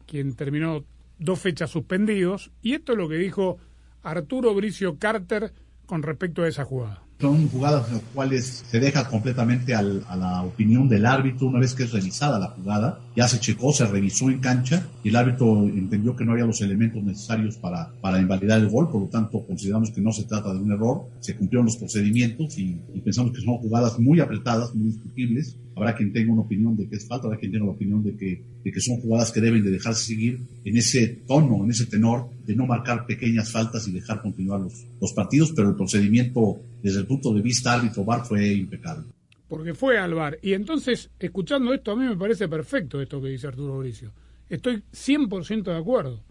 quien 0.07 0.35
terminó 0.35 0.85
dos 1.19 1.41
fechas 1.41 1.71
suspendidos. 1.71 2.51
Y 2.63 2.75
esto 2.75 2.93
es 2.93 2.99
lo 2.99 3.09
que 3.09 3.17
dijo 3.17 3.59
Arturo 4.03 4.55
Bricio 4.55 4.99
Carter 4.99 5.53
con 5.87 6.03
respecto 6.03 6.43
a 6.43 6.49
esa 6.49 6.65
jugada. 6.65 7.04
Son 7.21 7.49
jugadas 7.49 7.87
en 7.89 7.95
las 7.95 8.03
cuales 8.13 8.65
se 8.69 8.81
deja 8.81 9.09
completamente 9.09 9.73
al- 9.75 10.03
a 10.09 10.17
la 10.17 10.43
opinión 10.43 10.89
del 10.89 11.07
árbitro 11.07 11.47
una 11.47 11.61
vez 11.61 11.73
que 11.73 11.85
es 11.85 11.93
revisada 11.93 12.39
la 12.41 12.49
jugada. 12.49 12.99
Ya 13.17 13.29
se 13.29 13.39
checó, 13.39 13.73
se 13.73 13.87
revisó 13.87 14.29
en 14.31 14.41
cancha 14.41 14.89
y 15.03 15.09
el 15.11 15.17
árbitro 15.17 15.63
entendió 15.69 16.17
que 16.17 16.25
no 16.25 16.33
había 16.33 16.45
los 16.45 16.61
elementos 16.61 17.03
necesarios 17.03 17.57
para, 17.57 17.93
para 18.01 18.21
invalidar 18.21 18.61
el 18.61 18.69
gol. 18.69 18.91
Por 18.91 19.03
lo 19.03 19.09
tanto, 19.09 19.47
consideramos 19.47 19.91
que 19.93 20.01
no 20.01 20.13
se 20.13 20.25
trata 20.25 20.53
de 20.53 20.59
un 20.59 20.73
error. 20.73 21.05
Se 21.21 21.37
cumplieron 21.37 21.67
los 21.67 21.77
procedimientos 21.77 22.59
y, 22.59 22.79
y 22.93 23.01
pensamos 23.01 23.33
que 23.33 23.41
son 23.43 23.59
jugadas 23.59 23.99
muy 24.01 24.19
apretadas, 24.21 24.75
muy 24.75 24.89
discutibles. 24.89 25.57
Habrá 25.77 25.95
quien 25.95 26.13
tenga 26.13 26.33
una 26.33 26.43
opinión 26.43 26.77
de 26.77 26.89
que 26.89 26.97
es 26.97 27.07
falta, 27.07 27.27
habrá 27.29 27.39
quien 27.39 27.53
tenga 27.53 27.65
la 27.65 27.73
opinión 27.73 28.03
de 28.03 28.17
que, 28.17 28.43
de 28.65 28.73
que 28.73 28.81
son 28.81 28.97
jugadas 29.01 29.31
que 29.33 29.41
deben 29.41 29.63
de 29.65 29.71
dejarse 29.71 30.05
seguir 30.05 30.41
en 30.65 30.77
ese 30.77 31.07
tono, 31.27 31.65
en 31.65 31.71
ese 31.71 31.87
tenor 31.87 32.29
de 32.45 32.55
no 32.57 32.67
marcar 32.67 33.07
pequeñas 33.07 33.51
faltas 33.51 33.87
y 33.89 33.93
dejar 33.93 34.21
continuar 34.21 34.61
los, 34.61 34.85
los 35.01 35.13
partidos, 35.13 35.53
pero 35.57 35.71
el 35.71 35.77
procedimiento 35.77 36.61
desde 36.85 37.01
el 37.01 37.07
punto 37.07 37.33
de 37.33 37.41
vista 37.41 37.73
árbitro-VAR 37.73 38.27
fue 38.27 38.47
impecable. 38.53 39.07
porque 39.49 39.73
fue 39.73 39.97
al 39.99 40.13
bar. 40.13 40.39
Y 40.43 40.53
entonces, 40.53 41.11
escuchando 41.19 41.73
esto, 41.73 41.93
a 41.93 41.97
mí 41.97 42.05
me 42.05 42.17
parece 42.17 42.47
perfecto 42.47 43.01
esto 43.01 43.23
que 43.23 43.29
dice 43.29 43.47
Arturo 43.47 43.79
Bricio. 43.79 44.13
Estoy 44.51 44.83
100% 44.93 45.63
de 45.63 45.77
acuerdo. 45.77 46.23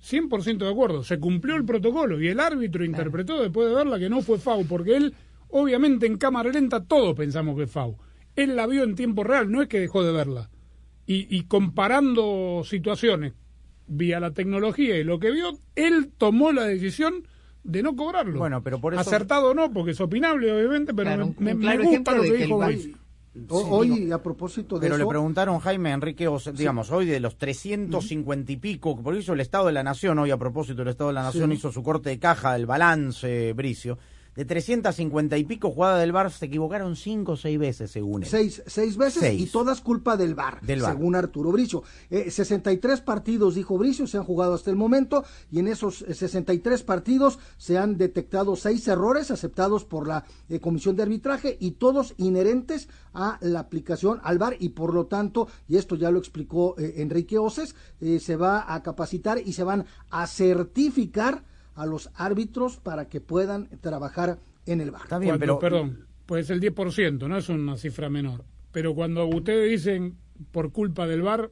100% 0.00 0.58
de 0.58 0.68
acuerdo. 0.68 1.02
Se 1.02 1.18
cumplió 1.18 1.56
el 1.56 1.64
protocolo 1.64 2.20
y 2.20 2.28
el 2.28 2.38
árbitro 2.38 2.84
interpretó 2.84 3.42
después 3.42 3.68
de 3.68 3.74
verla 3.74 3.98
que 3.98 4.08
no 4.08 4.22
fue 4.22 4.38
FAU, 4.38 4.64
porque 4.66 4.96
él, 4.96 5.14
obviamente 5.48 6.06
en 6.06 6.18
cámara 6.18 6.50
lenta, 6.50 6.84
todos 6.84 7.16
pensamos 7.16 7.56
que 7.56 7.64
es 7.64 7.70
FAU. 7.70 7.96
Él 8.36 8.54
la 8.54 8.68
vio 8.68 8.84
en 8.84 8.94
tiempo 8.94 9.24
real, 9.24 9.50
no 9.50 9.60
es 9.60 9.68
que 9.68 9.80
dejó 9.80 10.04
de 10.04 10.12
verla. 10.12 10.50
Y, 11.04 11.26
y 11.36 11.44
comparando 11.44 12.62
situaciones 12.64 13.32
vía 13.88 14.20
la 14.20 14.32
tecnología 14.32 14.98
y 14.98 15.02
lo 15.02 15.18
que 15.18 15.32
vio, 15.32 15.58
él 15.74 16.12
tomó 16.16 16.52
la 16.52 16.64
decisión 16.64 17.26
de 17.64 17.82
no 17.82 17.94
cobrarlo. 17.96 18.38
Bueno, 18.38 18.62
pero 18.62 18.80
por 18.80 18.94
eso- 18.94 19.00
Acertado 19.00 19.50
o 19.50 19.54
no, 19.54 19.70
porque 19.72 19.90
es 19.92 20.00
opinable, 20.00 20.50
obviamente, 20.52 20.94
pero 20.94 21.10
Claro, 21.10 21.34
me, 21.38 21.54
gusta 21.54 22.14
lo 22.14 22.22
que 22.22 22.32
dijo 22.32 22.60
hoy, 23.50 24.10
a 24.10 24.22
propósito 24.22 24.76
de 24.76 24.80
Pero 24.82 24.94
eso, 24.96 25.04
le 25.04 25.08
preguntaron, 25.08 25.58
Jaime 25.60 25.92
Enrique, 25.92 26.28
digamos, 26.54 26.90
hoy 26.90 27.06
de 27.06 27.20
los 27.20 27.36
350 27.36 28.52
y 28.52 28.56
pico, 28.56 29.00
por 29.00 29.14
eso 29.14 29.32
el 29.32 29.40
Estado 29.40 29.66
de 29.66 29.72
la 29.72 29.82
Nación, 29.82 30.18
hoy 30.18 30.30
a 30.30 30.36
propósito 30.36 30.82
el 30.82 30.88
Estado 30.88 31.08
de 31.10 31.14
la 31.14 31.22
Nación 31.22 31.50
Sí. 31.50 31.56
hizo 31.56 31.70
su 31.72 31.82
corte 31.82 32.10
de 32.10 32.18
caja, 32.18 32.56
el 32.56 32.66
balance, 32.66 33.52
Bricio, 33.52 33.98
de 34.38 34.44
350 34.44 35.36
y 35.36 35.42
pico 35.42 35.72
jugadas 35.72 35.98
del 35.98 36.12
VAR 36.12 36.30
se 36.30 36.46
equivocaron 36.46 36.94
cinco 36.94 37.32
o 37.32 37.36
seis 37.36 37.58
veces, 37.58 37.90
según 37.90 38.22
él. 38.22 38.28
Seis, 38.28 38.62
seis 38.68 38.96
veces 38.96 39.20
Seis. 39.20 39.42
y 39.42 39.46
todas 39.46 39.80
culpa 39.80 40.16
del 40.16 40.36
VAR, 40.36 40.60
Del 40.60 40.80
VAR. 40.80 40.92
según 40.92 41.16
Arturo 41.16 41.50
Bricio. 41.50 41.82
Eh, 42.08 42.30
63 42.30 43.00
partidos, 43.00 43.56
dijo 43.56 43.76
Bricio, 43.76 44.06
se 44.06 44.16
han 44.16 44.22
jugado 44.22 44.54
hasta 44.54 44.70
el 44.70 44.76
momento 44.76 45.24
y 45.50 45.58
en 45.58 45.66
esos 45.66 46.02
eh, 46.02 46.14
63 46.14 46.84
partidos 46.84 47.40
se 47.56 47.78
han 47.78 47.98
detectado 47.98 48.54
seis 48.54 48.86
errores 48.86 49.32
aceptados 49.32 49.84
por 49.84 50.06
la 50.06 50.24
eh, 50.48 50.60
Comisión 50.60 50.94
de 50.94 51.02
Arbitraje 51.02 51.56
y 51.58 51.72
todos 51.72 52.14
inherentes 52.16 52.88
a 53.14 53.38
la 53.40 53.58
aplicación 53.58 54.20
al 54.22 54.38
VAR 54.38 54.54
y 54.60 54.68
por 54.68 54.94
lo 54.94 55.06
tanto, 55.06 55.48
y 55.66 55.78
esto 55.78 55.96
ya 55.96 56.12
lo 56.12 56.20
explicó 56.20 56.76
eh, 56.78 56.94
Enrique 56.98 57.38
Oces, 57.38 57.74
eh, 58.00 58.20
se 58.20 58.36
va 58.36 58.72
a 58.72 58.84
capacitar 58.84 59.40
y 59.44 59.52
se 59.54 59.64
van 59.64 59.84
a 60.10 60.28
certificar 60.28 61.42
a 61.78 61.86
los 61.86 62.10
árbitros 62.14 62.76
para 62.78 63.08
que 63.08 63.20
puedan 63.20 63.68
trabajar 63.80 64.38
en 64.66 64.80
el 64.80 64.90
VAR. 64.90 65.02
Cuando- 65.08 65.58
Perdón, 65.58 66.06
pues 66.26 66.50
el 66.50 66.60
10%, 66.60 67.28
no 67.28 67.38
es 67.38 67.48
una 67.48 67.76
cifra 67.76 68.10
menor. 68.10 68.44
Pero 68.72 68.94
cuando 68.94 69.26
ustedes 69.26 69.70
dicen 69.70 70.16
por 70.50 70.72
culpa 70.72 71.06
del 71.06 71.22
VAR, 71.22 71.50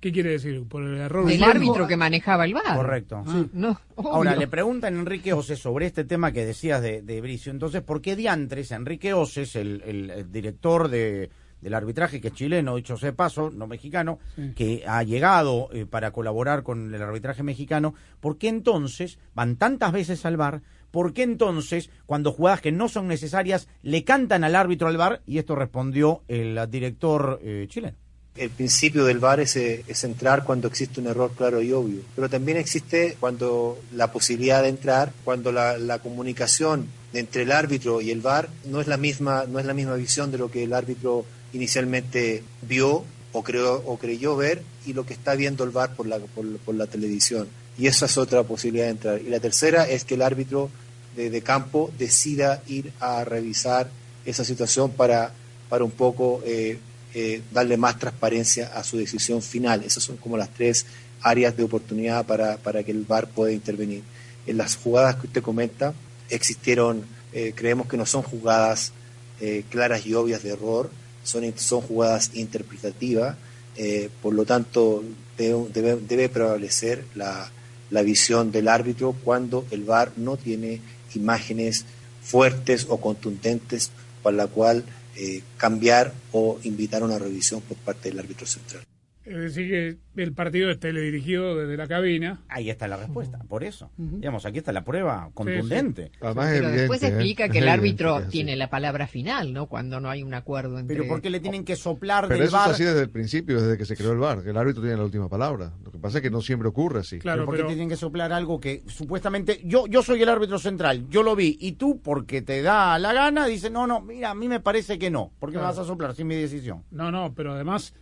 ¿qué 0.00 0.12
quiere 0.12 0.30
decir? 0.30 0.62
¿Por 0.66 0.82
el 0.82 0.96
error 0.96 1.26
Del 1.26 1.42
árbitro 1.44 1.86
que 1.86 1.96
manejaba 1.96 2.44
el 2.46 2.54
VAR. 2.54 2.76
Correcto. 2.76 3.22
Ah, 3.26 3.44
no, 3.52 3.78
Ahora, 3.96 4.34
le 4.36 4.48
preguntan 4.48 4.96
a 4.96 5.00
Enrique 5.00 5.32
Oces 5.32 5.58
sobre 5.58 5.86
este 5.86 6.04
tema 6.04 6.32
que 6.32 6.46
decías 6.46 6.80
de, 6.80 7.02
de 7.02 7.20
Bricio. 7.20 7.52
Entonces, 7.52 7.82
¿por 7.82 8.00
qué 8.00 8.16
diantres 8.16 8.70
Enrique 8.70 9.12
Oces, 9.12 9.56
el, 9.56 9.82
el- 9.84 10.10
el 10.10 10.32
director 10.32 10.88
de, 10.88 11.30
del 11.64 11.72
arbitraje, 11.72 12.20
que 12.20 12.28
es 12.28 12.34
chileno, 12.34 12.76
dicho 12.76 12.98
sea 12.98 13.08
de 13.08 13.16
paso, 13.16 13.50
no 13.50 13.66
mexicano, 13.66 14.18
que 14.54 14.84
ha 14.86 15.02
llegado 15.02 15.70
eh, 15.72 15.86
para 15.86 16.10
colaborar 16.10 16.62
con 16.62 16.94
el 16.94 17.02
arbitraje 17.02 17.42
mexicano, 17.42 17.94
¿por 18.20 18.36
qué 18.36 18.48
entonces 18.48 19.18
van 19.34 19.56
tantas 19.56 19.90
veces 19.90 20.26
al 20.26 20.36
bar? 20.36 20.60
¿Por 20.90 21.14
qué 21.14 21.22
entonces, 21.22 21.88
cuando 22.04 22.32
jugadas 22.32 22.60
que 22.60 22.70
no 22.70 22.90
son 22.90 23.08
necesarias, 23.08 23.66
le 23.82 24.04
cantan 24.04 24.44
al 24.44 24.54
árbitro 24.54 24.88
al 24.88 24.98
bar? 24.98 25.22
Y 25.26 25.38
esto 25.38 25.54
respondió 25.54 26.22
el 26.28 26.60
director 26.70 27.40
eh, 27.42 27.66
chileno. 27.68 27.96
El 28.36 28.50
principio 28.50 29.06
del 29.06 29.20
VAR 29.20 29.40
es, 29.40 29.56
eh, 29.56 29.84
es 29.86 30.04
entrar 30.04 30.44
cuando 30.44 30.68
existe 30.68 31.00
un 31.00 31.06
error 31.06 31.32
claro 31.34 31.62
y 31.62 31.72
obvio, 31.72 32.02
pero 32.16 32.28
también 32.28 32.58
existe 32.58 33.16
cuando 33.20 33.78
la 33.94 34.12
posibilidad 34.12 34.60
de 34.60 34.68
entrar, 34.68 35.12
cuando 35.24 35.50
la, 35.50 35.78
la 35.78 36.00
comunicación 36.00 36.88
entre 37.12 37.42
el 37.42 37.52
árbitro 37.52 38.00
y 38.00 38.10
el 38.10 38.20
VAR 38.20 38.48
no 38.66 38.80
es 38.80 38.88
la 38.88 38.96
misma, 38.96 39.44
no 39.48 39.60
es 39.60 39.66
la 39.66 39.72
misma 39.74 39.94
visión 39.94 40.30
de 40.30 40.38
lo 40.38 40.50
que 40.50 40.64
el 40.64 40.72
árbitro 40.72 41.24
inicialmente 41.54 42.42
vio 42.62 43.04
o 43.32 43.42
creó 43.42 43.82
o 43.86 43.98
creyó 43.98 44.36
ver 44.36 44.62
y 44.86 44.92
lo 44.92 45.06
que 45.06 45.14
está 45.14 45.34
viendo 45.34 45.64
el 45.64 45.70
VAR 45.70 45.94
por 45.94 46.06
la, 46.06 46.18
por, 46.18 46.74
la 46.74 46.86
televisión. 46.86 47.48
Y 47.78 47.86
esa 47.86 48.06
es 48.06 48.18
otra 48.18 48.42
posibilidad 48.42 48.84
de 48.84 48.90
entrar. 48.90 49.20
Y 49.20 49.28
la 49.28 49.40
tercera 49.40 49.88
es 49.88 50.04
que 50.04 50.14
el 50.14 50.22
árbitro 50.22 50.70
de, 51.16 51.30
de 51.30 51.42
campo 51.42 51.90
decida 51.98 52.62
ir 52.68 52.92
a 53.00 53.24
revisar 53.24 53.88
esa 54.24 54.44
situación 54.44 54.90
para, 54.92 55.32
para 55.68 55.84
un 55.84 55.90
poco 55.90 56.42
eh, 56.44 56.78
eh, 57.14 57.42
darle 57.52 57.76
más 57.76 57.98
transparencia 57.98 58.72
a 58.74 58.82
su 58.82 58.96
decisión 58.96 59.40
final. 59.40 59.84
Esas 59.84 60.02
son 60.02 60.16
como 60.16 60.36
las 60.36 60.52
tres 60.52 60.86
áreas 61.22 61.56
de 61.56 61.62
oportunidad 61.62 62.26
para, 62.26 62.56
para 62.56 62.82
que 62.82 62.90
el 62.90 63.04
VAR 63.04 63.28
pueda 63.28 63.52
intervenir. 63.52 64.02
En 64.46 64.56
las 64.58 64.76
jugadas 64.76 65.16
que 65.16 65.28
usted 65.28 65.42
comenta, 65.42 65.94
existieron, 66.28 67.04
eh, 67.32 67.52
creemos 67.54 67.86
que 67.86 67.96
no 67.96 68.04
son 68.04 68.22
jugadas 68.22 68.92
eh, 69.40 69.64
claras 69.70 70.04
y 70.06 70.14
obvias 70.14 70.42
de 70.42 70.50
error, 70.50 70.90
son, 71.24 71.52
son 71.56 71.80
jugadas 71.80 72.30
interpretativas, 72.34 73.36
eh, 73.76 74.08
por 74.22 74.34
lo 74.34 74.44
tanto 74.44 75.02
debe, 75.36 75.96
debe, 75.96 76.28
prevalecer 76.28 77.04
la, 77.16 77.50
la 77.90 78.02
visión 78.02 78.52
del 78.52 78.68
árbitro 78.68 79.16
cuando 79.24 79.66
el 79.72 79.82
VAR 79.82 80.12
no 80.16 80.36
tiene 80.36 80.80
imágenes 81.14 81.84
fuertes 82.22 82.86
o 82.88 83.00
contundentes 83.00 83.90
para 84.22 84.36
la 84.36 84.46
cual 84.46 84.84
eh, 85.16 85.42
cambiar 85.56 86.12
o 86.32 86.58
invitar 86.62 87.02
a 87.02 87.04
una 87.04 87.18
revisión 87.18 87.60
por 87.60 87.76
parte 87.78 88.08
del 88.08 88.18
árbitro 88.18 88.46
central. 88.46 88.82
Es 89.24 89.38
decir, 89.38 89.98
que 90.14 90.22
el 90.22 90.32
partido 90.34 90.70
es 90.70 90.78
teledirigido 90.78 91.56
desde 91.56 91.76
la 91.76 91.86
cabina. 91.86 92.42
Ahí 92.48 92.68
está 92.68 92.86
la 92.88 92.96
respuesta, 92.98 93.38
por 93.48 93.64
eso. 93.64 93.90
Digamos, 93.96 94.44
aquí 94.44 94.58
está 94.58 94.72
la 94.72 94.84
prueba 94.84 95.30
contundente. 95.32 96.10
Pero 96.20 96.70
después 96.70 97.02
¿eh? 97.02 97.08
explica 97.08 97.48
que 97.48 97.58
el 97.58 97.68
árbitro 97.68 98.22
tiene 98.28 98.54
la 98.56 98.68
palabra 98.68 99.06
final, 99.06 99.52
¿no? 99.52 99.66
Cuando 99.66 99.98
no 100.00 100.10
hay 100.10 100.22
un 100.22 100.34
acuerdo 100.34 100.78
entre... 100.78 100.96
Pero 100.96 101.08
¿por 101.08 101.22
qué 101.22 101.30
le 101.30 101.40
tienen 101.40 101.64
que 101.64 101.76
soplar 101.76 102.28
Pero 102.28 102.40
del 102.40 102.48
eso 102.48 102.56
es 102.56 102.66
así 102.68 102.84
desde 102.84 103.00
el 103.00 103.10
principio, 103.10 103.60
desde 103.60 103.78
que 103.78 103.86
se 103.86 103.96
creó 103.96 104.12
el 104.12 104.18
VAR, 104.18 104.42
que 104.42 104.50
el 104.50 104.56
árbitro 104.56 104.82
tiene 104.82 104.96
la 104.98 105.04
última 105.04 105.28
palabra. 105.28 105.72
Lo 105.82 105.90
que 105.90 105.98
pasa 105.98 106.18
es 106.18 106.22
que 106.22 106.30
no 106.30 106.42
siempre 106.42 106.68
ocurre 106.68 107.00
así. 107.00 107.18
Pero 107.22 107.46
¿por 107.46 107.56
qué 107.56 107.64
tienen 107.64 107.88
que 107.88 107.96
soplar 107.96 108.32
algo 108.32 108.60
que 108.60 108.82
supuestamente 108.86 109.60
yo 109.64 109.86
yo 109.86 110.02
soy 110.02 110.22
el 110.22 110.28
árbitro 110.28 110.58
central, 110.58 111.08
yo 111.08 111.22
lo 111.22 111.34
vi 111.34 111.56
y 111.60 111.72
tú 111.72 112.00
porque 112.02 112.42
te 112.42 112.62
da 112.62 112.98
la 112.98 113.12
gana 113.12 113.46
dices, 113.46 113.70
"No, 113.70 113.86
no, 113.86 114.00
mira, 114.00 114.30
a 114.30 114.34
mí 114.34 114.48
me 114.48 114.60
parece 114.60 114.98
que 114.98 115.10
no, 115.10 115.32
¿por 115.38 115.50
qué 115.50 115.56
me 115.56 115.62
Claro. 115.62 115.76
vas 115.76 115.84
a 115.84 115.88
soplar 115.88 116.14
sin 116.14 116.26
mi 116.26 116.34
decisión?" 116.34 116.84
No, 116.90 117.10
no, 117.10 117.34
pero 117.34 117.52
además 117.52 117.94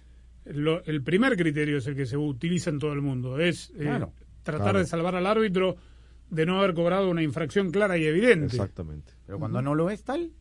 lo- 0.44 0.82
el 0.84 1.02
primer 1.02 1.36
criterio 1.36 1.78
es 1.78 1.86
el 1.86 1.94
que 1.96 2.06
se 2.06 2.16
utiliza 2.16 2.70
en 2.70 2.78
todo 2.78 2.92
el 2.92 3.00
mundo, 3.02 3.38
es 3.38 3.70
eh, 3.70 3.82
Claro. 3.82 4.12
tratar 4.42 4.62
Claro. 4.64 4.78
de 4.80 4.86
salvar 4.86 5.14
al 5.16 5.26
árbitro 5.26 5.76
de 6.30 6.46
no 6.46 6.58
haber 6.58 6.74
cobrado 6.74 7.10
una 7.10 7.22
infracción 7.22 7.70
clara 7.70 7.98
y 7.98 8.04
evidente. 8.06 8.46
Exactamente. 8.46 9.12
Pero 9.26 9.38
cuando 9.38 9.60
no 9.62 9.74
lo 9.74 9.90
es 9.90 10.02
tal, 10.02 10.32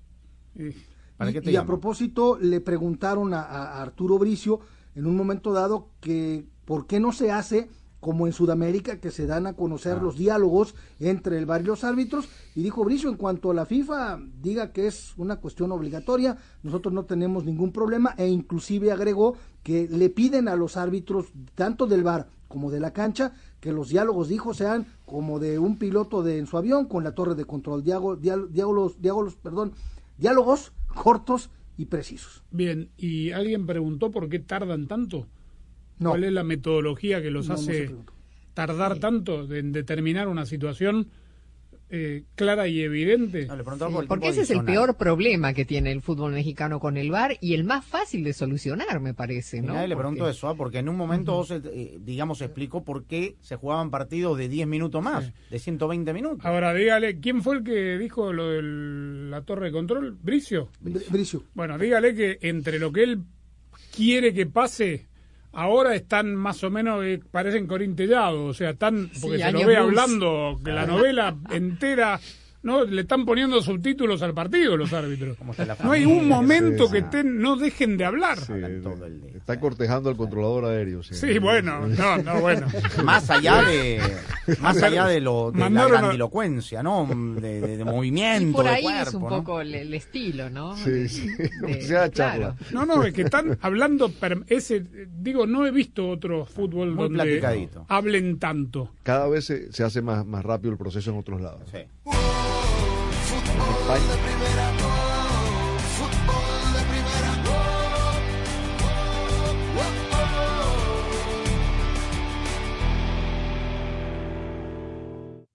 ¿para 1.17 1.31
qué 1.31 1.39
Y, 1.39 1.41
te 1.41 1.51
y 1.51 1.55
a 1.55 1.65
propósito, 1.65 2.37
le 2.39 2.61
preguntaron 2.61 3.33
a, 3.33 3.41
a 3.41 3.81
Arturo 3.81 4.17
Bricio 4.17 4.59
en 4.95 5.05
un 5.05 5.15
momento 5.15 5.51
dado 5.53 5.89
que 5.99 6.45
por 6.65 6.87
qué 6.87 6.99
no 6.99 7.11
se 7.11 7.31
hace 7.31 7.69
como 8.01 8.27
en 8.27 8.33
Sudamérica, 8.33 8.99
que 8.99 9.11
se 9.11 9.27
dan 9.27 9.47
a 9.47 9.53
conocer 9.53 10.01
los 10.01 10.17
diálogos 10.17 10.75
entre 10.99 11.37
el 11.37 11.45
bar 11.45 11.61
y 11.61 11.65
los 11.65 11.85
árbitros. 11.85 12.27
Y 12.55 12.63
dijo 12.63 12.83
Bricio, 12.83 13.09
en 13.09 13.15
cuanto 13.15 13.51
a 13.51 13.53
la 13.53 13.65
FIFA 13.65 14.19
diga 14.41 14.73
que 14.73 14.87
es 14.87 15.13
una 15.17 15.37
cuestión 15.37 15.71
obligatoria, 15.71 16.35
nosotros 16.63 16.93
no 16.93 17.05
tenemos 17.05 17.45
ningún 17.45 17.71
problema 17.71 18.13
e 18.17 18.27
inclusive 18.27 18.91
agregó 18.91 19.37
que 19.63 19.87
le 19.87 20.09
piden 20.09 20.49
a 20.49 20.55
los 20.57 20.75
árbitros, 20.75 21.27
tanto 21.55 21.85
del 21.87 22.03
bar 22.03 22.27
como 22.47 22.69
de 22.71 22.79
la 22.81 22.91
cancha, 22.91 23.33
que 23.61 23.71
los 23.71 23.87
diálogos, 23.89 24.27
dijo, 24.27 24.53
sean 24.53 24.87
como 25.05 25.39
de 25.39 25.57
un 25.59 25.77
piloto 25.77 26.21
de 26.23 26.39
en 26.39 26.47
su 26.47 26.57
avión 26.57 26.85
con 26.85 27.03
la 27.03 27.13
torre 27.13 27.35
de 27.35 27.45
control, 27.45 27.83
diálogo- 27.83 28.17
diál- 28.17 28.51
diálogos, 28.51 28.99
diálogos, 28.99 29.35
perdón, 29.35 29.71
diálogos 30.17 30.73
cortos 30.93 31.49
y 31.77 31.85
precisos. 31.85 32.43
Bien, 32.51 32.89
¿y 32.97 33.31
alguien 33.31 33.65
preguntó 33.67 34.11
por 34.11 34.27
qué 34.27 34.39
tardan 34.39 34.87
tanto? 34.87 35.27
No. 36.01 36.09
¿Cuál 36.09 36.23
es 36.25 36.33
la 36.33 36.43
metodología 36.43 37.21
que 37.21 37.31
los 37.31 37.47
No, 37.47 37.53
hace 37.53 37.95
tardar 38.53 38.97
tanto 38.99 39.51
en 39.53 39.71
determinar 39.71 40.27
una 40.27 40.45
situación 40.45 41.09
eh, 41.93 42.23
clara 42.35 42.67
y 42.69 42.81
evidente? 42.81 43.47
Porque 44.07 44.29
ese 44.29 44.41
es 44.41 44.49
el 44.51 44.63
peor 44.63 44.95
problema 44.95 45.53
que 45.53 45.65
tiene 45.65 45.91
el 45.91 46.01
fútbol 46.01 46.31
mexicano 46.31 46.79
con 46.79 46.95
el 46.95 47.11
VAR 47.11 47.37
y 47.41 47.53
el 47.53 47.65
más 47.65 47.85
fácil 47.85 48.23
de 48.23 48.31
solucionar, 48.33 48.99
me 49.01 49.13
parece, 49.13 49.61
¿no? 49.61 49.73
Nadie 49.73 49.89
le 49.89 49.95
Porque- 49.95 50.07
preguntó 50.07 50.29
eso, 50.29 50.47
¿ah? 50.47 50.55
porque 50.55 50.79
en 50.79 50.87
un 50.89 50.95
momento, 50.95 51.33
vos, 51.33 51.51
eh, 51.51 51.97
digamos, 51.99 52.41
explicó 52.41 52.83
por 52.85 53.03
qué 53.05 53.35
se 53.41 53.57
jugaban 53.57 53.91
partidos 53.91 54.37
de 54.37 54.47
10 54.47 54.67
minutos 54.67 55.03
más, 55.03 55.31
de 55.49 55.59
120 55.59 56.13
minutos. 56.13 56.45
Ahora, 56.45 56.73
dígale, 56.73 57.19
¿quién 57.19 57.43
fue 57.43 57.57
el 57.57 57.63
que 57.63 57.97
dijo 57.97 58.31
lo 58.33 58.49
de 58.51 58.61
la 58.63 59.41
torre 59.41 59.65
de 59.67 59.71
control? 59.73 60.17
¿Bricio? 60.21 60.69
Bricio. 60.79 61.43
Bueno, 61.53 61.77
dígale 61.77 62.15
que 62.15 62.39
entre 62.41 62.79
lo 62.79 62.91
que 62.93 63.03
él 63.03 63.19
quiere 63.93 64.33
que 64.33 64.45
pase, 64.45 65.07
ahora 65.53 65.95
están 65.95 66.35
más 66.35 66.63
o 66.63 66.69
menos, 66.69 67.03
eh, 67.03 67.19
parecen 67.31 67.67
corintellados, 67.67 68.49
o 68.49 68.53
sea, 68.53 68.71
están, 68.71 69.09
porque 69.21 69.39
se 69.39 69.51
lo 69.51 69.65
ve 69.65 69.77
hablando, 69.77 70.59
que 70.63 70.71
la 70.71 70.85
novela 70.85 71.35
entera... 71.51 72.19
No, 72.63 72.83
le 72.85 73.01
están 73.01 73.25
poniendo 73.25 73.59
subtítulos 73.61 74.21
al 74.21 74.35
partido 74.35 74.77
los 74.77 74.93
árbitros. 74.93 75.35
No 75.83 75.91
hay 75.93 76.05
un 76.05 76.27
momento 76.27 76.85
Sí, 76.85 76.91
que 76.93 76.99
sí. 76.99 77.03
estén, 77.05 77.39
no 77.41 77.55
dejen 77.55 77.97
de 77.97 78.05
hablar. 78.05 78.37
Está 79.35 79.59
cortejando 79.59 80.09
al 80.11 80.15
controlador 80.15 80.65
aéreo. 80.65 81.01
Sí, 81.01 81.15
Sí, 81.15 81.39
bueno, 81.39 81.87
no, 81.87 82.17
no, 82.17 82.39
bueno. 82.39 82.67
Más 83.03 83.29
allá 83.31 83.63
de 83.63 83.99
más 84.59 84.81
allá 84.83 85.07
de 85.07 85.21
lo 85.21 85.51
de 85.51 85.57
la 85.59 85.65
Mandaron 85.65 85.95
a- 85.95 85.99
grandilocuencia, 86.01 86.83
¿no? 86.83 87.07
De, 87.07 87.61
de- 87.61 87.77
de 87.77 87.81
Y 87.81 87.83
movimiento, 87.83 88.57
por 88.57 88.65
de 88.65 88.71
ahí 88.71 88.83
cuerpo, 88.83 89.01
es 89.09 89.13
un 89.15 89.21
¿no? 89.23 89.29
poco 89.29 89.61
el, 89.61 89.73
el 89.73 89.93
estilo, 89.95 90.49
¿no? 90.49 90.75
Sí, 90.77 91.07
sí. 91.09 91.27
De- 91.61 91.81
Sea 91.87 92.09
claro. 92.09 92.11
charla. 92.11 92.55
No, 92.71 92.85
no, 92.85 93.03
es 93.03 93.13
que 93.13 93.23
están 93.23 93.57
hablando, 93.61 94.09
per- 94.11 94.43
ese, 94.47 94.83
digo, 95.19 95.47
no 95.47 95.65
he 95.65 95.71
visto 95.71 96.07
otro 96.09 96.45
fútbol 96.45 96.89
Muy 96.91 97.03
donde 97.05 97.23
platicadito. 97.23 97.85
hablen 97.89 98.37
tanto. 98.37 98.91
Cada 99.03 99.27
vez 99.27 99.45
se, 99.45 99.71
se 99.73 99.83
hace 99.83 100.01
más, 100.03 100.25
más 100.27 100.43
rápido 100.45 100.71
el 100.71 100.77
proceso 100.77 101.09
en 101.11 101.17
otros 101.17 101.41
lados. 101.41 101.61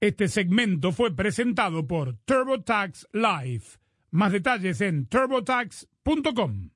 Este 0.01 0.29
segmento 0.29 0.93
fue 0.93 1.17
presentado 1.17 1.87
por 1.87 2.17
TurboTax 2.27 3.09
Live. 3.13 3.65
Más 4.13 4.31
detalles 4.31 4.81
en 4.81 5.07
turbotax.com. 5.07 6.76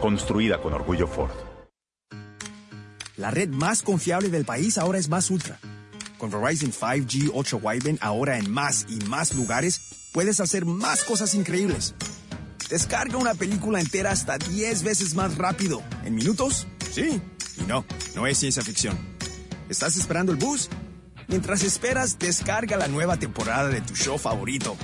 Construida 0.00 0.60
con 0.60 0.72
orgullo 0.72 1.08
Ford. 1.08 1.32
La 3.16 3.32
red 3.32 3.48
más 3.48 3.82
confiable 3.82 4.28
del 4.28 4.44
país 4.44 4.78
ahora 4.78 4.98
es 4.98 5.08
Más 5.08 5.28
Ultra. 5.28 5.58
Con 6.18 6.30
Verizon 6.30 6.72
5G 6.72 7.30
Ultra 7.34 7.58
Wideband 7.58 7.98
ahora 8.00 8.38
en 8.38 8.48
más 8.50 8.86
y 8.88 8.96
más 9.06 9.34
lugares, 9.34 9.80
puedes 10.12 10.38
hacer 10.38 10.64
más 10.64 11.02
cosas 11.02 11.34
increíbles. 11.34 11.94
Descarga 12.70 13.18
una 13.18 13.34
película 13.34 13.80
entera 13.80 14.12
hasta 14.12 14.38
10 14.38 14.84
veces 14.84 15.14
más 15.14 15.36
rápido. 15.36 15.82
¿En 16.04 16.14
minutos? 16.14 16.68
Sí. 16.92 17.20
Y 17.56 17.62
no, 17.62 17.84
no 18.14 18.26
es 18.28 18.38
ciencia 18.38 18.62
ficción. 18.62 18.96
¿Estás 19.68 19.96
esperando 19.96 20.30
el 20.30 20.38
bus? 20.38 20.68
Mientras 21.26 21.64
esperas, 21.64 22.18
descarga 22.20 22.76
la 22.76 22.86
nueva 22.86 23.16
temporada 23.16 23.68
de 23.68 23.80
tu 23.80 23.96
show 23.96 24.16
favorito. 24.16 24.76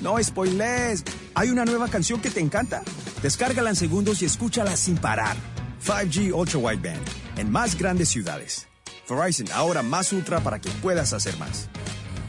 No 0.00 0.22
spoilers. 0.22 1.04
¿Hay 1.34 1.50
una 1.50 1.66
nueva 1.66 1.88
canción 1.88 2.20
que 2.20 2.30
te 2.30 2.40
encanta? 2.40 2.82
Descárgala 3.24 3.70
en 3.70 3.76
segundos 3.76 4.20
y 4.20 4.26
escúchala 4.26 4.76
sin 4.76 4.98
parar. 4.98 5.34
5G 5.82 6.30
Ultra 6.34 6.58
Wideband 6.58 7.00
en 7.38 7.50
más 7.50 7.74
grandes 7.74 8.10
ciudades. 8.10 8.68
Verizon 9.08 9.50
ahora 9.54 9.82
más 9.82 10.12
ultra 10.12 10.40
para 10.40 10.60
que 10.60 10.68
puedas 10.82 11.14
hacer 11.14 11.34
más. 11.38 11.70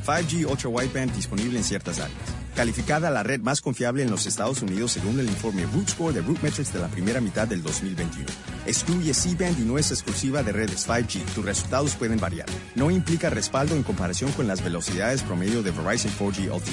5G 0.08 0.50
Ultra 0.50 0.70
Wideband 0.70 1.14
disponible 1.14 1.58
en 1.58 1.66
ciertas 1.66 2.00
áreas. 2.00 2.35
Calificada 2.56 3.12
la 3.12 3.22
red 3.22 3.42
más 3.42 3.60
confiable 3.60 4.02
en 4.02 4.10
los 4.10 4.26
Estados 4.26 4.62
Unidos 4.62 4.94
según 4.94 5.20
el 5.20 5.28
informe 5.28 5.66
Root 5.66 5.90
Score 5.90 6.14
de 6.14 6.22
RootMetrics 6.22 6.72
de 6.72 6.80
la 6.80 6.88
primera 6.88 7.20
mitad 7.20 7.46
del 7.48 7.62
2021. 7.62 8.26
Excluye 8.66 9.14
C-Band 9.14 9.60
y 9.60 9.64
no 9.64 9.78
es 9.78 9.92
exclusiva 9.92 10.42
de 10.42 10.54
redes 10.54 10.88
5G. 10.88 11.22
Tus 11.36 11.44
resultados 11.44 11.96
pueden 11.96 12.18
variar. 12.18 12.48
No 12.76 12.92
implica 12.92 13.30
respaldo 13.30 13.76
en 13.76 13.84
comparación 13.84 14.32
con 14.32 14.48
las 14.48 14.64
velocidades 14.64 15.22
promedio 15.22 15.64
de 15.64 15.72
Verizon 15.72 16.12
4G 16.18 16.48
LTE. 16.48 16.72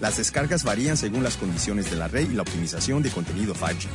Las 0.00 0.18
descargas 0.18 0.62
varían 0.62 0.96
según 0.96 1.24
las 1.24 1.36
condiciones 1.36 1.90
de 1.90 1.96
la 1.96 2.06
red 2.06 2.30
y 2.30 2.34
la 2.34 2.42
optimización 2.42 3.02
de 3.02 3.10
contenido 3.10 3.54
5G. 3.54 3.88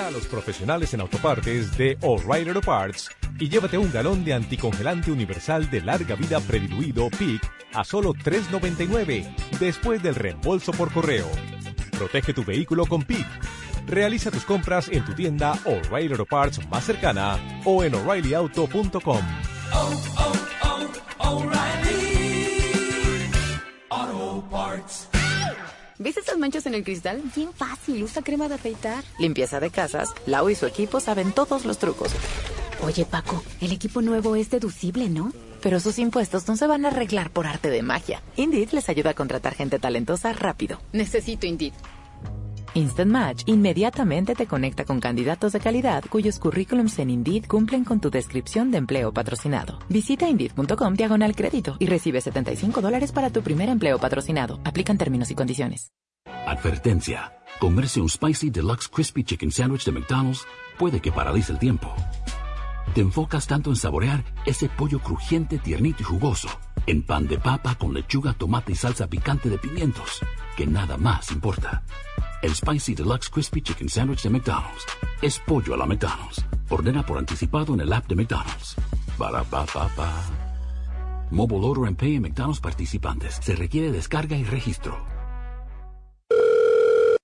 A 0.00 0.10
los 0.10 0.26
profesionales 0.26 0.94
en 0.94 1.02
autopartes 1.02 1.76
de 1.76 1.98
O'Reilly 2.00 2.48
Auto 2.48 2.62
Parts 2.62 3.10
y 3.38 3.50
llévate 3.50 3.76
un 3.76 3.92
galón 3.92 4.24
de 4.24 4.32
anticongelante 4.32 5.12
universal 5.12 5.68
de 5.68 5.82
larga 5.82 6.14
vida 6.14 6.40
prediluido 6.40 7.10
PIC 7.10 7.42
a 7.74 7.84
solo 7.84 8.14
$3.99 8.14 9.58
después 9.58 10.02
del 10.02 10.14
reembolso 10.14 10.72
por 10.72 10.90
correo. 10.90 11.26
Protege 11.90 12.32
tu 12.32 12.44
vehículo 12.44 12.86
con 12.86 13.02
PIC. 13.02 13.26
Realiza 13.86 14.30
tus 14.30 14.46
compras 14.46 14.88
en 14.88 15.04
tu 15.04 15.12
tienda 15.12 15.52
O'Reilly 15.66 16.12
Auto 16.12 16.24
Parts 16.24 16.66
más 16.70 16.84
cercana 16.84 17.38
o 17.66 17.84
en 17.84 17.94
o'ReillyAuto.com. 17.94 19.20
Auto 23.90 24.48
Parts. 24.50 25.09
¿Ves 26.00 26.16
esas 26.16 26.38
manchas 26.38 26.64
en 26.64 26.74
el 26.74 26.82
cristal? 26.82 27.22
Bien 27.36 27.52
fácil, 27.52 28.02
usa 28.02 28.22
crema 28.22 28.48
de 28.48 28.54
afeitar. 28.54 29.04
Limpieza 29.18 29.60
de 29.60 29.68
casas, 29.68 30.14
Lau 30.24 30.48
y 30.48 30.54
su 30.54 30.64
equipo 30.64 30.98
saben 30.98 31.30
todos 31.30 31.66
los 31.66 31.76
trucos. 31.76 32.10
Oye, 32.82 33.04
Paco, 33.04 33.44
el 33.60 33.70
equipo 33.70 34.00
nuevo 34.00 34.34
es 34.34 34.48
deducible, 34.48 35.10
¿no? 35.10 35.30
Pero 35.60 35.78
sus 35.78 35.98
impuestos 35.98 36.48
no 36.48 36.56
se 36.56 36.66
van 36.66 36.86
a 36.86 36.88
arreglar 36.88 37.30
por 37.30 37.46
arte 37.46 37.68
de 37.68 37.82
magia. 37.82 38.22
Indeed 38.36 38.70
les 38.70 38.88
ayuda 38.88 39.10
a 39.10 39.14
contratar 39.14 39.54
gente 39.54 39.78
talentosa 39.78 40.32
rápido. 40.32 40.80
Necesito 40.94 41.46
Indeed. 41.46 41.74
Instant 42.74 43.10
Match 43.10 43.42
inmediatamente 43.46 44.34
te 44.34 44.46
conecta 44.46 44.84
con 44.84 45.00
candidatos 45.00 45.52
de 45.52 45.60
calidad 45.60 46.04
cuyos 46.08 46.38
currículums 46.38 46.98
en 46.98 47.10
Indeed 47.10 47.46
cumplen 47.46 47.84
con 47.84 48.00
tu 48.00 48.10
descripción 48.10 48.70
de 48.70 48.78
empleo 48.78 49.12
patrocinado. 49.12 49.78
Visita 49.88 50.28
Indeed.com 50.28 50.94
diagonal 50.94 51.34
crédito 51.34 51.76
y 51.78 51.86
recibe 51.86 52.20
75 52.20 52.80
dólares 52.80 53.12
para 53.12 53.30
tu 53.30 53.42
primer 53.42 53.68
empleo 53.68 53.98
patrocinado. 53.98 54.60
Aplican 54.64 54.98
términos 54.98 55.30
y 55.30 55.34
condiciones. 55.34 55.90
Advertencia. 56.46 57.32
Comerse 57.60 58.00
un 58.00 58.08
Spicy 58.08 58.50
Deluxe 58.50 58.88
Crispy 58.88 59.24
Chicken 59.24 59.50
Sandwich 59.50 59.84
de 59.84 59.92
McDonald's 59.92 60.46
puede 60.78 61.00
que 61.00 61.12
paralice 61.12 61.52
el 61.52 61.58
tiempo. 61.58 61.94
Te 62.94 63.00
enfocas 63.00 63.46
tanto 63.46 63.70
en 63.70 63.76
saborear 63.76 64.24
ese 64.46 64.68
pollo 64.68 65.00
crujiente, 65.00 65.58
tiernito 65.58 66.02
y 66.02 66.04
jugoso, 66.04 66.48
en 66.86 67.04
pan 67.04 67.28
de 67.28 67.38
papa 67.38 67.74
con 67.74 67.94
lechuga, 67.94 68.32
tomate 68.32 68.72
y 68.72 68.74
salsa 68.76 69.06
picante 69.08 69.48
de 69.48 69.58
pimientos, 69.58 70.20
que 70.56 70.66
nada 70.66 70.96
más 70.96 71.30
importa. 71.30 71.82
El 72.42 72.54
Spicy 72.54 72.94
Deluxe 72.94 73.28
Crispy 73.28 73.60
Chicken 73.60 73.90
Sandwich 73.90 74.22
de 74.22 74.30
McDonald's 74.30 74.86
es 75.20 75.38
pollo 75.40 75.74
a 75.74 75.76
la 75.76 75.84
McDonald's. 75.84 76.42
Ordena 76.70 77.04
por 77.04 77.18
anticipado 77.18 77.74
en 77.74 77.80
el 77.80 77.92
app 77.92 78.08
de 78.08 78.16
McDonald's. 78.16 78.76
Para 79.18 79.44
pa 79.44 79.66
pa 79.66 79.88
pa. 79.94 80.10
Mobile 81.30 81.66
Order 81.66 81.86
and 81.86 81.98
Pay 81.98 82.16
en 82.16 82.22
McDonald's 82.22 82.60
participantes. 82.60 83.38
Se 83.42 83.54
requiere 83.54 83.92
descarga 83.92 84.38
y 84.38 84.44
registro. 84.44 85.19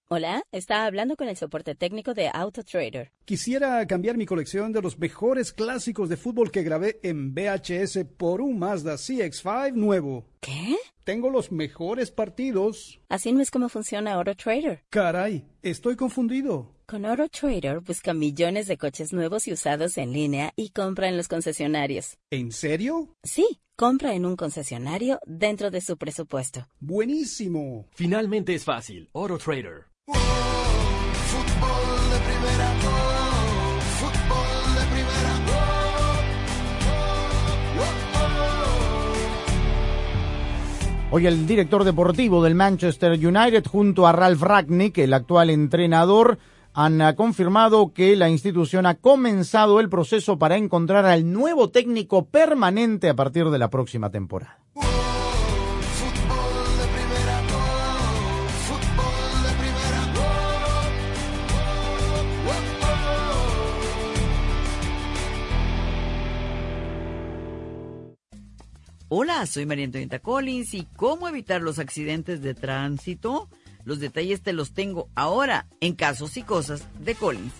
Hola, 0.09 0.45
está 0.53 0.87
hablando 0.87 1.17
con 1.17 1.29
el 1.29 1.37
soporte 1.37 1.75
técnico 1.75 2.15
de 2.15 2.31
AutoTrader. 2.33 3.11
Quisiera 3.25 3.85
cambiar 3.89 4.17
mi 4.17 4.25
colección 4.25 4.73
de 4.73 4.81
los 4.81 5.01
mejores 5.01 5.53
clásicos 5.53 6.09
de 6.09 6.17
fútbol 6.17 6.53
que 6.53 6.63
grabé 6.63 7.01
en 7.03 7.35
VHS 7.35 8.05
por 8.17 8.41
un 8.41 8.57
Mazda 8.57 8.95
CX5 8.95 9.73
nuevo. 9.73 10.29
¿Qué? 10.39 10.77
Tengo 11.03 11.29
los 11.29 11.51
mejores 11.51 12.13
partidos. 12.13 13.01
Así 13.09 13.33
no 13.33 13.41
es 13.41 13.51
como 13.51 13.69
funciona 13.69 14.13
AutoTrader. 14.13 14.85
Caray, 14.91 15.45
estoy 15.63 15.97
confundido. 15.97 16.77
Con 16.87 17.05
AutoTrader 17.05 17.81
busca 17.81 18.15
millones 18.15 18.69
de 18.69 18.79
coches 18.79 19.13
nuevos 19.13 19.49
y 19.49 19.55
usados 19.55 19.99
en 19.99 20.13
línea 20.13 20.53
y 20.55 20.71
compra 20.71 21.09
en 21.09 21.17
los 21.17 21.27
concesionarios. 21.27 22.17
¿En 22.31 22.53
serio? 22.53 23.17
Sí, 23.25 23.59
compra 23.75 24.15
en 24.15 24.25
un 24.25 24.37
concesionario 24.37 25.19
dentro 25.27 25.73
de 25.73 25.81
su 25.81 25.97
presupuesto. 25.97 26.69
Buenísimo. 26.79 27.89
Finalmente 27.91 28.55
es 28.55 28.63
fácil. 28.63 29.11
AutoTrader. 29.13 29.96
Hoy 41.11 41.27
el 41.27 41.47
director 41.47 41.85
deportivo 41.85 42.43
del 42.43 42.55
Manchester 42.55 43.13
United 43.13 43.65
junto 43.67 44.07
a 44.07 44.13
Ralph 44.13 44.43
Ragnick, 44.43 44.99
el 44.99 45.15
actual 45.15 45.51
entrenador, 45.51 46.39
han 46.75 47.01
ah, 47.01 47.17
confirmado 47.17 47.95
que 47.95 48.17
la 48.17 48.29
institución 48.29 48.85
ha 48.85 48.97
comenzado 48.97 49.81
el 49.81 49.89
proceso 49.89 50.39
para 50.39 50.57
encontrar 50.57 51.07
al 51.07 51.33
nuevo 51.33 51.71
técnico 51.71 52.27
permanente 52.27 53.09
a 53.09 53.15
partir 53.15 53.49
de 53.49 53.59
la 53.59 53.71
próxima 53.71 54.11
temporada. 54.11 54.59
Hola, 69.09 69.47
soy 69.47 69.67
María 69.67 69.85
Antonieta 69.85 70.19
Collins 70.19 70.75
y 70.75 70.85
cómo 70.97 71.29
evitar 71.29 71.63
los 71.63 71.79
accidentes 71.79 72.43
de 72.43 72.55
tránsito. 72.55 73.49
Los 73.85 74.01
detalles 74.01 74.43
te 74.43 74.53
los 74.53 74.73
tengo 74.73 75.09
ahora 75.15 75.69
en 75.79 75.95
Casos 75.95 76.37
y 76.37 76.43
Cosas 76.43 76.83
de 76.99 77.15
Collins. 77.15 77.53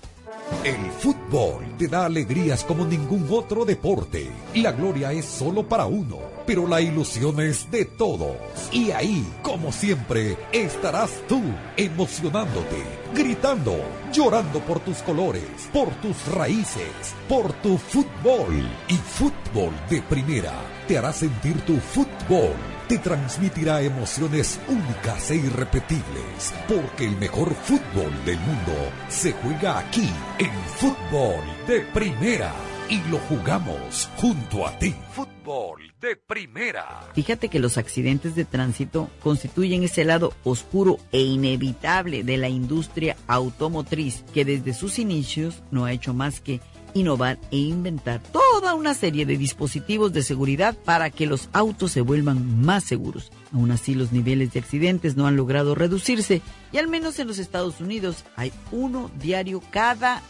El 0.64 0.90
fútbol 0.90 1.64
te 1.78 1.86
da 1.86 2.07
alegrías 2.07 2.64
como 2.64 2.84
ningún 2.84 3.28
otro 3.30 3.64
deporte. 3.64 4.28
La 4.57 4.72
gloria 4.72 5.12
es 5.12 5.24
solo 5.24 5.68
para 5.68 5.86
uno, 5.86 6.18
pero 6.49 6.66
la 6.66 6.80
ilusión 6.80 7.40
es 7.40 7.70
de 7.70 7.84
todos. 7.84 8.36
Y 8.72 8.90
ahí, 8.90 9.24
como 9.42 9.70
siempre, 9.70 10.36
estarás 10.51 11.12
tú, 11.28 11.40
emocionándote, 11.76 12.82
gritando, 13.14 13.76
llorando 14.12 14.59
por 14.62 14.80
tus 14.80 14.97
colores, 14.99 15.70
por 15.72 15.94
tus 16.01 16.26
raíces, 16.26 17.14
por 17.28 17.53
tu 17.62 17.78
fútbol. 17.78 18.68
Y 18.88 18.94
fútbol 18.94 19.72
de 19.88 20.03
primera 20.03 20.75
te 20.87 20.99
hará 20.99 21.12
sentir 21.12 21.61
tu 21.62 21.76
fútbol 21.76 22.55
te 22.89 22.99
transmitirá 22.99 23.82
emociones 23.82 24.61
únicas 24.68 25.30
e 25.30 25.37
irrepetibles, 25.37 26.55
porque 26.68 27.07
el 27.07 27.16
mejor 27.16 27.53
fútbol 27.55 28.12
del 28.24 28.39
mundo 28.39 28.72
se 29.09 29.32
juega 29.32 29.78
aquí, 29.78 30.09
en 30.39 30.53
fútbol 30.76 31.43
de 31.66 31.80
primera, 31.80 32.55
y 32.89 33.01
lo 33.11 33.18
jugamos 33.18 34.09
junto 34.16 34.64
a 34.66 34.78
ti. 34.78 34.95
Fútbol 35.11 35.93
de 36.01 36.14
primera. 36.14 37.09
Fíjate 37.14 37.49
que 37.49 37.59
los 37.59 37.76
accidentes 37.76 38.37
de 38.37 38.45
tránsito 38.45 39.11
constituyen 39.20 39.82
ese 39.82 40.05
lado 40.05 40.32
oscuro 40.45 40.99
e 41.11 41.22
inevitable 41.22 42.22
de 42.22 42.37
la 42.37 42.49
industria 42.49 43.16
automotriz 43.26 44.22
que 44.32 44.45
desde 44.45 44.74
sus 44.74 45.01
inicios 45.01 45.62
no 45.72 45.87
ha 45.87 45.93
hecho 45.93 46.14
más 46.14 46.41
que 46.41 46.61
innovar 46.97 47.38
e 47.51 47.59
inventar 47.59 48.22
toda 48.22 48.74
una 48.74 48.94
serie 48.94 49.26
de 49.26 49.36
dispositivos 49.36 50.12
de 50.12 50.22
seguridad 50.22 50.74
para 50.74 51.11
que 51.11 51.26
los 51.26 51.49
autos 51.53 51.92
se 51.92 52.01
vuelvan 52.01 52.64
más 52.64 52.84
seguros. 52.84 53.30
Aún 53.53 53.70
así, 53.70 53.94
los 53.94 54.12
niveles 54.12 54.53
de 54.53 54.61
accidentes 54.61 55.16
no 55.16 55.26
han 55.26 55.36
logrado 55.36 55.74
reducirse 55.74 56.42
y 56.72 56.78
al 56.78 56.88
menos 56.88 57.18
en 57.18 57.28
los 57.28 57.38
Estados 57.38 57.80
Unidos 57.80 58.24
hay 58.34 58.53
uno 58.72 59.11
diario 59.20 59.62
cada, 59.70 60.22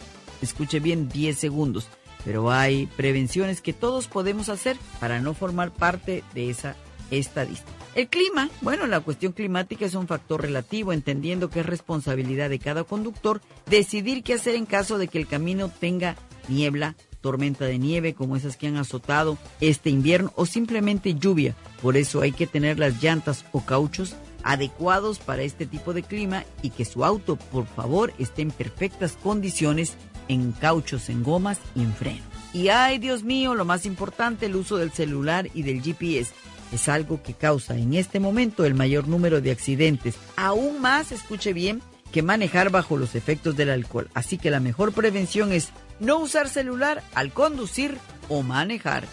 escuche 0.43 0.81
bien, 0.81 1.09
10 1.09 1.39
segundos. 1.39 1.89
Pero 2.25 2.51
hay 2.51 2.87
prevenciones 2.87 3.61
que 3.61 3.73
todos 3.73 4.09
podemos 4.09 4.49
hacer 4.49 4.77
para 4.99 5.21
no 5.21 5.33
formar 5.33 5.71
parte 5.71 6.25
de 6.35 6.51
esa 6.51 6.75
estadística. 7.13 7.71
El 7.95 8.09
clima, 8.09 8.51
bueno, 8.61 8.87
la 8.87 9.01
cuestión 9.01 9.33
climática 9.33 9.87
es 9.87 9.95
un 9.95 10.07
factor 10.07 10.43
relativo, 10.43 10.93
entendiendo 10.93 11.49
que 11.49 11.61
es 11.61 11.67
responsabilidad 11.67 12.51
de 12.51 12.59
cada 12.59 12.85
conductor 12.85 13.41
decidir 13.71 14.23
qué 14.23 14.35
hacer 14.35 14.55
en 14.55 14.67
caso 14.67 14.99
de 14.99 15.09
que 15.09 15.19
el 15.19 15.27
camino 15.27 15.71
tenga 15.71 16.17
niebla, 16.49 16.97
tormenta 17.21 17.65
de 17.65 17.79
nieve 17.79 18.15
como 18.15 18.37
esas 18.37 18.57
que 18.57 18.69
han 18.69 18.77
azotado 18.77 19.39
este 19.61 19.91
invierno 19.91 20.33
o 20.37 20.47
simplemente 20.47 21.15
lluvia. 21.15 21.55
Por 21.83 21.97
eso 21.97 22.21
hay 22.21 22.33
que 22.33 22.47
tener 22.47 22.79
las 22.79 23.03
llantas 23.03 23.45
o 23.53 23.65
cauchos 23.65 24.15
adecuados 24.43 25.19
para 25.19 25.43
este 25.43 25.67
tipo 25.67 25.93
de 25.93 26.05
clima 26.05 26.45
y 26.63 26.71
que 26.71 26.85
su 26.85 27.05
auto, 27.05 27.37
por 27.37 27.67
favor, 27.67 28.13
esté 28.19 28.43
en 28.43 28.53
perfectas 28.53 29.19
condiciones 29.21 29.95
en 30.29 30.53
cauchos, 30.53 31.09
en 31.09 31.25
gomas 31.25 31.59
y 31.75 31.83
en 31.83 31.93
freno. 31.93 32.23
Y 32.53 32.69
ay, 32.69 32.99
Dios 32.99 33.23
mío, 33.25 33.55
lo 33.55 33.65
más 33.65 33.87
importante, 33.87 34.47
el 34.47 34.57
uso 34.57 34.77
del 34.77 34.93
celular 34.93 35.49
y 35.53 35.63
del 35.63 35.83
GPS. 35.83 36.33
Es 36.73 36.89
algo 36.89 37.23
que 37.23 37.35
causa 37.35 37.77
en 37.77 37.95
este 37.95 38.21
momento 38.21 38.65
el 38.65 38.75
mayor 38.75 39.09
número 39.09 39.41
de 39.41 39.51
accidentes. 39.51 40.15
Aún 40.37 40.81
más, 40.81 41.13
escuche 41.13 41.53
bien, 41.53 41.83
que 42.13 42.23
manejar 42.23 42.71
bajo 42.71 42.97
los 42.97 43.15
efectos 43.15 43.57
del 43.57 43.71
alcohol. 43.71 44.09
Así 44.15 44.39
que 44.39 44.51
la 44.51 44.61
mejor 44.61 44.93
prevención 44.93 45.53
es 45.53 45.71
no 46.01 46.19
usar 46.19 46.49
celular 46.49 47.03
al 47.15 47.33
conducir 47.33 47.99
o 48.29 48.43
manejar. 48.43 49.05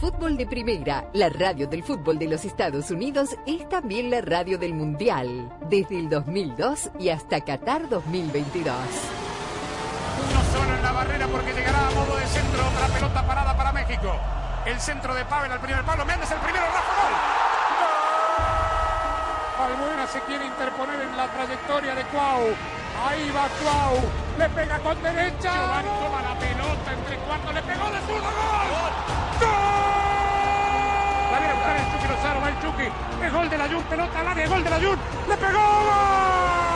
Fútbol 0.00 0.36
de 0.36 0.46
Primera, 0.46 1.08
la 1.14 1.30
radio 1.30 1.66
del 1.66 1.82
fútbol 1.82 2.18
de 2.18 2.28
los 2.28 2.44
Estados 2.44 2.90
Unidos, 2.90 3.30
es 3.46 3.66
también 3.70 4.10
la 4.10 4.20
radio 4.20 4.58
del 4.58 4.74
Mundial, 4.74 5.50
desde 5.70 5.98
el 5.98 6.10
2002 6.10 6.90
y 7.00 7.08
hasta 7.08 7.40
Qatar 7.40 7.88
2022. 7.88 8.74
Uno 10.30 10.44
solo 10.52 10.74
en 10.74 10.82
la 10.82 10.92
barrera 10.92 11.26
porque 11.28 11.52
llegará 11.54 11.88
a 11.88 11.90
modo 11.92 12.16
de 12.16 12.26
centro. 12.26 12.60
Otra 12.68 12.88
pelota 12.88 13.26
parada 13.26 13.56
para 13.56 13.72
México. 13.72 14.12
El 14.66 14.78
centro 14.80 15.14
de 15.14 15.24
Pavel 15.24 15.50
al 15.50 15.60
primer 15.60 15.82
palo. 15.84 16.04
Méndez 16.04 16.30
el 16.30 16.38
primero. 16.38 16.66
Rafa 16.66 16.92
gol. 17.02 17.12
Albuena 19.66 20.06
se 20.06 20.20
quiere 20.20 20.46
interponer 20.46 21.00
en 21.00 21.16
la 21.16 21.32
trayectoria 21.32 21.94
de 21.94 22.04
Cuau. 22.04 22.42
Ahí 23.06 23.30
va 23.30 23.48
Cuau. 23.62 24.25
Le 24.38 24.48
pega 24.50 24.78
con 24.80 25.02
derecha. 25.02 25.50
Giovanni 25.50 25.88
toma 25.88 26.20
la 26.20 26.38
pelota 26.38 26.92
entre 26.92 27.16
cuartos. 27.18 27.54
Le 27.54 27.62
pegó 27.62 27.90
de 27.90 28.00
zurda. 28.00 28.30
¡Gol! 28.30 28.92
¡Gol! 29.40 29.50
La 31.32 31.38
viene 31.38 31.52
a 31.52 31.54
buscar 31.54 31.76
el 31.76 31.84
Chucky 31.92 32.08
Lozano. 32.08 32.40
Va 32.42 32.48
el 32.48 32.60
Chucky. 32.60 32.88
Es 33.24 33.32
gol 33.32 33.48
de 33.48 33.58
la 33.58 33.68
Jun. 33.68 33.82
Pelota 33.84 34.20
al 34.20 34.28
área. 34.28 34.48
Gol 34.48 34.64
de 34.64 34.70
la 34.70 34.76
Jun. 34.76 34.98
Le 35.28 35.36
pegó. 35.36 35.58
¡Gol! 35.58 36.75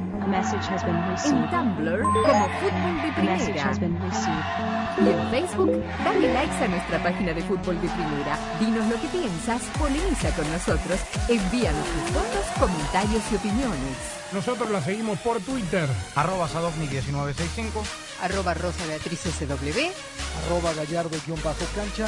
En 0.33 1.49
Tumblr, 1.49 2.01
como 2.01 2.49
Fútbol 2.59 3.01
de 3.01 3.11
Primera. 3.11 3.71
Y 4.97 5.09
en 5.09 5.29
Facebook, 5.29 5.83
dale 6.03 6.33
likes 6.33 6.63
a 6.63 6.67
nuestra 6.69 7.03
página 7.03 7.33
de 7.33 7.41
Fútbol 7.41 7.81
de 7.81 7.89
Primera. 7.89 8.39
Dinos 8.59 8.87
lo 8.87 8.95
que 9.01 9.07
piensas, 9.07 9.61
polemiza 9.77 10.29
con 10.31 10.49
nosotros, 10.51 10.99
envíanos 11.27 11.85
tus 11.85 12.11
fotos, 12.15 12.45
comentarios 12.59 13.23
y 13.31 13.35
opiniones. 13.35 14.21
Nosotros 14.31 14.69
la 14.69 14.81
seguimos 14.81 15.19
por 15.19 15.41
Twitter. 15.41 15.89
Arroba 16.15 16.47
Sadovnik1965. 16.47 17.83
Arroba 18.21 18.53
Rosa 18.53 18.85
Beatriz 18.87 19.19
SW. 19.19 19.91
Arroba 20.45 20.73
Gallardo-cancha. 20.73 22.07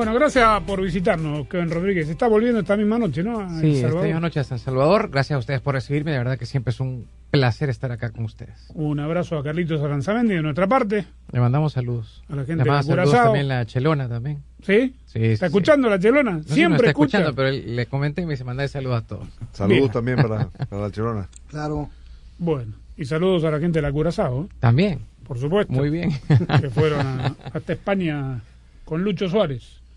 Bueno, 0.00 0.14
gracias 0.14 0.62
por 0.62 0.80
visitarnos, 0.80 1.46
Kevin 1.46 1.70
Rodríguez. 1.70 2.08
Está 2.08 2.26
volviendo 2.26 2.60
esta 2.60 2.74
misma 2.74 2.98
noche, 2.98 3.22
¿no? 3.22 3.38
A 3.40 3.60
Sí, 3.60 3.82
esta 3.84 4.18
noche 4.18 4.40
a 4.40 4.44
San 4.44 4.58
Salvador. 4.58 5.10
Gracias 5.10 5.36
a 5.36 5.38
ustedes 5.38 5.60
por 5.60 5.74
recibirme. 5.74 6.12
De 6.12 6.16
verdad 6.16 6.38
que 6.38 6.46
siempre 6.46 6.70
es 6.70 6.80
un 6.80 7.04
placer 7.30 7.68
estar 7.68 7.92
acá 7.92 8.08
con 8.08 8.24
ustedes. 8.24 8.70
Un 8.72 8.98
abrazo 8.98 9.36
a 9.36 9.44
Carlitos 9.44 9.82
Aranzamendi 9.82 10.36
de 10.36 10.40
nuestra 10.40 10.66
parte. 10.66 11.04
Le 11.32 11.38
mandamos 11.40 11.74
saludos. 11.74 12.22
A 12.30 12.36
la 12.36 12.44
gente 12.46 12.56
Le 12.56 12.64
de 12.64 12.70
mandamos 12.70 12.86
saludos 12.86 13.04
Curazao. 13.10 13.24
también 13.26 13.48
la 13.48 13.66
Chelona 13.66 14.08
también. 14.08 14.42
¿Sí? 14.62 14.94
Sí, 15.04 15.18
¿Está 15.22 15.46
sí, 15.46 15.50
escuchando 15.50 15.90
la 15.90 15.98
chelona? 15.98 16.30
No 16.32 16.42
Siempre 16.44 16.64
nos 16.68 16.76
está 16.78 16.86
escucha. 16.88 17.18
escuchando, 17.18 17.36
pero 17.36 17.50
le 17.50 17.84
comenté 17.84 18.22
y 18.22 18.24
me 18.24 18.30
dice 18.32 18.44
mandar 18.44 18.70
saludos 18.70 19.02
a 19.02 19.06
todos. 19.06 19.28
Saludos 19.52 19.80
Bien. 19.80 19.92
también 19.92 20.16
para, 20.16 20.48
para 20.70 20.80
la 20.82 20.90
Chirona. 20.90 21.28
Claro. 21.50 21.90
Bueno, 22.38 22.72
y 22.96 23.04
saludos 23.04 23.44
a 23.44 23.50
la 23.50 23.60
gente 23.60 23.80
de 23.80 23.82
la 23.82 23.92
Curazao. 23.92 24.44
¿eh? 24.44 24.48
También. 24.60 25.00
Por 25.28 25.38
supuesto. 25.38 25.70
Muy 25.74 25.90
bien. 25.90 26.10
que 26.58 26.70
fueron 26.70 27.06
a- 27.06 27.36
hasta 27.52 27.74
España 27.74 28.40
con 28.86 29.04
Lucho 29.04 29.28
Suárez. 29.28 29.79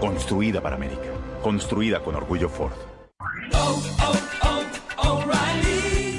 Construida 0.00 0.60
para 0.60 0.76
América. 0.76 1.02
Construida 1.42 2.00
con 2.00 2.14
orgullo 2.14 2.48
Ford. 2.48 2.72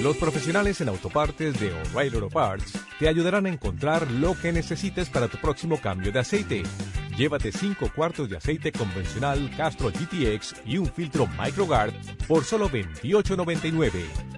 Los 0.02 0.18
profesionales 0.18 0.82
en 0.82 0.90
autopartes 0.90 1.60
de 1.60 1.74
O'Reilly 1.74 2.16
Auto 2.16 2.30
Parts 2.30 2.80
te 3.00 3.08
ayudarán 3.08 3.48
a 3.48 3.50
encontrar 3.50 4.10
lo 4.12 4.40
que 4.40 4.52
necesites 4.52 5.10
para 5.10 5.28
tu 5.28 5.38
próximo 5.38 5.80
cambio 5.82 6.12
de 6.12 6.20
aceite. 6.20 6.64
Llévate 7.18 7.52
5 7.52 7.92
cuartos 7.96 8.30
de 8.30 8.38
aceite 8.38 8.72
convencional 8.72 9.50
Castro 9.58 9.90
GTX 9.90 10.56
y 10.66 10.78
un 10.78 10.86
filtro 10.86 11.28
MicroGuard 11.28 11.94
por 12.28 12.44
solo 12.44 12.70
$28.99. 12.70 13.92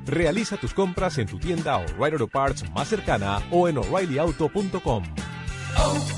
Realiza 0.06 0.58
tus 0.58 0.74
compras 0.74 1.18
en 1.18 1.28
tu 1.28 1.38
tienda 1.38 1.78
O'Reilly 1.78 2.14
Auto 2.14 2.28
Parts 2.28 2.70
más 2.72 2.88
cercana 2.88 3.42
o 3.52 3.68
en 3.68 3.78
o'ReillyAuto.com. 3.78 5.04
Auto 5.76 6.18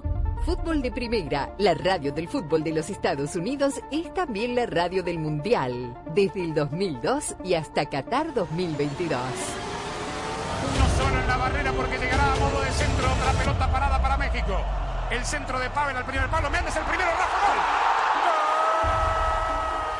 Fútbol 0.45 0.81
de 0.81 0.91
Primera, 0.91 1.53
la 1.59 1.73
radio 1.75 2.11
del 2.11 2.27
fútbol 2.27 2.63
de 2.63 2.73
los 2.73 2.89
Estados 2.89 3.35
Unidos, 3.35 3.75
es 3.91 4.11
también 4.13 4.55
la 4.55 4.65
radio 4.65 5.03
del 5.03 5.19
Mundial, 5.19 5.95
desde 6.15 6.43
el 6.43 6.53
2002 6.55 7.35
y 7.43 7.53
hasta 7.53 7.85
Qatar 7.85 8.33
2022. 8.33 9.19
Uno 10.61 10.85
solo 10.97 11.19
en 11.19 11.27
la 11.27 11.37
barrera 11.37 11.71
porque 11.73 11.97
llegará 11.97 12.33
a 12.33 12.35
modo 12.37 12.61
de 12.61 12.71
centro. 12.71 13.11
Otra 13.11 13.33
pelota 13.33 13.71
parada 13.71 14.01
para 14.01 14.17
México. 14.17 14.57
El 15.09 15.25
centro 15.25 15.59
de 15.59 15.69
Pavel 15.69 15.97
al 15.97 16.05
primer 16.05 16.29
palo. 16.29 16.49
Méndez 16.49 16.75
el 16.75 16.83
primero. 16.83 17.09
Rafa 17.11 17.37
gol. 17.47 17.57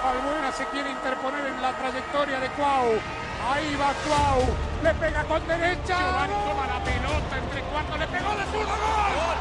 ¡Gol! 0.01 0.17
Albuena 0.17 0.51
se 0.51 0.65
quiere 0.67 0.91
interponer 0.91 1.45
en 1.47 1.61
la 1.61 1.71
trayectoria 1.77 2.39
de 2.39 2.49
Cuau. 2.49 2.93
Ahí 3.49 3.75
va 3.75 3.93
Cuau. 4.05 4.41
Le 4.83 4.93
pega 4.95 5.23
con 5.25 5.47
derecha. 5.47 5.97
Giovanni 5.97 6.33
toma 6.45 6.67
la 6.67 6.83
pelota 6.83 7.37
entre 7.37 7.61
cuartos. 7.63 7.99
Le 7.99 8.07
pegó 8.07 8.35
de 8.35 8.45
zurda. 8.45 8.75
¡Gol! 8.77 9.13
¡Gol! 9.17 9.40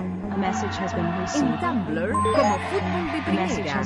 En 0.33 1.59
Tumblr, 1.59 2.11
como 2.11 2.57
Fútbol 2.69 3.11
de 3.11 3.21
Primera. 3.23 3.83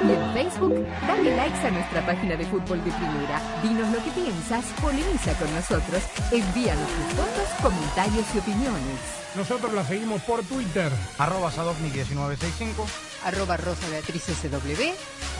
Y 0.00 0.12
en 0.12 0.32
Facebook, 0.34 0.86
dale 1.06 1.36
likes 1.36 1.66
a 1.66 1.70
nuestra 1.70 2.06
página 2.06 2.36
de 2.36 2.44
Fútbol 2.44 2.84
de 2.84 2.90
Primera. 2.90 3.40
Dinos 3.62 3.88
lo 3.90 4.04
que 4.04 4.10
piensas, 4.10 4.64
polemiza 4.80 5.32
con 5.34 5.52
nosotros, 5.54 6.02
envíanos 6.30 6.88
tus 6.88 7.14
fotos, 7.16 7.48
comentarios 7.62 8.26
y 8.34 8.38
opiniones. 8.38 9.24
Nosotros 9.36 9.72
la 9.72 9.84
seguimos 9.84 10.22
por 10.22 10.44
Twitter. 10.44 10.92
Arroba 11.18 11.50
Sadovnik1965. 11.50 12.86
Arroba 13.24 13.56
Rosa 13.56 13.88
Beatriz 13.88 14.22
SW. 14.24 14.92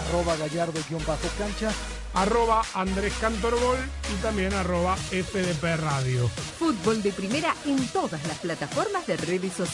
Arroba 0.08 0.36
Gallardo-cancha. 0.36 1.70
Arroba 2.14 2.62
Andrés 2.74 3.12
Cantorbol 3.20 3.78
y 4.12 4.22
también 4.22 4.52
arroba 4.54 4.96
FDP 4.96 5.76
Radio. 5.76 6.28
Fútbol 6.58 7.02
de 7.02 7.12
Primera 7.12 7.54
en 7.66 7.86
todas 7.88 8.24
las 8.26 8.38
plataformas 8.38 9.06
de 9.06 9.16
redes 9.16 9.52
sociales. 9.52 9.73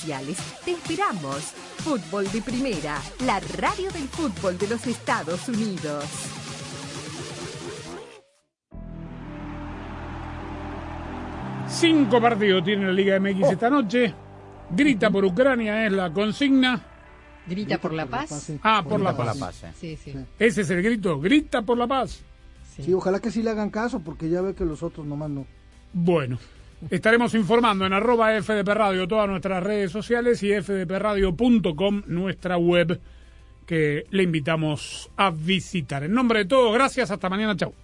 Te 0.65 0.71
esperamos. 0.71 1.53
Fútbol 1.85 2.31
de 2.33 2.41
Primera, 2.41 2.99
la 3.27 3.39
radio 3.59 3.91
del 3.91 4.09
fútbol 4.09 4.57
de 4.57 4.67
los 4.69 4.87
Estados 4.87 5.47
Unidos. 5.49 6.05
Cinco 11.69 12.21
partidos 12.21 12.65
tiene 12.65 12.87
la 12.87 12.93
Liga 12.93 13.21
MX 13.21 13.53
esta 13.53 13.71
noche. 13.71 14.13
Grita 14.71 15.11
por 15.11 15.25
Ucrania 15.25 15.87
es 15.87 15.93
la 15.93 16.13
consigna. 16.13 16.81
Grita 17.47 17.79
por 17.79 17.93
la 17.93 18.07
paz. 18.07 18.53
Ah, 18.63 18.85
por 18.87 19.01
la 19.01 19.17
Por 19.17 19.27
la 19.27 19.33
paz. 19.35 19.61
paz, 19.61 19.65
eh. 19.65 19.73
Sí, 19.79 19.97
sí. 19.97 20.15
Ese 20.39 20.61
es 20.63 20.71
el 20.71 20.83
grito. 20.83 21.21
Grita 21.21 21.63
por 21.63 21.79
la 21.79 21.87
paz. 21.87 22.23
Sí, 22.77 22.93
ojalá 22.93 23.21
que 23.21 23.31
sí 23.31 23.43
le 23.43 23.51
hagan 23.51 23.71
caso, 23.71 24.01
porque 24.01 24.29
ya 24.29 24.41
ve 24.41 24.55
que 24.55 24.65
los 24.65 24.83
otros 24.83 25.07
nomás 25.07 25.31
no. 25.31 25.47
Bueno, 25.93 26.39
estaremos 26.89 27.35
informando 27.35 27.85
en 27.85 27.93
arroba 27.93 28.41
FDP 28.41 28.69
Radio 28.69 29.07
todas 29.07 29.29
nuestras 29.29 29.63
redes 29.63 29.91
sociales 29.93 30.43
y 30.43 30.53
fdpradio.com, 30.53 32.03
nuestra 32.07 32.57
web, 32.57 33.01
que 33.67 34.05
le 34.11 34.23
invitamos 34.23 35.11
a 35.17 35.31
visitar. 35.31 36.05
En 36.05 36.13
nombre 36.13 36.41
de 36.41 36.45
todos, 36.47 36.73
gracias. 36.73 37.11
Hasta 37.11 37.29
mañana. 37.29 37.57
Chau. 37.57 37.75